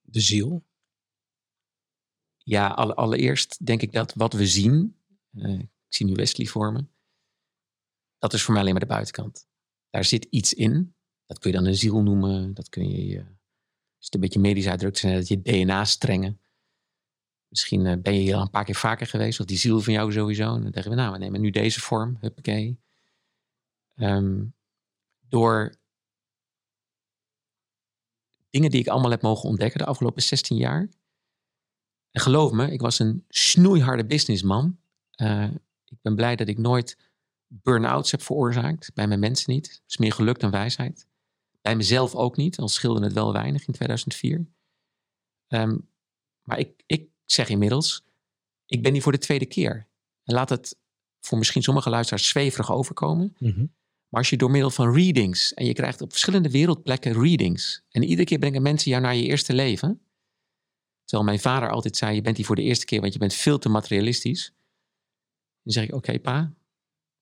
De 0.00 0.20
ziel. 0.20 0.64
Ja, 2.36 2.68
alle- 2.68 2.94
allereerst 2.94 3.66
denk 3.66 3.82
ik 3.82 3.92
dat 3.92 4.14
wat 4.14 4.32
we 4.32 4.46
zien, 4.46 4.96
eh, 5.32 5.58
ik 5.58 5.68
zie 5.88 6.06
nu 6.06 6.12
Wesley 6.12 6.46
voor 6.46 6.72
me, 6.72 6.84
dat 8.18 8.32
is 8.32 8.42
voor 8.42 8.52
mij 8.52 8.60
alleen 8.62 8.74
maar 8.74 8.86
de 8.86 8.94
buitenkant. 8.94 9.48
Daar 9.90 10.04
zit 10.04 10.24
iets 10.24 10.54
in, 10.54 10.94
dat 11.26 11.38
kun 11.38 11.50
je 11.50 11.56
dan 11.56 11.66
een 11.66 11.76
ziel 11.76 12.02
noemen, 12.02 12.54
dat 12.54 12.68
kun 12.68 12.88
je 12.90 13.35
het 14.04 14.14
een 14.14 14.20
beetje 14.20 14.40
medisch 14.40 14.68
uitdrukt, 14.68 14.98
zijn 14.98 15.14
dat 15.14 15.28
je 15.28 15.42
DNA-strengen. 15.42 16.40
Misschien 17.48 17.86
eh, 17.86 17.96
ben 18.02 18.14
je 18.14 18.20
hier 18.20 18.34
al 18.34 18.40
een 18.40 18.50
paar 18.50 18.64
keer 18.64 18.74
vaker 18.74 19.06
geweest, 19.06 19.40
of 19.40 19.46
die 19.46 19.58
ziel 19.58 19.80
van 19.80 19.92
jou 19.92 20.12
sowieso. 20.12 20.44
Dan 20.44 20.72
zeggen 20.72 20.90
we, 20.90 20.96
nou, 20.96 21.12
we 21.12 21.18
nemen 21.18 21.40
nu 21.40 21.50
deze 21.50 21.80
vorm, 21.80 22.16
huppakee. 22.20 22.80
Ehm, 23.94 24.44
door 25.28 25.76
dingen 28.50 28.70
die 28.70 28.80
ik 28.80 28.88
allemaal 28.88 29.10
heb 29.10 29.22
mogen 29.22 29.48
ontdekken 29.48 29.78
de 29.78 29.86
afgelopen 29.86 30.22
16 30.22 30.56
jaar. 30.56 30.88
En 32.10 32.20
geloof 32.20 32.52
me, 32.52 32.70
ik 32.70 32.80
was 32.80 32.98
een 32.98 33.24
snoeiharde 33.28 34.06
businessman. 34.06 34.78
Eh, 35.10 35.50
ik 35.84 35.98
ben 36.02 36.14
blij 36.14 36.36
dat 36.36 36.48
ik 36.48 36.58
nooit 36.58 36.98
burn-outs 37.46 38.10
heb 38.10 38.22
veroorzaakt. 38.22 38.94
Bij 38.94 39.06
mijn 39.06 39.20
mensen 39.20 39.52
niet. 39.52 39.66
Het 39.66 39.82
is 39.86 39.96
meer 39.96 40.12
geluk 40.12 40.40
dan 40.40 40.50
wijsheid. 40.50 41.06
Bij 41.66 41.76
mezelf 41.76 42.14
ook 42.14 42.36
niet, 42.36 42.58
al 42.58 42.68
scheelde 42.68 43.04
het 43.04 43.12
wel 43.12 43.32
weinig 43.32 43.66
in 43.66 43.72
2004. 43.72 44.46
Ehm, 45.46 45.78
maar 46.42 46.58
ik, 46.58 46.82
ik 46.86 47.08
zeg 47.24 47.48
inmiddels, 47.48 48.04
ik 48.66 48.82
ben 48.82 48.92
hier 48.92 49.02
voor 49.02 49.12
de 49.12 49.18
tweede 49.18 49.46
keer. 49.46 49.88
En 50.24 50.34
laat 50.34 50.48
het 50.48 50.78
voor 51.20 51.38
misschien 51.38 51.62
sommige 51.62 51.90
luisteraars 51.90 52.28
zweverig 52.28 52.72
overkomen. 52.72 53.36
Maar 54.08 54.20
als 54.20 54.30
je 54.30 54.36
door 54.36 54.50
middel 54.50 54.70
van 54.70 54.94
readings, 54.94 55.54
en 55.54 55.66
je 55.66 55.72
krijgt 55.72 56.00
op 56.00 56.10
verschillende 56.10 56.50
wereldplekken 56.50 57.12
readings, 57.12 57.82
en 57.88 58.02
iedere 58.02 58.24
keer 58.24 58.38
brengen 58.38 58.62
mensen 58.62 58.90
jou 58.90 59.02
naar 59.02 59.16
je 59.16 59.24
eerste 59.24 59.54
leven. 59.54 60.00
Terwijl 61.04 61.28
mijn 61.28 61.40
vader 61.40 61.70
altijd 61.70 61.96
zei, 61.96 62.14
je 62.14 62.22
bent 62.22 62.36
hier 62.36 62.46
voor 62.46 62.56
de 62.56 62.62
eerste 62.62 62.84
keer, 62.84 63.00
want 63.00 63.12
je 63.12 63.18
bent 63.18 63.34
veel 63.34 63.58
te 63.58 63.68
materialistisch. 63.68 64.52
Dan 65.62 65.72
zeg 65.72 65.84
ik, 65.84 65.94
oké 65.94 66.18
pa, 66.18 66.52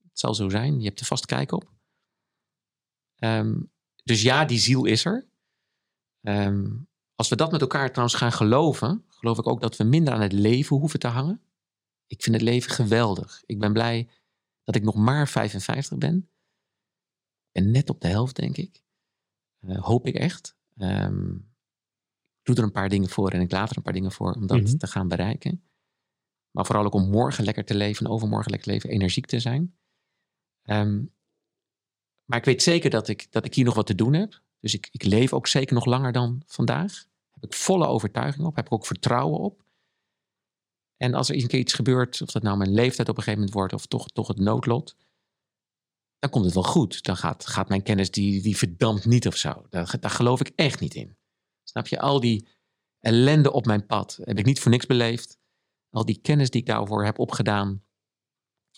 het 0.08 0.18
zal 0.18 0.34
zo 0.34 0.48
zijn, 0.48 0.80
je 0.80 0.86
hebt 0.86 1.00
er 1.00 1.06
vast 1.06 1.26
kijk 1.26 1.52
op. 1.52 1.72
Ehm, 3.16 3.54
dus 4.04 4.22
ja, 4.22 4.44
die 4.44 4.58
ziel 4.58 4.84
is 4.84 5.04
er. 5.04 5.26
Ehm, 6.20 6.70
als 7.14 7.28
we 7.28 7.36
dat 7.36 7.52
met 7.52 7.60
elkaar 7.60 7.88
trouwens 7.90 8.16
gaan 8.18 8.32
geloven, 8.32 9.04
geloof 9.08 9.38
ik 9.38 9.46
ook 9.46 9.60
dat 9.60 9.76
we 9.76 9.84
minder 9.84 10.14
aan 10.14 10.20
het 10.20 10.32
leven 10.32 10.76
hoeven 10.76 10.98
te 10.98 11.06
hangen. 11.08 11.42
Ik 12.06 12.22
vind 12.22 12.34
het 12.36 12.44
leven 12.44 12.70
geweldig. 12.70 13.42
Ik 13.46 13.58
ben 13.58 13.72
blij 13.72 14.08
dat 14.64 14.74
ik 14.74 14.82
nog 14.82 14.94
maar 14.94 15.28
55 15.28 15.98
ben. 15.98 16.28
En 17.52 17.70
net 17.70 17.90
op 17.90 18.00
de 18.00 18.08
helft, 18.08 18.36
denk 18.36 18.56
ik. 18.56 18.82
Eh, 19.58 19.82
hoop 19.84 20.06
ik 20.06 20.14
echt. 20.14 20.56
Ehm, 20.76 21.34
ik 21.34 22.42
doe 22.42 22.56
er 22.56 22.62
een 22.62 22.72
paar 22.72 22.88
dingen 22.88 23.08
voor 23.08 23.30
en 23.30 23.40
ik 23.40 23.52
laat 23.52 23.70
er 23.70 23.76
een 23.76 23.82
paar 23.82 23.92
dingen 23.92 24.12
voor 24.12 24.32
om 24.32 24.46
dat 24.46 24.60
Mhm. 24.60 24.76
te 24.76 24.86
gaan 24.86 25.08
bereiken. 25.08 25.64
Maar 26.50 26.66
vooral 26.66 26.84
ook 26.84 26.94
om 26.94 27.10
morgen 27.10 27.44
lekker 27.44 27.64
te 27.64 27.74
leven 27.74 28.06
en 28.06 28.12
overmorgen 28.12 28.50
lekker 28.50 28.68
te 28.68 28.74
leven, 28.74 28.90
energiek 28.90 29.26
te 29.26 29.40
zijn. 29.40 29.76
Ehm, 30.62 31.04
maar 32.24 32.38
ik 32.38 32.44
weet 32.44 32.62
zeker 32.62 32.90
dat 32.90 33.08
ik, 33.08 33.32
dat 33.32 33.44
ik 33.44 33.54
hier 33.54 33.64
nog 33.64 33.74
wat 33.74 33.86
te 33.86 33.94
doen 33.94 34.12
heb. 34.12 34.42
Dus 34.60 34.74
ik, 34.74 34.88
ik 34.90 35.02
leef 35.02 35.32
ook 35.32 35.46
zeker 35.46 35.74
nog 35.74 35.84
langer 35.84 36.12
dan 36.12 36.42
vandaag. 36.46 36.92
Daar 36.92 37.40
heb 37.40 37.44
ik 37.44 37.54
volle 37.54 37.86
overtuiging 37.86 38.46
op, 38.46 38.56
heb 38.56 38.66
ik 38.66 38.72
ook 38.72 38.86
vertrouwen 38.86 39.38
op. 39.38 39.64
En 40.96 41.14
als 41.14 41.28
er 41.28 41.34
een 41.34 41.46
keer 41.46 41.58
iets 41.58 41.72
gebeurt, 41.72 42.22
of 42.22 42.30
dat 42.30 42.42
nou 42.42 42.56
mijn 42.56 42.74
leeftijd 42.74 43.08
op 43.08 43.16
een 43.16 43.22
gegeven 43.22 43.38
moment 43.38 43.58
wordt, 43.58 43.72
of 43.72 43.86
toch, 43.86 44.08
toch 44.08 44.28
het 44.28 44.38
noodlot, 44.38 44.96
dan 46.18 46.30
komt 46.30 46.44
het 46.44 46.54
wel 46.54 46.62
goed. 46.62 47.02
Dan 47.02 47.16
gaat, 47.16 47.46
gaat 47.46 47.68
mijn 47.68 47.82
kennis, 47.82 48.10
die, 48.10 48.42
die 48.42 48.56
verdampt 48.56 49.04
niet 49.04 49.26
of 49.26 49.36
zo. 49.36 49.66
Daar, 49.70 49.96
daar 50.00 50.10
geloof 50.10 50.40
ik 50.40 50.52
echt 50.54 50.80
niet 50.80 50.94
in. 50.94 51.16
Snap 51.62 51.86
je? 51.86 52.00
Al 52.00 52.20
die 52.20 52.46
ellende 53.00 53.52
op 53.52 53.66
mijn 53.66 53.86
pad 53.86 54.18
heb 54.22 54.38
ik 54.38 54.44
niet 54.44 54.60
voor 54.60 54.70
niks 54.70 54.86
beleefd. 54.86 55.38
Al 55.90 56.04
die 56.04 56.20
kennis 56.20 56.50
die 56.50 56.60
ik 56.60 56.66
daarvoor 56.66 57.04
heb 57.04 57.18
opgedaan. 57.18 57.82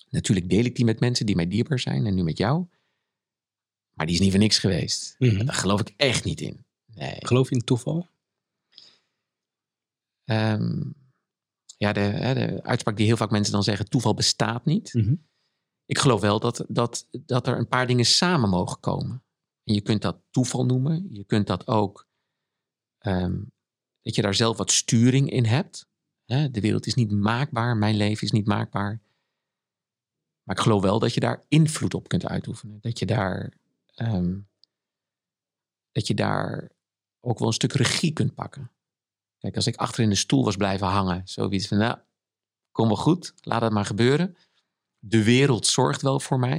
Natuurlijk 0.08 0.48
deel 0.48 0.64
ik 0.64 0.76
die 0.76 0.84
met 0.84 1.00
mensen 1.00 1.26
die 1.26 1.36
mij 1.36 1.48
dierbaar 1.48 1.78
zijn 1.78 2.06
en 2.06 2.14
nu 2.14 2.22
met 2.22 2.38
jou. 2.38 2.66
Maar 3.96 4.06
die 4.06 4.14
is 4.14 4.20
niet 4.20 4.30
voor 4.30 4.40
niks 4.40 4.58
geweest. 4.58 5.14
Mhm. 5.18 5.44
Daar 5.44 5.54
geloof 5.54 5.80
ik 5.80 5.94
echt 5.96 6.24
niet 6.24 6.40
in. 6.40 6.64
Nee. 6.94 7.16
Geloof 7.18 7.48
je 7.48 7.54
in 7.54 7.64
toeval? 7.64 8.08
Ehm, 10.24 10.82
ja, 11.76 11.92
de, 11.92 12.10
de 12.34 12.62
uitspraak 12.62 12.96
die 12.96 13.06
heel 13.06 13.16
vaak 13.16 13.30
mensen 13.30 13.52
dan 13.52 13.62
zeggen: 13.62 13.88
toeval 13.88 14.14
bestaat 14.14 14.64
niet. 14.64 14.94
Mhm. 14.94 15.14
Ik 15.84 15.98
geloof 15.98 16.20
wel 16.20 16.40
dat, 16.40 16.64
dat, 16.68 17.08
dat 17.10 17.46
er 17.46 17.58
een 17.58 17.68
paar 17.68 17.86
dingen 17.86 18.04
samen 18.04 18.48
mogen 18.48 18.80
komen. 18.80 19.22
En 19.64 19.74
je 19.74 19.80
kunt 19.80 20.02
dat 20.02 20.22
toeval 20.30 20.66
noemen. 20.66 21.08
Je 21.10 21.24
kunt 21.24 21.46
dat 21.46 21.66
ook 21.66 22.08
ehm, 22.98 23.42
dat 24.02 24.14
je 24.14 24.22
daar 24.22 24.34
zelf 24.34 24.56
wat 24.56 24.70
sturing 24.70 25.30
in 25.30 25.44
hebt. 25.44 25.88
De 26.26 26.60
wereld 26.60 26.86
is 26.86 26.94
niet 26.94 27.10
maakbaar, 27.10 27.76
mijn 27.76 27.96
leven 27.96 28.22
is 28.22 28.30
niet 28.30 28.46
maakbaar. 28.46 29.00
Maar 30.42 30.56
ik 30.56 30.62
geloof 30.62 30.82
wel 30.82 30.98
dat 30.98 31.14
je 31.14 31.20
daar 31.20 31.44
invloed 31.48 31.94
op 31.94 32.08
kunt 32.08 32.26
uitoefenen. 32.26 32.78
Dat 32.80 32.98
je 32.98 33.06
daar, 33.06 33.52
ehm, 33.96 34.38
dat 35.92 36.06
je 36.06 36.14
daar 36.14 36.70
ook 37.20 37.38
wel 37.38 37.48
een 37.48 37.54
stuk 37.54 37.72
regie 37.72 38.12
kunt 38.12 38.34
pakken. 38.34 38.70
Kijk, 39.38 39.56
als 39.56 39.66
ik 39.66 39.76
achter 39.76 40.02
in 40.02 40.08
de 40.08 40.14
stoel 40.14 40.44
was 40.44 40.56
blijven 40.56 40.86
hangen, 40.86 41.22
zoiets 41.24 41.68
van, 41.68 41.78
nou, 41.78 41.98
kom 42.72 42.86
wel 42.86 42.96
goed, 42.96 43.32
laat 43.40 43.62
het 43.62 43.72
maar 43.72 43.84
gebeuren. 43.84 44.36
De 44.98 45.24
wereld 45.24 45.66
zorgt 45.66 46.02
wel 46.02 46.20
voor 46.20 46.38
mij. 46.38 46.56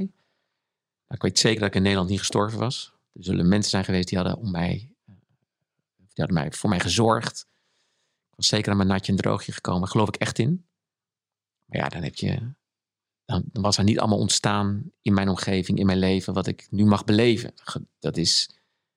Nou, 1.08 1.16
ik 1.16 1.22
weet 1.22 1.40
zeker 1.40 1.60
dat 1.60 1.70
ik 1.70 1.76
in 1.76 1.82
Nederland 1.82 2.10
niet 2.10 2.20
gestorven 2.20 2.60
was. 2.60 2.94
Er 3.14 3.24
zullen 3.24 3.48
mensen 3.48 3.70
zijn 3.70 3.86
geweest 3.86 4.08
die 4.08 4.18
hadden, 4.18 4.38
om 4.38 4.52
mij, 4.52 4.96
eh, 5.06 5.16
die 5.96 6.08
hadden 6.16 6.36
mij, 6.36 6.52
voor 6.52 6.70
mij 6.70 6.80
gezorgd. 6.80 7.48
Ik 8.30 8.36
was 8.36 8.48
zeker 8.48 8.72
aan 8.72 8.78
mijn 8.78 8.90
natje 8.90 9.12
en 9.12 9.18
droogje 9.18 9.52
gekomen, 9.52 9.88
geloof 9.88 10.08
ik 10.08 10.16
echt 10.16 10.40
in. 10.40 10.68
Maar 11.66 11.80
ja, 11.80 11.90
dan 11.90 12.04
heb 12.04 12.16
je, 12.16 12.54
dan, 13.28 13.50
was 13.52 13.78
er 13.78 13.84
niet 13.84 14.00
allemaal 14.00 14.18
ontstaan 14.20 14.92
in 15.02 15.14
mijn 15.14 15.30
omgeving, 15.30 15.80
in 15.80 15.86
mijn 15.86 15.98
leven, 15.98 16.34
wat 16.34 16.48
ik 16.48 16.68
nu 16.70 16.86
mag 16.86 17.04
beleven. 17.04 17.54
Dat 18.00 18.18
is, 18.18 18.50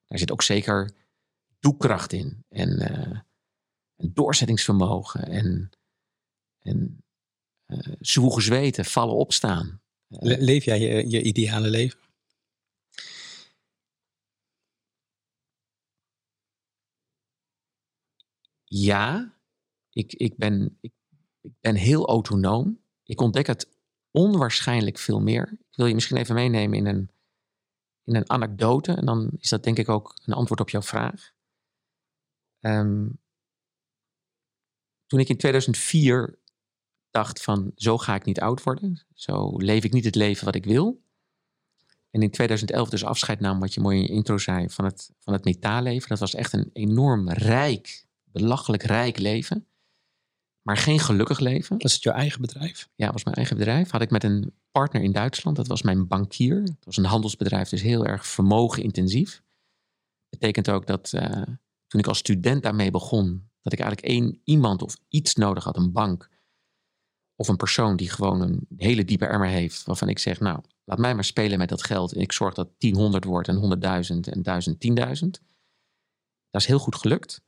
daar 0.06 0.18
zit 0.18 0.30
ook 0.30 0.42
zeker 0.42 0.90
doekracht 1.58 2.12
in. 2.12 2.44
En, 2.48 2.78
eh, 2.78 3.18
en 3.96 4.12
doorzettingsvermogen. 4.12 5.22
En, 5.22 5.70
en 6.58 7.04
eh 7.66 7.94
zwoegen 8.00 8.42
zweten, 8.42 8.84
vallen 8.84 9.14
opstaan. 9.14 9.82
Le- 10.06 10.36
leef 10.38 10.64
jij 10.64 10.80
je, 10.80 11.10
je 11.10 11.22
ideale 11.22 11.68
leven? 11.68 11.98
Ja, 18.64 19.34
ik, 19.90 20.12
ik, 20.12 20.36
ben, 20.36 20.78
ik, 20.80 20.92
ik 21.40 21.52
ben 21.60 21.74
heel 21.74 22.06
autonoom. 22.08 22.80
Ik 23.04 23.20
ontdek 23.20 23.46
het 23.46 23.79
onwaarschijnlijk 24.10 24.98
veel 24.98 25.20
meer. 25.20 25.48
Ik 25.52 25.76
wil 25.76 25.86
je 25.86 25.94
misschien 25.94 26.16
even 26.16 26.34
meenemen 26.34 26.78
in 26.78 26.86
een, 26.86 27.10
in 28.04 28.14
een 28.14 28.30
anekdote. 28.30 28.92
En 28.92 29.06
dan 29.06 29.30
is 29.38 29.48
dat 29.48 29.62
denk 29.62 29.78
ik 29.78 29.88
ook 29.88 30.14
een 30.24 30.34
antwoord 30.34 30.60
op 30.60 30.70
jouw 30.70 30.82
vraag. 30.82 31.32
Ehm, 32.60 33.08
toen 35.06 35.20
ik 35.20 35.28
in 35.28 35.36
2004 35.36 36.38
dacht 37.10 37.42
van 37.42 37.72
zo 37.74 37.98
ga 37.98 38.14
ik 38.14 38.24
niet 38.24 38.40
oud 38.40 38.62
worden. 38.62 39.06
Zo 39.14 39.56
leef 39.56 39.84
ik 39.84 39.92
niet 39.92 40.04
het 40.04 40.14
leven 40.14 40.44
wat 40.44 40.54
ik 40.54 40.64
wil. 40.64 41.02
En 42.10 42.22
in 42.22 42.30
2011 42.30 42.88
dus 42.88 43.04
afscheid 43.04 43.40
nam, 43.40 43.60
wat 43.60 43.74
je 43.74 43.80
mooi 43.80 43.96
in 43.96 44.02
je 44.02 44.08
intro 44.08 44.38
zei, 44.38 44.70
van 44.70 44.84
het, 44.84 45.10
van 45.18 45.32
het 45.32 45.44
metaalleven. 45.44 46.08
Dat 46.08 46.18
was 46.18 46.34
echt 46.34 46.52
een 46.52 46.70
enorm 46.72 47.30
rijk, 47.30 48.06
belachelijk 48.24 48.82
rijk 48.82 49.18
leven. 49.18 49.66
Maar 50.62 50.76
geen 50.76 50.98
gelukkig 50.98 51.38
leven. 51.38 51.78
Was 51.78 51.92
het 51.92 52.02
jouw 52.02 52.14
eigen 52.14 52.40
bedrijf? 52.40 52.88
Ja, 52.94 53.12
was 53.12 53.24
mijn 53.24 53.36
eigen 53.36 53.56
bedrijf. 53.56 53.90
Had 53.90 54.02
ik 54.02 54.10
met 54.10 54.24
een 54.24 54.54
partner 54.70 55.02
in 55.02 55.12
Duitsland. 55.12 55.56
Dat 55.56 55.66
was 55.66 55.82
mijn 55.82 56.06
bankier. 56.06 56.62
Het 56.62 56.84
was 56.84 56.96
een 56.96 57.04
handelsbedrijf, 57.04 57.68
dus 57.68 57.82
heel 57.82 58.06
erg 58.06 58.26
vermogenintensief. 58.26 59.42
Betekent 60.28 60.70
ook 60.70 60.86
dat 60.86 61.12
eh, 61.12 61.42
toen 61.86 62.00
ik 62.00 62.06
als 62.06 62.18
student 62.18 62.62
daarmee 62.62 62.90
begon, 62.90 63.50
dat 63.62 63.72
ik 63.72 63.80
eigenlijk 63.80 64.08
één 64.08 64.40
iemand 64.44 64.82
of 64.82 64.96
iets 65.08 65.34
nodig 65.34 65.64
had, 65.64 65.76
een 65.76 65.92
bank. 65.92 66.28
Of 67.36 67.48
een 67.48 67.56
persoon 67.56 67.96
die 67.96 68.10
gewoon 68.10 68.40
een 68.40 68.66
hele 68.76 69.04
diepe 69.04 69.26
emmer 69.26 69.48
heeft. 69.48 69.84
Waarvan 69.84 70.08
ik 70.08 70.18
zeg, 70.18 70.40
nou, 70.40 70.60
laat 70.84 70.98
mij 70.98 71.14
maar 71.14 71.24
spelen 71.24 71.58
met 71.58 71.68
dat 71.68 71.84
geld. 71.84 72.12
En 72.12 72.20
ik 72.20 72.32
zorg 72.32 72.54
dat 72.54 72.68
10 72.78 72.94
100 72.94 73.24
wordt 73.24 73.48
en 73.48 73.56
100.000 73.56 74.32
en 74.32 74.42
1000 74.42 74.86
10.000. 75.22 75.28
Dat 76.50 76.60
is 76.60 76.66
heel 76.66 76.78
goed 76.78 76.94
gelukt. 76.96 77.42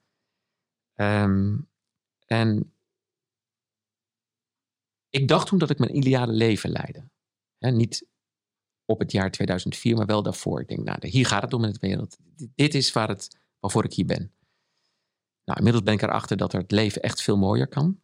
Ehm, 0.94 1.58
en 2.26 2.72
ik 5.12 5.28
dacht 5.28 5.46
toen 5.46 5.58
dat 5.58 5.70
ik 5.70 5.78
mijn 5.78 5.96
ideale 5.96 6.32
leven 6.32 6.70
leidde. 6.70 7.08
Niet 7.58 8.06
op 8.84 8.98
het 8.98 9.12
jaar 9.12 9.30
2004, 9.30 9.96
maar 9.96 10.06
wel 10.06 10.22
daarvoor. 10.22 10.60
Ik 10.60 10.68
denk, 10.68 10.82
nou, 10.84 11.08
hier 11.08 11.26
gaat 11.26 11.42
het 11.42 11.52
om 11.52 11.64
in 11.64 11.72
de 11.72 11.78
wereld. 11.80 12.16
Dit- 12.36 12.50
Dit 12.54 12.74
is 12.74 12.92
waar 12.92 13.08
het, 13.08 13.38
waarvoor 13.60 13.84
ik 13.84 13.92
hier 13.92 14.06
ben. 14.06 14.32
Nou, 15.44 15.58
inmiddels 15.58 15.84
ben 15.84 15.94
ik 15.94 16.02
erachter 16.02 16.36
dat 16.36 16.52
er 16.52 16.60
het 16.60 16.70
leven 16.70 17.02
echt 17.02 17.22
veel 17.22 17.36
mooier 17.36 17.68
kan. 17.68 18.00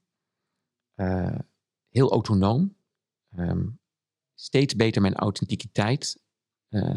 Eh, 0.94 1.38
heel 1.88 2.10
autonoom. 2.10 2.76
Ehm, 3.28 3.68
steeds 4.34 4.76
beter 4.76 5.02
mijn 5.02 5.14
authenticiteit 5.14 6.22
eh, 6.68 6.94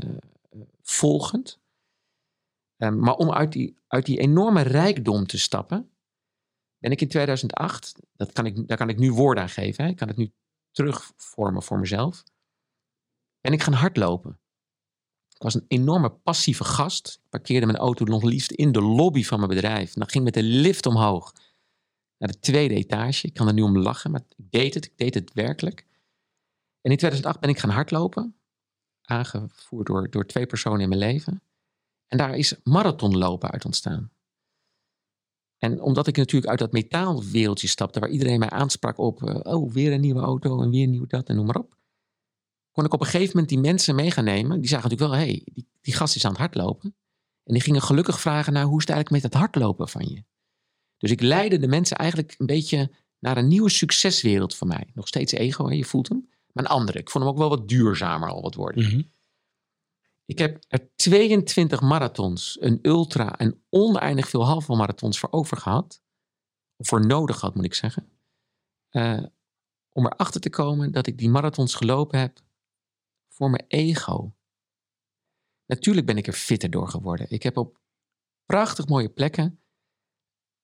volgend. 0.81 1.59
Ehm, 2.77 2.99
maar 2.99 3.15
om 3.15 3.31
uit 3.31 3.51
die, 3.51 3.77
uit 3.87 4.05
die 4.05 4.19
enorme 4.19 4.61
rijkdom 4.61 5.25
te 5.27 5.37
stappen, 5.39 5.91
ben 6.81 6.91
ik 6.91 7.01
in 7.01 7.07
2008, 7.07 7.95
dat 8.15 8.31
kan 8.31 8.45
ik, 8.45 8.67
daar 8.67 8.77
kan 8.77 8.89
ik 8.89 8.97
nu 8.97 9.11
woorden 9.11 9.43
aan 9.43 9.49
geven, 9.49 9.83
hè, 9.83 9.89
ik 9.89 9.95
kan 9.95 10.07
het 10.07 10.17
nu 10.17 10.31
terugvormen 10.71 11.63
voor 11.63 11.79
mezelf, 11.79 12.23
ben 13.41 13.53
ik 13.53 13.63
gaan 13.63 13.73
hardlopen. 13.73 14.39
Ik 15.35 15.41
was 15.41 15.53
een 15.53 15.65
enorme 15.67 16.09
passieve 16.09 16.63
gast. 16.63 17.19
Ik 17.23 17.29
parkeerde 17.29 17.65
mijn 17.65 17.77
auto 17.77 18.05
nog 18.05 18.23
liefst 18.23 18.51
in 18.51 18.71
de 18.71 18.81
lobby 18.81 19.23
van 19.23 19.37
mijn 19.37 19.49
bedrijf. 19.49 19.93
En 19.93 19.99
dan 19.99 20.09
ging 20.09 20.23
met 20.23 20.33
de 20.33 20.43
lift 20.43 20.85
omhoog 20.85 21.33
naar 22.17 22.31
de 22.31 22.39
tweede 22.39 22.73
etage. 22.73 23.27
Ik 23.27 23.33
kan 23.33 23.47
er 23.47 23.53
nu 23.53 23.61
om 23.61 23.77
lachen, 23.77 24.11
maar 24.11 24.21
ik 24.37 24.51
deed 24.51 24.73
het. 24.73 24.85
Ik 24.85 24.97
deed 24.97 25.13
het 25.13 25.33
werkelijk. 25.33 25.87
En 26.81 26.91
in 26.91 26.97
2008 26.97 27.39
ben 27.39 27.49
ik 27.49 27.59
gaan 27.59 27.69
hardlopen. 27.69 28.35
Aangevoerd 29.01 29.87
door, 29.87 30.09
door 30.09 30.25
twee 30.25 30.45
personen 30.45 30.79
in 30.79 30.89
mijn 30.89 31.01
leven. 31.01 31.43
En 32.07 32.17
daar 32.17 32.35
is 32.35 32.55
marathonlopen 32.63 33.51
uit 33.51 33.65
ontstaan. 33.65 34.11
En 35.63 35.81
omdat 35.81 36.07
ik 36.07 36.17
natuurlijk 36.17 36.51
uit 36.51 36.59
dat 36.59 36.71
metaalwereldje 36.71 37.67
stapte, 37.67 37.99
waar 37.99 38.09
iedereen 38.09 38.39
mij 38.39 38.49
aansprak 38.49 38.97
op, 38.97 39.23
eh, 39.23 39.53
oh, 39.55 39.71
weer 39.71 39.91
een 39.91 40.01
nieuwe 40.01 40.21
auto 40.21 40.61
en 40.61 40.69
weer 40.69 40.87
nieuw 40.87 41.05
dat 41.05 41.29
en 41.29 41.35
noem 41.35 41.45
maar 41.45 41.55
op. 41.55 41.75
Kon 42.71 42.85
ik 42.85 42.93
op 42.93 42.99
een 42.99 43.05
gegeven 43.05 43.31
moment 43.33 43.49
die 43.49 43.59
mensen 43.59 43.95
mee 43.95 44.11
gaan 44.11 44.23
nemen. 44.23 44.59
Die 44.59 44.69
zagen 44.69 44.89
natuurlijk 44.89 45.11
wel, 45.11 45.21
hé, 45.21 45.31
hey, 45.31 45.41
die, 45.53 45.67
die 45.81 45.93
gast 45.93 46.15
is 46.15 46.25
aan 46.25 46.31
het 46.31 46.39
hardlopen. 46.39 46.95
En 47.43 47.53
die 47.53 47.61
gingen 47.61 47.81
gelukkig 47.81 48.19
vragen, 48.19 48.53
nou, 48.53 48.67
hoe 48.67 48.77
is 48.77 48.87
het 48.87 48.95
eigenlijk 48.95 49.23
met 49.23 49.33
het 49.33 49.41
hardlopen 49.41 49.87
van 49.87 50.05
je? 50.05 50.23
Dus 50.97 51.11
ik 51.11 51.21
leidde 51.21 51.57
de 51.57 51.67
mensen 51.67 51.97
eigenlijk 51.97 52.35
een 52.37 52.45
beetje 52.45 52.91
naar 53.19 53.37
een 53.37 53.47
nieuwe 53.47 53.69
succeswereld 53.69 54.55
van 54.55 54.67
mij. 54.67 54.89
Nog 54.93 55.07
steeds 55.07 55.31
ego, 55.31 55.67
hè, 55.67 55.73
je 55.73 55.85
voelt 55.85 56.09
hem. 56.09 56.29
Maar 56.51 56.63
een 56.63 56.69
andere. 56.69 56.99
Ik 56.99 57.09
vond 57.09 57.23
hem 57.23 57.33
ook 57.33 57.39
wel 57.39 57.49
wat 57.49 57.67
duurzamer 57.67 58.29
al 58.29 58.41
wat 58.41 58.55
worden. 58.55 58.85
Mhm. 58.85 59.01
Ik 60.31 60.37
heb 60.37 60.63
er 60.67 60.95
22 60.95 61.81
marathons, 61.81 62.57
een 62.61 62.79
ultra 62.81 63.37
en 63.37 63.63
oneindig 63.69 64.29
veel 64.29 64.45
halve 64.45 64.75
marathons 64.75 65.19
voor 65.19 65.31
over 65.31 65.57
gehad. 65.57 66.03
Voor 66.77 67.05
nodig 67.05 67.41
had, 67.41 67.55
moet 67.55 67.65
ik 67.65 67.73
zeggen. 67.73 68.11
Eh, 68.89 69.23
om 69.89 70.05
erachter 70.05 70.41
te 70.41 70.49
komen 70.49 70.91
dat 70.91 71.07
ik 71.07 71.17
die 71.17 71.29
marathons 71.29 71.75
gelopen 71.75 72.19
heb 72.19 72.39
voor 73.27 73.49
mijn 73.49 73.65
ego. 73.67 74.35
Natuurlijk 75.65 76.05
ben 76.05 76.17
ik 76.17 76.27
er 76.27 76.33
fitter 76.33 76.69
door 76.69 76.87
geworden. 76.87 77.29
Ik 77.29 77.43
heb 77.43 77.57
op 77.57 77.79
prachtig 78.45 78.87
mooie 78.87 79.09
plekken 79.09 79.59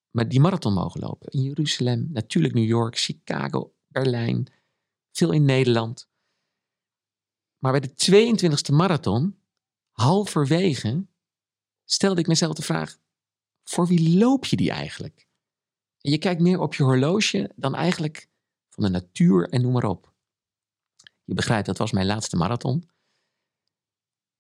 met 0.10 0.30
die 0.30 0.40
marathon 0.40 0.74
mogen 0.74 1.00
lopen. 1.00 1.32
In 1.32 1.42
Jeruzalem, 1.42 2.08
natuurlijk 2.12 2.54
New 2.54 2.68
York, 2.68 2.98
Chicago, 2.98 3.74
Berlijn, 3.88 4.54
veel 5.12 5.32
in 5.32 5.46
Nederland. 5.46 6.10
Maar 7.58 7.72
bij 7.72 7.82
de 7.82 7.94
22e 7.96 8.74
marathon, 8.74 9.37
halverwege, 10.02 11.08
stelde 11.86 12.20
ik 12.20 12.28
mezelf 12.28 12.56
de 12.56 12.62
vraag: 12.62 12.98
voor 13.64 13.88
wie 13.88 14.18
loop 14.18 14.46
je 14.46 14.56
die 14.56 14.72
eigenlijk? 14.72 15.28
En 16.02 16.12
je 16.12 16.18
kijkt 16.18 16.42
meer 16.42 16.60
op 16.60 16.74
je 16.74 16.84
horloge 16.84 17.52
dan 17.56 17.76
eigenlijk 17.76 18.30
van 18.70 18.84
de 18.84 18.90
natuur 18.90 19.50
en 19.50 19.62
noem 19.62 19.72
maar 19.72 19.84
op. 19.84 20.14
Je 21.24 21.34
begrijpt, 21.34 21.66
dat 21.66 21.78
was 21.78 21.92
mijn 21.92 22.06
laatste 22.06 22.36
marathon. 22.36 22.90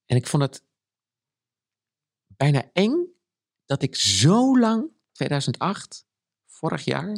En 0.05 0.15
ik 0.15 0.27
vond 0.27 0.43
het 0.43 0.63
bijna 2.27 2.69
eng 2.73 3.07
dat 3.65 3.81
ik 3.81 3.95
zo 3.95 4.59
lang, 4.59 4.91
2008, 5.11 6.07
vorig 6.45 6.83
jaar, 6.83 7.17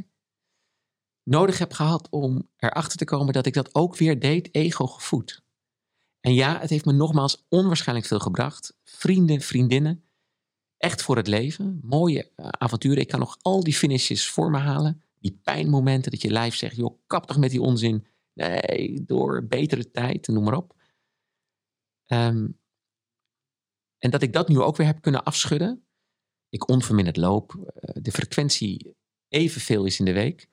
nodig 1.23 1.57
heb 1.57 1.73
gehad 1.73 2.09
om 2.09 2.49
erachter 2.55 2.97
te 2.97 3.05
komen 3.05 3.33
dat 3.33 3.45
ik 3.45 3.53
dat 3.53 3.75
ook 3.75 3.95
weer 3.95 4.19
deed, 4.19 4.55
ego 4.55 4.87
gevoed. 4.87 5.43
En 6.19 6.33
ja, 6.33 6.59
het 6.59 6.69
heeft 6.69 6.85
me 6.85 6.91
nogmaals 6.91 7.45
onwaarschijnlijk 7.49 8.07
veel 8.07 8.19
gebracht. 8.19 8.77
Vrienden, 8.83 9.41
vriendinnen, 9.41 10.03
echt 10.77 11.01
voor 11.01 11.17
het 11.17 11.27
leven. 11.27 11.79
Mooie 11.83 12.31
eh, 12.35 12.47
avonturen. 12.47 12.97
Ik 13.01 13.07
kan 13.07 13.19
nog 13.19 13.37
al 13.41 13.63
die 13.63 13.73
finishes 13.73 14.29
voor 14.29 14.51
me 14.51 14.57
halen. 14.57 15.03
Die 15.19 15.39
pijnmomenten 15.43 16.11
dat 16.11 16.21
je 16.21 16.31
lijf 16.31 16.55
zegt, 16.55 16.75
joh, 16.75 16.99
kap 17.07 17.25
toch 17.25 17.37
met 17.37 17.51
die 17.51 17.61
onzin. 17.61 18.07
Nee, 18.33 19.03
door 19.05 19.47
betere 19.47 19.91
tijd, 19.91 20.27
noem 20.27 20.43
maar 20.43 20.57
op. 20.57 20.75
Ehm, 22.05 22.47
en 23.97 24.09
dat 24.11 24.21
ik 24.21 24.33
dat 24.33 24.47
nu 24.47 24.59
ook 24.59 24.77
weer 24.77 24.87
heb 24.87 25.01
kunnen 25.01 25.23
afschudden. 25.23 25.83
Ik 26.49 26.69
onverminderd 26.69 27.17
loop. 27.17 27.71
eh, 27.75 28.01
de 28.03 28.11
frequentie 28.11 28.95
evenveel 29.27 29.85
is 29.85 29.99
in 29.99 30.05
de 30.05 30.13
week. 30.13 30.49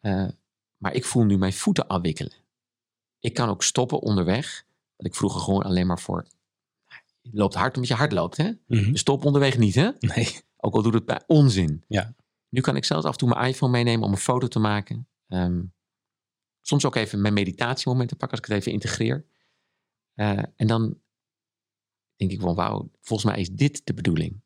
Eh, 0.00 0.28
maar 0.76 0.94
ik 0.94 1.04
voel 1.04 1.24
nu 1.24 1.38
mijn 1.38 1.52
voeten 1.52 1.86
afwikkelen. 1.86 2.32
Ik 3.18 3.34
kan 3.34 3.48
ook 3.48 3.62
stoppen 3.62 4.00
onderweg. 4.00 4.65
Wat 4.96 5.06
ik 5.06 5.14
vroeger 5.14 5.40
gewoon 5.40 5.62
alleen 5.62 5.86
maar 5.86 6.00
voor. 6.00 6.26
Je 7.20 7.30
loopt 7.32 7.54
hard 7.54 7.74
omdat 7.74 7.88
je 7.90 7.96
hard 7.96 8.12
loopt, 8.12 8.36
hè? 8.36 8.52
Mhm. 8.66 8.94
Stop 8.94 9.24
onderweg 9.24 9.58
niet, 9.58 9.74
hè? 9.74 9.90
Nee. 9.98 10.40
Ook 10.56 10.74
al 10.74 10.82
doet 10.82 10.94
het 10.94 11.04
bij 11.06 11.22
onzin. 11.26 11.84
Ja. 11.88 12.14
Nu 12.48 12.60
kan 12.60 12.76
ik 12.76 12.84
zelfs 12.84 13.04
af 13.06 13.12
en 13.12 13.18
toe 13.18 13.28
mijn 13.28 13.48
iPhone 13.48 13.72
meenemen 13.72 14.06
om 14.06 14.12
een 14.12 14.18
foto 14.18 14.46
te 14.48 14.58
maken. 14.58 15.08
Ehm, 15.28 15.62
soms 16.60 16.84
ook 16.84 16.94
even 16.94 17.20
mijn 17.20 17.34
meditatiemomenten 17.34 18.16
pakken 18.16 18.38
als 18.38 18.46
ik 18.46 18.52
het 18.52 18.60
even 18.62 18.72
integreer. 18.72 19.26
Eh, 20.14 20.42
en 20.56 20.66
dan 20.66 21.00
denk 22.16 22.30
ik 22.30 22.40
van 22.40 22.54
wauw, 22.54 22.90
volgens 23.00 23.30
mij 23.30 23.40
is 23.40 23.50
dit 23.50 23.86
de 23.86 23.94
bedoeling. 23.94 24.40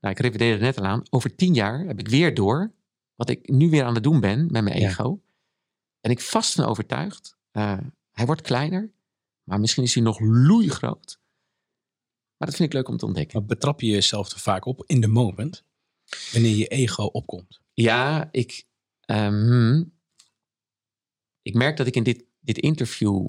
Nou, 0.00 0.14
ik 0.14 0.20
refereerde 0.20 0.54
er 0.54 0.60
net 0.60 0.78
al 0.78 0.84
aan. 0.84 1.02
Over 1.10 1.34
tien 1.36 1.54
jaar 1.54 1.78
heb 1.86 1.98
ik 1.98 2.08
weer 2.08 2.34
door 2.34 2.74
wat 3.14 3.28
ik 3.28 3.48
nu 3.48 3.70
weer 3.70 3.84
aan 3.84 3.94
het 3.94 4.02
doen 4.02 4.20
ben 4.20 4.46
met 4.50 4.62
mijn 4.64 4.80
Ja. 4.80 4.88
ego. 4.88 5.22
En 6.00 6.10
ik 6.10 6.20
vast 6.20 6.54
van 6.54 6.64
overtuigd. 6.64 7.38
eh, 7.50 7.78
hij 8.10 8.26
wordt 8.26 8.40
kleiner, 8.42 8.92
maar 9.50 9.60
misschien 9.60 9.82
is 9.82 9.94
hij 9.94 10.02
nog 10.02 10.20
loeigroot. 10.20 11.20
Maar 12.36 12.48
dat 12.48 12.56
vind 12.56 12.68
ik 12.68 12.74
leuk 12.74 12.88
om 12.88 12.96
te 12.96 13.06
ontdekken. 13.06 13.38
Maar 13.38 13.48
betrap 13.48 13.80
je 13.80 13.86
jezelf 13.86 14.32
er 14.32 14.38
vaak 14.38 14.64
op 14.64 14.84
in 14.86 15.00
de 15.00 15.06
moment, 15.06 15.64
wanneer 16.32 16.56
je 16.56 16.66
ego 16.66 17.04
opkomt? 17.04 17.60
Ja, 17.74 18.28
ik, 18.32 18.66
ehm, 19.00 19.84
ik 21.42 21.54
merk 21.54 21.76
dat 21.76 21.86
ik 21.86 21.96
in 21.96 22.02
dit, 22.02 22.24
dit 22.40 22.58
interview 22.58 23.28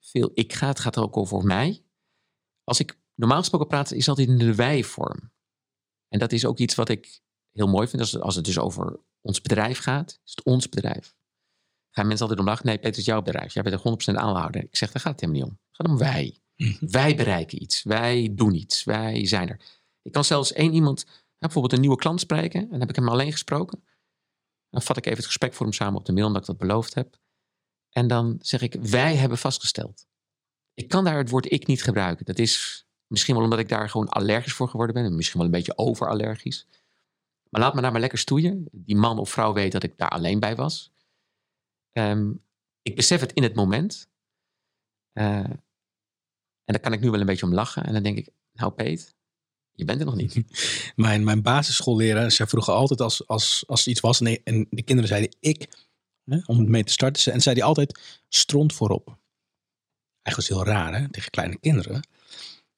veel 0.00 0.30
ik 0.34 0.52
ga. 0.52 0.66
Het 0.68 0.80
gaat 0.80 0.96
ook 0.96 1.16
over 1.16 1.44
mij. 1.44 1.84
Als 2.64 2.80
ik 2.80 2.98
normaal 3.14 3.38
gesproken 3.38 3.66
praat, 3.66 3.92
is 3.92 4.08
altijd 4.08 4.28
in 4.28 4.38
de 4.38 4.54
wij-vorm. 4.54 5.32
En 6.08 6.18
dat 6.18 6.32
is 6.32 6.44
ook 6.44 6.58
iets 6.58 6.74
wat 6.74 6.88
ik 6.88 7.20
heel 7.52 7.68
mooi 7.68 7.88
vind. 7.88 8.02
Als 8.02 8.12
het, 8.12 8.22
als 8.22 8.34
het 8.34 8.44
dus 8.44 8.58
over 8.58 9.00
ons 9.20 9.40
bedrijf 9.40 9.78
gaat, 9.78 10.20
is 10.24 10.30
het 10.34 10.42
ons 10.42 10.68
bedrijf. 10.68 11.16
Gaan 11.98 12.06
mensen 12.06 12.26
altijd 12.26 12.46
om 12.46 12.52
lachen? 12.52 12.66
Nee, 12.66 12.74
Peter, 12.74 12.90
het 12.90 13.00
is 13.00 13.06
jouw 13.06 13.22
bedrijf. 13.22 13.54
Jij 13.54 13.62
bent 13.62 13.84
er 13.84 14.14
100% 14.14 14.16
aanhouder. 14.16 14.62
Ik 14.62 14.76
zeg, 14.76 14.92
daar 14.92 15.02
gaat 15.02 15.12
het 15.12 15.20
helemaal 15.20 15.42
niet 15.42 15.50
om. 15.50 15.58
Het 15.66 15.76
gaat 15.76 15.88
om 15.88 15.98
wij. 15.98 16.40
Mhm. 16.56 16.90
Wij 16.90 17.16
bereiken 17.16 17.62
iets. 17.62 17.82
Wij 17.82 18.28
doen 18.32 18.54
iets. 18.54 18.84
Wij 18.84 19.26
zijn 19.26 19.48
er. 19.48 19.60
Ik 20.02 20.12
kan 20.12 20.24
zelfs 20.24 20.52
één 20.52 20.74
iemand, 20.74 21.06
bijvoorbeeld 21.38 21.72
een 21.72 21.80
nieuwe 21.80 21.96
klant 21.96 22.20
spreken. 22.20 22.60
En 22.60 22.68
dan 22.70 22.80
heb 22.80 22.88
ik 22.88 22.96
hem 22.96 23.08
alleen 23.08 23.32
gesproken. 23.32 23.84
Dan 24.70 24.82
vat 24.82 24.96
ik 24.96 25.04
even 25.04 25.16
het 25.16 25.26
gesprek 25.26 25.54
voor 25.54 25.66
hem 25.66 25.74
samen 25.74 25.98
op 25.98 26.06
de 26.06 26.12
mail, 26.12 26.26
omdat 26.26 26.40
ik 26.40 26.46
dat 26.46 26.58
beloofd 26.58 26.94
heb. 26.94 27.18
En 27.90 28.06
dan 28.06 28.38
zeg 28.40 28.60
ik, 28.60 28.74
wij 28.80 29.16
hebben 29.16 29.38
vastgesteld. 29.38 30.06
Ik 30.74 30.88
kan 30.88 31.04
daar 31.04 31.16
het 31.16 31.30
woord 31.30 31.52
ik 31.52 31.66
niet 31.66 31.82
gebruiken. 31.82 32.24
Dat 32.24 32.38
is 32.38 32.86
misschien 33.06 33.34
wel 33.34 33.44
omdat 33.44 33.58
ik 33.58 33.68
daar 33.68 33.90
gewoon 33.90 34.08
allergisch 34.08 34.52
voor 34.52 34.68
geworden 34.68 34.94
ben. 34.94 35.04
en 35.04 35.16
Misschien 35.16 35.38
wel 35.38 35.46
een 35.46 35.54
beetje 35.56 35.78
overallergisch. 35.78 36.66
Maar 37.50 37.60
laat 37.60 37.74
me 37.74 37.80
daar 37.80 37.92
maar 37.92 38.00
lekker 38.00 38.18
stoeien. 38.18 38.68
Die 38.72 38.96
man 38.96 39.18
of 39.18 39.30
vrouw 39.30 39.52
weet 39.52 39.72
dat 39.72 39.82
ik 39.82 39.98
daar 39.98 40.10
alleen 40.10 40.40
bij 40.40 40.56
was. 40.56 40.92
Ehm, 41.92 42.32
ik 42.82 42.96
besef 42.96 43.20
het 43.20 43.32
in 43.32 43.42
het 43.42 43.54
moment. 43.54 44.08
Eh, 45.12 45.36
en 46.64 46.74
daar 46.74 46.80
kan 46.80 46.92
ik 46.92 47.00
nu 47.00 47.10
wel 47.10 47.20
een 47.20 47.26
beetje 47.26 47.46
om 47.46 47.54
lachen. 47.54 47.84
En 47.84 47.92
dan 47.92 48.02
denk 48.02 48.18
ik, 48.18 48.28
nou 48.52 48.72
Peet, 48.72 49.14
je 49.72 49.84
bent 49.84 50.00
er 50.00 50.06
nog 50.06 50.14
niet. 50.14 50.42
Mijn, 50.96 51.24
mijn 51.24 51.42
basisschoolleraar, 51.42 52.30
zij 52.30 52.46
vroegen 52.46 52.72
altijd 52.72 53.00
als, 53.00 53.26
als, 53.26 53.64
als 53.66 53.86
iets 53.86 54.00
was 54.00 54.20
en, 54.20 54.42
en 54.44 54.66
de 54.70 54.82
kinderen 54.82 55.08
zeiden 55.08 55.36
ik, 55.40 55.86
hè, 56.24 56.38
om 56.44 56.70
mee 56.70 56.84
te 56.84 56.92
starten, 56.92 57.32
en 57.32 57.40
zei 57.40 57.62
altijd 57.62 58.00
stront 58.28 58.72
voorop. 58.72 59.18
Eigenlijk 60.22 60.36
was 60.36 60.48
heel 60.48 60.74
raar 60.74 61.00
hè, 61.00 61.10
tegen 61.10 61.30
kleine 61.30 61.58
kinderen. 61.58 62.08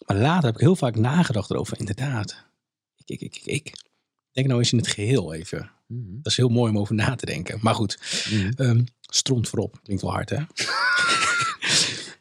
Maar 0.06 0.16
later 0.16 0.44
heb 0.44 0.54
ik 0.54 0.61
heel 0.61 0.76
vaak 0.76 0.96
nagedacht 0.96 1.50
erover, 1.50 1.78
inderdaad. 1.78 2.44
Ik, 3.04 3.20
ik, 3.20 3.36
ik, 3.36 3.44
ik. 3.44 3.88
Denk 4.32 4.46
nou 4.46 4.58
eens 4.58 4.72
in 4.72 4.78
het 4.78 4.88
geheel 4.88 5.34
even. 5.34 5.70
Mhm. 5.91 6.12
Dat 6.22 6.32
is 6.32 6.36
heel 6.36 6.49
mooi 6.49 6.70
om 6.70 6.78
over 6.78 6.95
na 6.95 7.14
te 7.14 7.26
denken. 7.26 7.59
Maar 7.62 7.74
goed, 7.74 7.99
ehm, 8.57 8.84
stront 9.01 9.49
voorop. 9.49 9.80
Klinkt 9.82 10.03
wel 10.03 10.12
hard 10.12 10.30
hè? 10.30 10.36
Ze, 10.55 10.68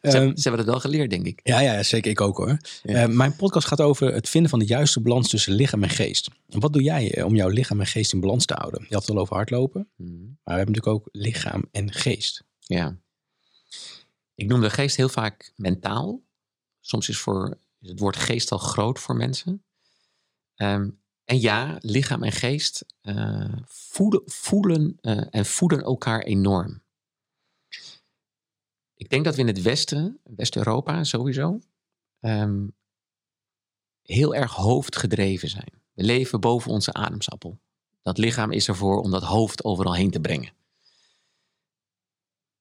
Ehm, 0.00 0.12
ze 0.36 0.42
hebben 0.42 0.60
het 0.60 0.68
wel 0.70 0.80
geleerd, 0.80 1.10
denk 1.10 1.26
ik. 1.26 1.40
ja, 1.42 1.60
ja, 1.60 1.82
zeker. 1.82 2.10
Ik 2.10 2.20
ook 2.20 2.36
hoor. 2.36 2.58
Ja. 2.82 3.02
Eh, 3.02 3.08
mijn 3.08 3.36
podcast 3.36 3.66
gaat 3.66 3.80
over 3.80 4.12
het 4.14 4.28
vinden 4.28 4.50
van 4.50 4.58
de 4.58 4.64
juiste 4.64 5.00
balans 5.00 5.28
tussen 5.28 5.52
lichaam 5.52 5.82
en 5.82 5.88
geest. 5.90 6.28
En 6.48 6.60
wat 6.60 6.72
doe 6.72 6.82
jij 6.82 7.14
eh, 7.14 7.24
om 7.24 7.34
jouw 7.36 7.48
lichaam 7.48 7.80
en 7.80 7.86
geest 7.86 8.12
in 8.12 8.20
balans 8.20 8.44
te 8.44 8.54
houden? 8.54 8.84
Je 8.88 8.94
had 8.94 9.06
het 9.06 9.16
al 9.16 9.20
over 9.22 9.34
hardlopen, 9.36 9.88
Mhm. 9.96 10.10
maar 10.10 10.18
we 10.44 10.52
hebben 10.52 10.74
natuurlijk 10.74 10.96
ook 11.04 11.08
lichaam 11.12 11.64
en 11.72 11.92
geest. 11.92 12.44
Ja. 12.58 12.96
Ik 14.34 14.46
noem 14.46 14.60
de 14.60 14.70
geest 14.70 14.96
heel 14.96 15.08
vaak 15.08 15.52
mentaal. 15.56 16.22
Soms 16.80 17.08
is, 17.08 17.18
voor, 17.18 17.58
is 17.80 17.88
het 17.88 17.98
woord 18.00 18.16
geest 18.16 18.52
al 18.52 18.58
groot 18.58 18.98
voor 18.98 19.16
mensen. 19.16 19.64
Ehm, 20.54 20.88
en 21.30 21.40
ja, 21.40 21.78
lichaam 21.80 22.22
en 22.22 22.32
geest 22.32 22.84
eh, 23.00 23.52
voelen 24.26 24.98
eh, 25.00 25.26
en 25.30 25.46
voeden 25.46 25.82
elkaar 25.82 26.22
enorm. 26.22 26.82
Ik 28.94 29.08
denk 29.08 29.24
dat 29.24 29.34
we 29.34 29.40
in 29.40 29.46
het 29.46 29.62
Westen, 29.62 30.20
West-Europa 30.22 31.04
sowieso, 31.04 31.60
ehm, 32.20 32.68
heel 34.02 34.34
erg 34.34 34.52
hoofdgedreven 34.52 35.48
zijn. 35.48 35.82
We 35.92 36.02
leven 36.02 36.40
boven 36.40 36.70
onze 36.70 36.92
ademsappel. 36.92 37.60
Dat 38.02 38.18
lichaam 38.18 38.52
is 38.52 38.68
ervoor 38.68 39.00
om 39.00 39.10
dat 39.10 39.22
hoofd 39.22 39.64
overal 39.64 39.94
heen 39.94 40.10
te 40.10 40.20
brengen. 40.20 40.52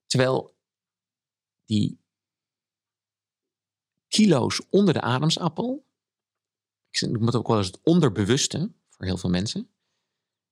Terwijl 0.06 0.56
die 1.66 2.00
kilo's 4.08 4.62
onder 4.70 4.94
de 4.94 5.02
ademsappel, 5.02 5.88
ik 6.92 7.00
het 7.26 7.36
ook 7.36 7.48
wel 7.48 7.58
eens 7.58 7.68
het 7.68 7.80
onderbewuste 7.84 8.72
voor 8.90 9.06
heel 9.06 9.18
veel 9.18 9.30
mensen, 9.30 9.70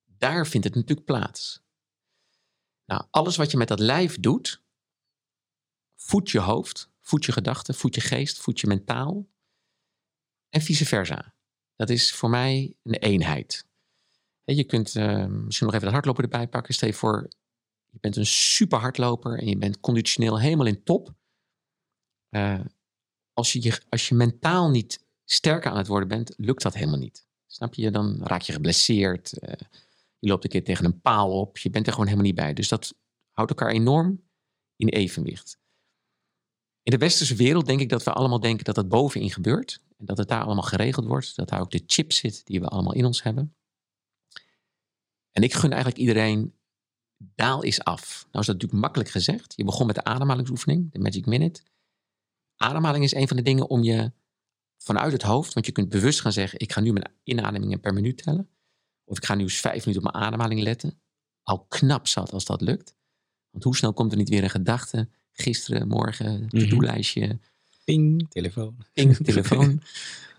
daar 0.06 0.48
vindt 0.48 0.66
het 0.68 0.76
natuurlijk 0.76 1.08
plaats. 1.08 1.62
Nou, 2.86 3.06
alles 3.10 3.36
wat 3.36 3.52
je 3.52 3.58
met 3.58 3.68
dat 3.68 3.80
lijf 3.80 4.20
doet, 4.20 4.64
voedt 5.96 6.30
je 6.30 6.40
hoofd, 6.40 6.90
voedt 7.02 7.26
je 7.26 7.32
gedachten, 7.32 7.76
voedt 7.76 7.96
je 7.96 8.02
geest, 8.02 8.38
voedt 8.40 8.60
je 8.60 8.68
mentaal 8.68 9.28
en 10.50 10.62
vice 10.62 10.86
versa. 10.86 11.36
Dat 11.76 11.90
is 11.90 12.14
voor 12.14 12.30
mij 12.30 12.76
een 12.84 12.94
eenheid. 12.96 13.66
Je 14.44 14.64
kunt 14.64 14.96
eh, 14.96 15.26
misschien 15.26 15.66
nog 15.66 15.76
even 15.76 15.86
dat 15.86 15.92
hardlopen 15.94 16.24
erbij 16.24 16.48
pakken. 16.48 16.74
Stel 16.74 16.88
je 16.88 16.94
voor, 16.94 17.28
je 17.90 18.00
bent 18.00 18.16
een 18.16 18.26
super 18.26 18.80
hardloper 18.80 19.40
en 19.40 19.48
je 19.48 19.58
bent 19.58 19.80
conditioneel 19.80 20.40
helemaal 20.40 20.66
in 20.66 20.84
top. 20.84 21.14
Eh, 22.30 22.66
als, 23.34 23.54
je- 23.54 23.82
als 23.90 24.08
je 24.10 24.16
mentaal 24.16 24.70
niet 24.70 25.06
sterker 25.30 25.72
aan 25.72 25.78
het 25.78 25.88
worden 25.88 26.08
bent, 26.08 26.34
lukt 26.38 26.62
dat 26.62 26.74
helemaal 26.74 27.00
niet. 27.00 27.28
Snap 27.48 27.74
je? 27.74 27.92
Dan 27.92 28.20
raak 28.24 28.42
je 28.42 28.54
geblesseerd. 28.54 29.40
eh, 29.40 29.68
je 30.20 30.28
loopt 30.28 30.44
een 30.44 30.50
keer 30.50 30.64
tegen 30.64 30.86
een 30.86 31.02
paal 31.02 31.40
op. 31.40 31.58
Je 31.58 31.70
bent 31.70 31.86
er 31.86 31.92
gewoon 31.92 32.08
helemaal 32.08 32.28
niet 32.28 32.40
bij. 32.40 32.54
Dus 32.54 32.68
dat 32.68 32.96
houdt 33.32 33.52
elkaar 33.52 33.70
enorm 33.70 34.24
in 34.76 34.88
evenwicht. 34.88 35.60
In 36.84 36.92
de 36.92 36.98
westerse 36.98 37.36
wereld 37.36 37.66
denk 37.66 37.80
ik 37.80 37.90
dat 37.90 38.04
we 38.04 38.14
allemaal 38.14 38.40
denken 38.40 38.66
dat 38.66 38.76
dat 38.76 38.90
bovenin 38.90 39.32
gebeurt. 39.32 39.82
En 39.98 40.06
dat 40.06 40.18
het 40.18 40.28
daar 40.28 40.44
allemaal 40.44 40.64
geregeld 40.64 41.06
wordt. 41.06 41.36
Dat 41.36 41.50
daar 41.50 41.60
ook 41.60 41.72
de 41.72 41.84
chip 41.86 42.12
zit 42.12 42.46
die 42.46 42.60
we 42.60 42.68
allemaal 42.68 42.94
in 42.94 43.06
ons 43.06 43.24
hebben. 43.24 43.56
En 45.32 45.44
ik 45.44 45.54
gun 45.54 45.72
eigenlijk 45.72 46.02
iedereen, 46.02 46.56
daal 47.18 47.62
is 47.62 47.84
af. 47.84 48.28
Nou 48.32 48.40
is 48.40 48.46
dat 48.46 48.56
natuurlijk 48.56 48.82
makkelijk 48.82 49.10
gezegd. 49.10 49.54
Je 49.56 49.64
begon 49.64 49.86
met 49.86 49.96
de 49.96 50.04
ademhalingsoefening, 50.04 50.92
de 50.92 51.00
Magic 51.00 51.26
Minute. 51.26 51.62
Ademhaling 52.56 53.04
is 53.04 53.14
een 53.14 53.28
van 53.28 53.38
de 53.38 53.44
dingen 53.44 53.70
om 53.70 53.84
je 53.84 54.12
vanuit 54.78 55.12
het 55.12 55.22
hoofd, 55.22 55.54
want 55.54 55.66
je 55.66 55.72
kunt 55.72 55.90
bewust 55.90 56.22
gaan 56.22 56.32
zeggen, 56.32 56.60
ik 56.60 56.72
ga 56.72 56.80
nu 56.82 56.92
mijn 56.94 57.12
inademingen 57.24 57.80
per 57.80 57.94
minuut 57.94 58.24
tellen. 58.24 58.50
Of 59.04 59.18
ik 59.18 59.26
ga 59.26 59.36
nu 59.36 59.44
eens 59.44 59.60
vijf 59.60 59.86
minuten 59.86 60.06
op 60.08 60.12
mijn 60.14 60.26
ademhaling 60.26 60.62
letten. 60.62 61.00
Al 61.44 61.66
knap 61.66 62.08
zat 62.08 62.32
als 62.34 62.46
dat 62.46 62.62
lukt. 62.62 62.96
Want 63.50 63.64
hoe 63.64 63.76
snel 63.76 63.94
komt 63.94 64.12
er 64.12 64.18
niet 64.18 64.30
weer 64.30 64.44
een 64.44 64.50
gedachte? 64.50 65.10
Gisteren, 65.32 65.88
morgen, 65.88 66.50
to-do-lijstje, 66.50 67.40
Ping, 67.84 68.30
telefoon. 68.30 68.78
ping, 68.94 69.16
telefoon. 69.26 69.82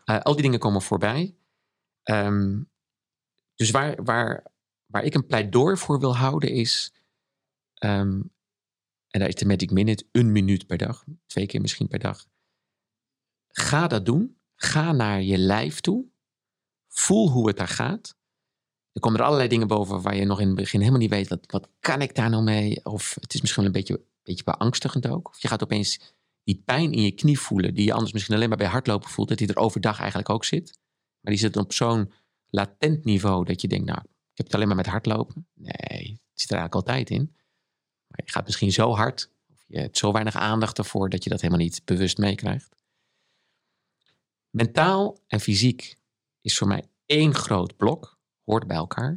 Eh, 0.05 0.21
al 0.21 0.33
die 0.33 0.43
dingen 0.43 0.59
komen 0.59 0.83
voorbij. 0.83 1.35
Ehm, 2.03 2.61
dus 3.55 3.71
waar, 3.71 4.05
waar, 4.05 4.43
waar 4.87 5.05
ik 5.05 5.15
een 5.15 5.27
pleidooi 5.27 5.77
voor 5.77 6.01
wil 6.01 6.17
houden 6.17 6.51
is... 6.51 6.93
ehm, 7.75 8.21
en 9.09 9.21
daar 9.21 9.29
is 9.29 9.35
de 9.35 9.47
Magic 9.47 9.71
Minute 9.71 10.07
een 10.13 10.33
minuut 10.33 10.67
per 10.67 10.77
dag. 10.79 11.05
Twee 11.27 11.47
keer 11.47 11.61
misschien 11.61 11.89
per 11.89 11.99
dag. 11.99 12.27
Ga 13.59 13.87
dat 13.87 14.07
doen. 14.07 14.37
Ga 14.55 14.93
naar 14.93 15.23
je 15.23 15.39
lijf 15.39 15.81
toe. 15.81 16.07
Voel 16.89 17.31
hoe 17.31 17.49
het 17.49 17.57
daar 17.57 17.69
gaat. 17.69 18.17
Er 18.93 19.01
komen 19.01 19.19
er 19.19 19.25
allerlei 19.25 19.49
dingen 19.49 19.67
boven 19.67 20.03
waar 20.03 20.17
je 20.17 20.25
nog 20.25 20.41
in 20.41 20.47
het 20.47 20.57
begin 20.57 20.81
helemaal 20.81 21.01
niet 21.01 21.11
weet... 21.11 21.29
wat, 21.29 21.47
wat 21.47 21.69
kan 21.81 22.03
ik 22.03 22.15
daar 22.15 22.31
nou 22.31 22.43
mee? 22.43 22.85
Of 22.85 23.17
het 23.21 23.35
is 23.35 23.41
misschien 23.41 23.63
wel 23.63 23.73
een 23.73 23.79
beetje, 23.79 24.05
beetje 24.23 24.45
beangstigend 24.45 25.09
ook. 25.09 25.29
Of 25.29 25.43
je 25.43 25.49
gaat 25.49 25.63
opeens 25.63 26.01
die 26.45 26.63
pijn 26.65 26.93
in 26.93 27.03
je 27.03 27.11
knie 27.11 27.39
voelen, 27.39 27.75
die 27.75 27.85
je 27.85 27.93
anders 27.93 28.13
misschien 28.13 28.35
alleen 28.35 28.49
maar 28.49 28.59
bij 28.59 28.67
hardlopen 28.67 29.11
voelt, 29.11 29.29
dat 29.29 29.39
die 29.39 29.49
er 29.49 29.57
overdag 29.57 29.99
eigenlijk 29.99 30.31
ook 30.31 30.45
zit. 30.45 30.79
Maar 31.21 31.33
die 31.33 31.41
zit 31.41 31.57
op 31.57 31.73
zo'n 31.73 32.13
latent 32.47 33.05
niveau 33.05 33.45
dat 33.45 33.61
je 33.61 33.69
denkt, 33.69 33.87
nou, 33.87 34.01
ik 34.01 34.37
heb 34.37 34.47
het 34.47 34.55
alleen 34.55 34.67
maar 34.67 34.77
met 34.77 34.87
hardlopen. 34.87 35.47
Nee, 35.55 36.21
het 36.31 36.41
zit 36.41 36.51
er 36.51 36.57
eigenlijk 36.57 36.75
altijd 36.75 37.11
in. 37.11 37.31
Maar 38.07 38.21
je 38.25 38.33
gaat 38.33 38.45
misschien 38.45 38.73
zo 38.73 38.95
hard, 38.95 39.31
of 39.53 39.65
je 39.67 39.79
hebt 39.79 39.99
zo 39.99 40.13
weinig 40.13 40.35
aandacht 40.35 40.79
ervoor, 40.79 41.09
dat 41.09 41.25
je 41.25 41.31
dat 41.31 41.41
helemaal 41.41 41.65
niet 41.65 41.83
bewust 41.85 42.19
meekrijgt. 42.19 42.78
Mentaal 44.59 45.19
en 45.27 45.41
fysiek 45.41 45.99
is 46.41 46.59
voor 46.59 46.69
mij 46.69 46.91
één 47.07 47.35
groot 47.35 47.77
blok, 47.77 48.19
hoort 48.45 48.67
bij 48.67 48.77
elkaar. 48.77 49.11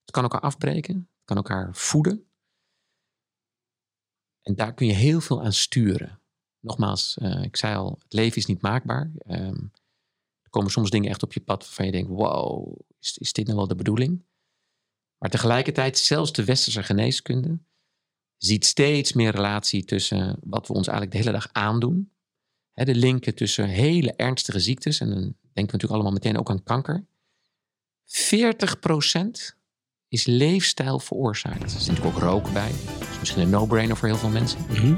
Het 0.00 0.10
kan 0.10 0.22
elkaar 0.22 0.40
afbreken, 0.40 0.96
het 0.96 1.24
kan 1.24 1.36
elkaar 1.36 1.74
voeden. 1.74 2.30
En 4.42 4.54
daar 4.54 4.74
kun 4.74 4.86
je 4.86 4.92
heel 4.92 5.20
veel 5.20 5.42
aan 5.42 5.52
sturen. 5.52 6.20
Nogmaals, 6.60 7.16
uh, 7.22 7.42
ik 7.42 7.56
zei 7.56 7.76
al, 7.76 7.98
het 8.02 8.12
leven 8.12 8.36
is 8.36 8.46
niet 8.46 8.62
maakbaar. 8.62 9.12
Um, 9.26 9.70
er 10.42 10.50
komen 10.50 10.70
soms 10.70 10.90
dingen 10.90 11.10
echt 11.10 11.22
op 11.22 11.32
je 11.32 11.40
pad 11.40 11.64
waarvan 11.64 11.86
je 11.86 11.92
denkt, 11.92 12.10
wow, 12.10 12.78
is, 13.00 13.18
is 13.18 13.32
dit 13.32 13.44
nou 13.44 13.58
wel 13.58 13.66
de 13.66 13.74
bedoeling? 13.74 14.24
Maar 15.18 15.30
tegelijkertijd, 15.30 15.98
zelfs 15.98 16.32
de 16.32 16.44
westerse 16.44 16.82
geneeskunde 16.82 17.58
ziet 18.36 18.64
steeds 18.64 19.12
meer 19.12 19.30
relatie 19.30 19.84
tussen 19.84 20.38
wat 20.40 20.66
we 20.66 20.74
ons 20.74 20.86
eigenlijk 20.86 21.16
de 21.16 21.22
hele 21.22 21.38
dag 21.38 21.52
aandoen. 21.52 22.15
De 22.84 22.94
linken 22.94 23.34
tussen 23.34 23.68
hele 23.68 24.12
ernstige 24.12 24.60
ziektes, 24.60 25.00
en 25.00 25.08
dan 25.08 25.18
denken 25.18 25.36
we 25.52 25.60
natuurlijk 25.60 25.92
allemaal 25.92 26.12
meteen 26.12 26.38
ook 26.38 26.50
aan 26.50 26.62
kanker. 26.62 27.06
40% 28.06 29.56
is 30.08 30.26
leefstijl 30.26 30.98
veroorzaakt. 30.98 31.62
Er 31.62 31.68
zit 31.80 31.88
natuurlijk 31.88 32.16
ook 32.16 32.22
roken 32.22 32.52
bij. 32.52 32.70
Dat 32.98 33.08
is 33.10 33.18
misschien 33.18 33.42
een 33.42 33.50
no-brainer 33.50 33.96
voor 33.96 34.08
heel 34.08 34.16
veel 34.16 34.28
mensen. 34.28 34.58
Mhm. 34.68 34.94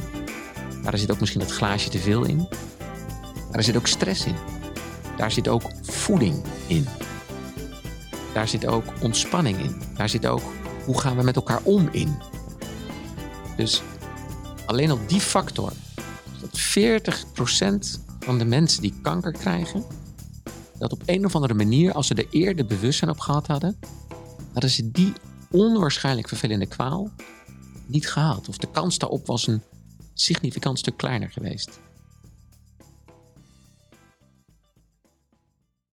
Maar 0.83 0.93
er 0.93 0.99
zit 0.99 1.11
ook 1.11 1.21
misschien 1.21 1.41
het 1.41 1.51
glaasje 1.51 1.91
te 1.91 1.99
veel 1.99 2.25
in. 2.25 2.37
Maar 2.37 3.57
er 3.57 3.63
zit 3.63 3.77
ook 3.77 3.87
stress 3.87 4.27
in. 4.27 4.37
Daar 5.17 5.31
zit 5.31 5.49
ook 5.49 5.63
voeding 5.83 6.45
in. 6.67 6.87
Daar 8.35 8.49
zit 8.49 8.67
ook 8.67 8.85
ontspanning 9.03 9.59
in. 9.59 9.83
Daar 9.97 10.09
zit 10.09 10.27
ook 10.27 10.43
hoe 10.85 11.01
gaan 11.01 11.17
we 11.17 11.23
met 11.23 11.37
elkaar 11.37 11.61
om 11.63 11.89
in. 11.93 12.19
Dus 13.57 13.83
alleen 14.67 14.91
al 14.91 15.07
die 15.07 15.21
factor, 15.21 15.73
dat 16.41 16.61
40% 17.99 18.01
van 18.21 18.39
de 18.39 18.45
mensen 18.45 18.83
die 18.83 18.95
kanker 19.03 19.33
krijgen, 19.33 19.85
dat 20.79 20.93
op 20.93 21.03
een 21.07 21.25
of 21.25 21.35
andere 21.35 21.55
manier, 21.55 21.93
als 21.93 22.07
ze 22.07 22.15
er 22.15 22.27
eerder 22.31 22.67
bewustzijn 22.67 23.11
op 23.11 23.19
gehad 23.19 23.47
hadden, 23.47 23.79
hadden 24.53 24.71
ze 24.71 24.91
die 24.91 25.13
onwaarschijnlijk 25.51 26.29
vervelende 26.29 26.67
kwaal 26.67 27.11
niet 27.87 28.11
gehad. 28.11 28.49
Of 28.49 28.57
de 28.57 28.71
kans 28.71 28.99
daarop 28.99 29.27
was 29.27 29.47
een 29.47 29.63
significant 30.15 30.79
stuk 30.79 30.97
kleiner 30.97 31.31
geweest. 31.31 31.81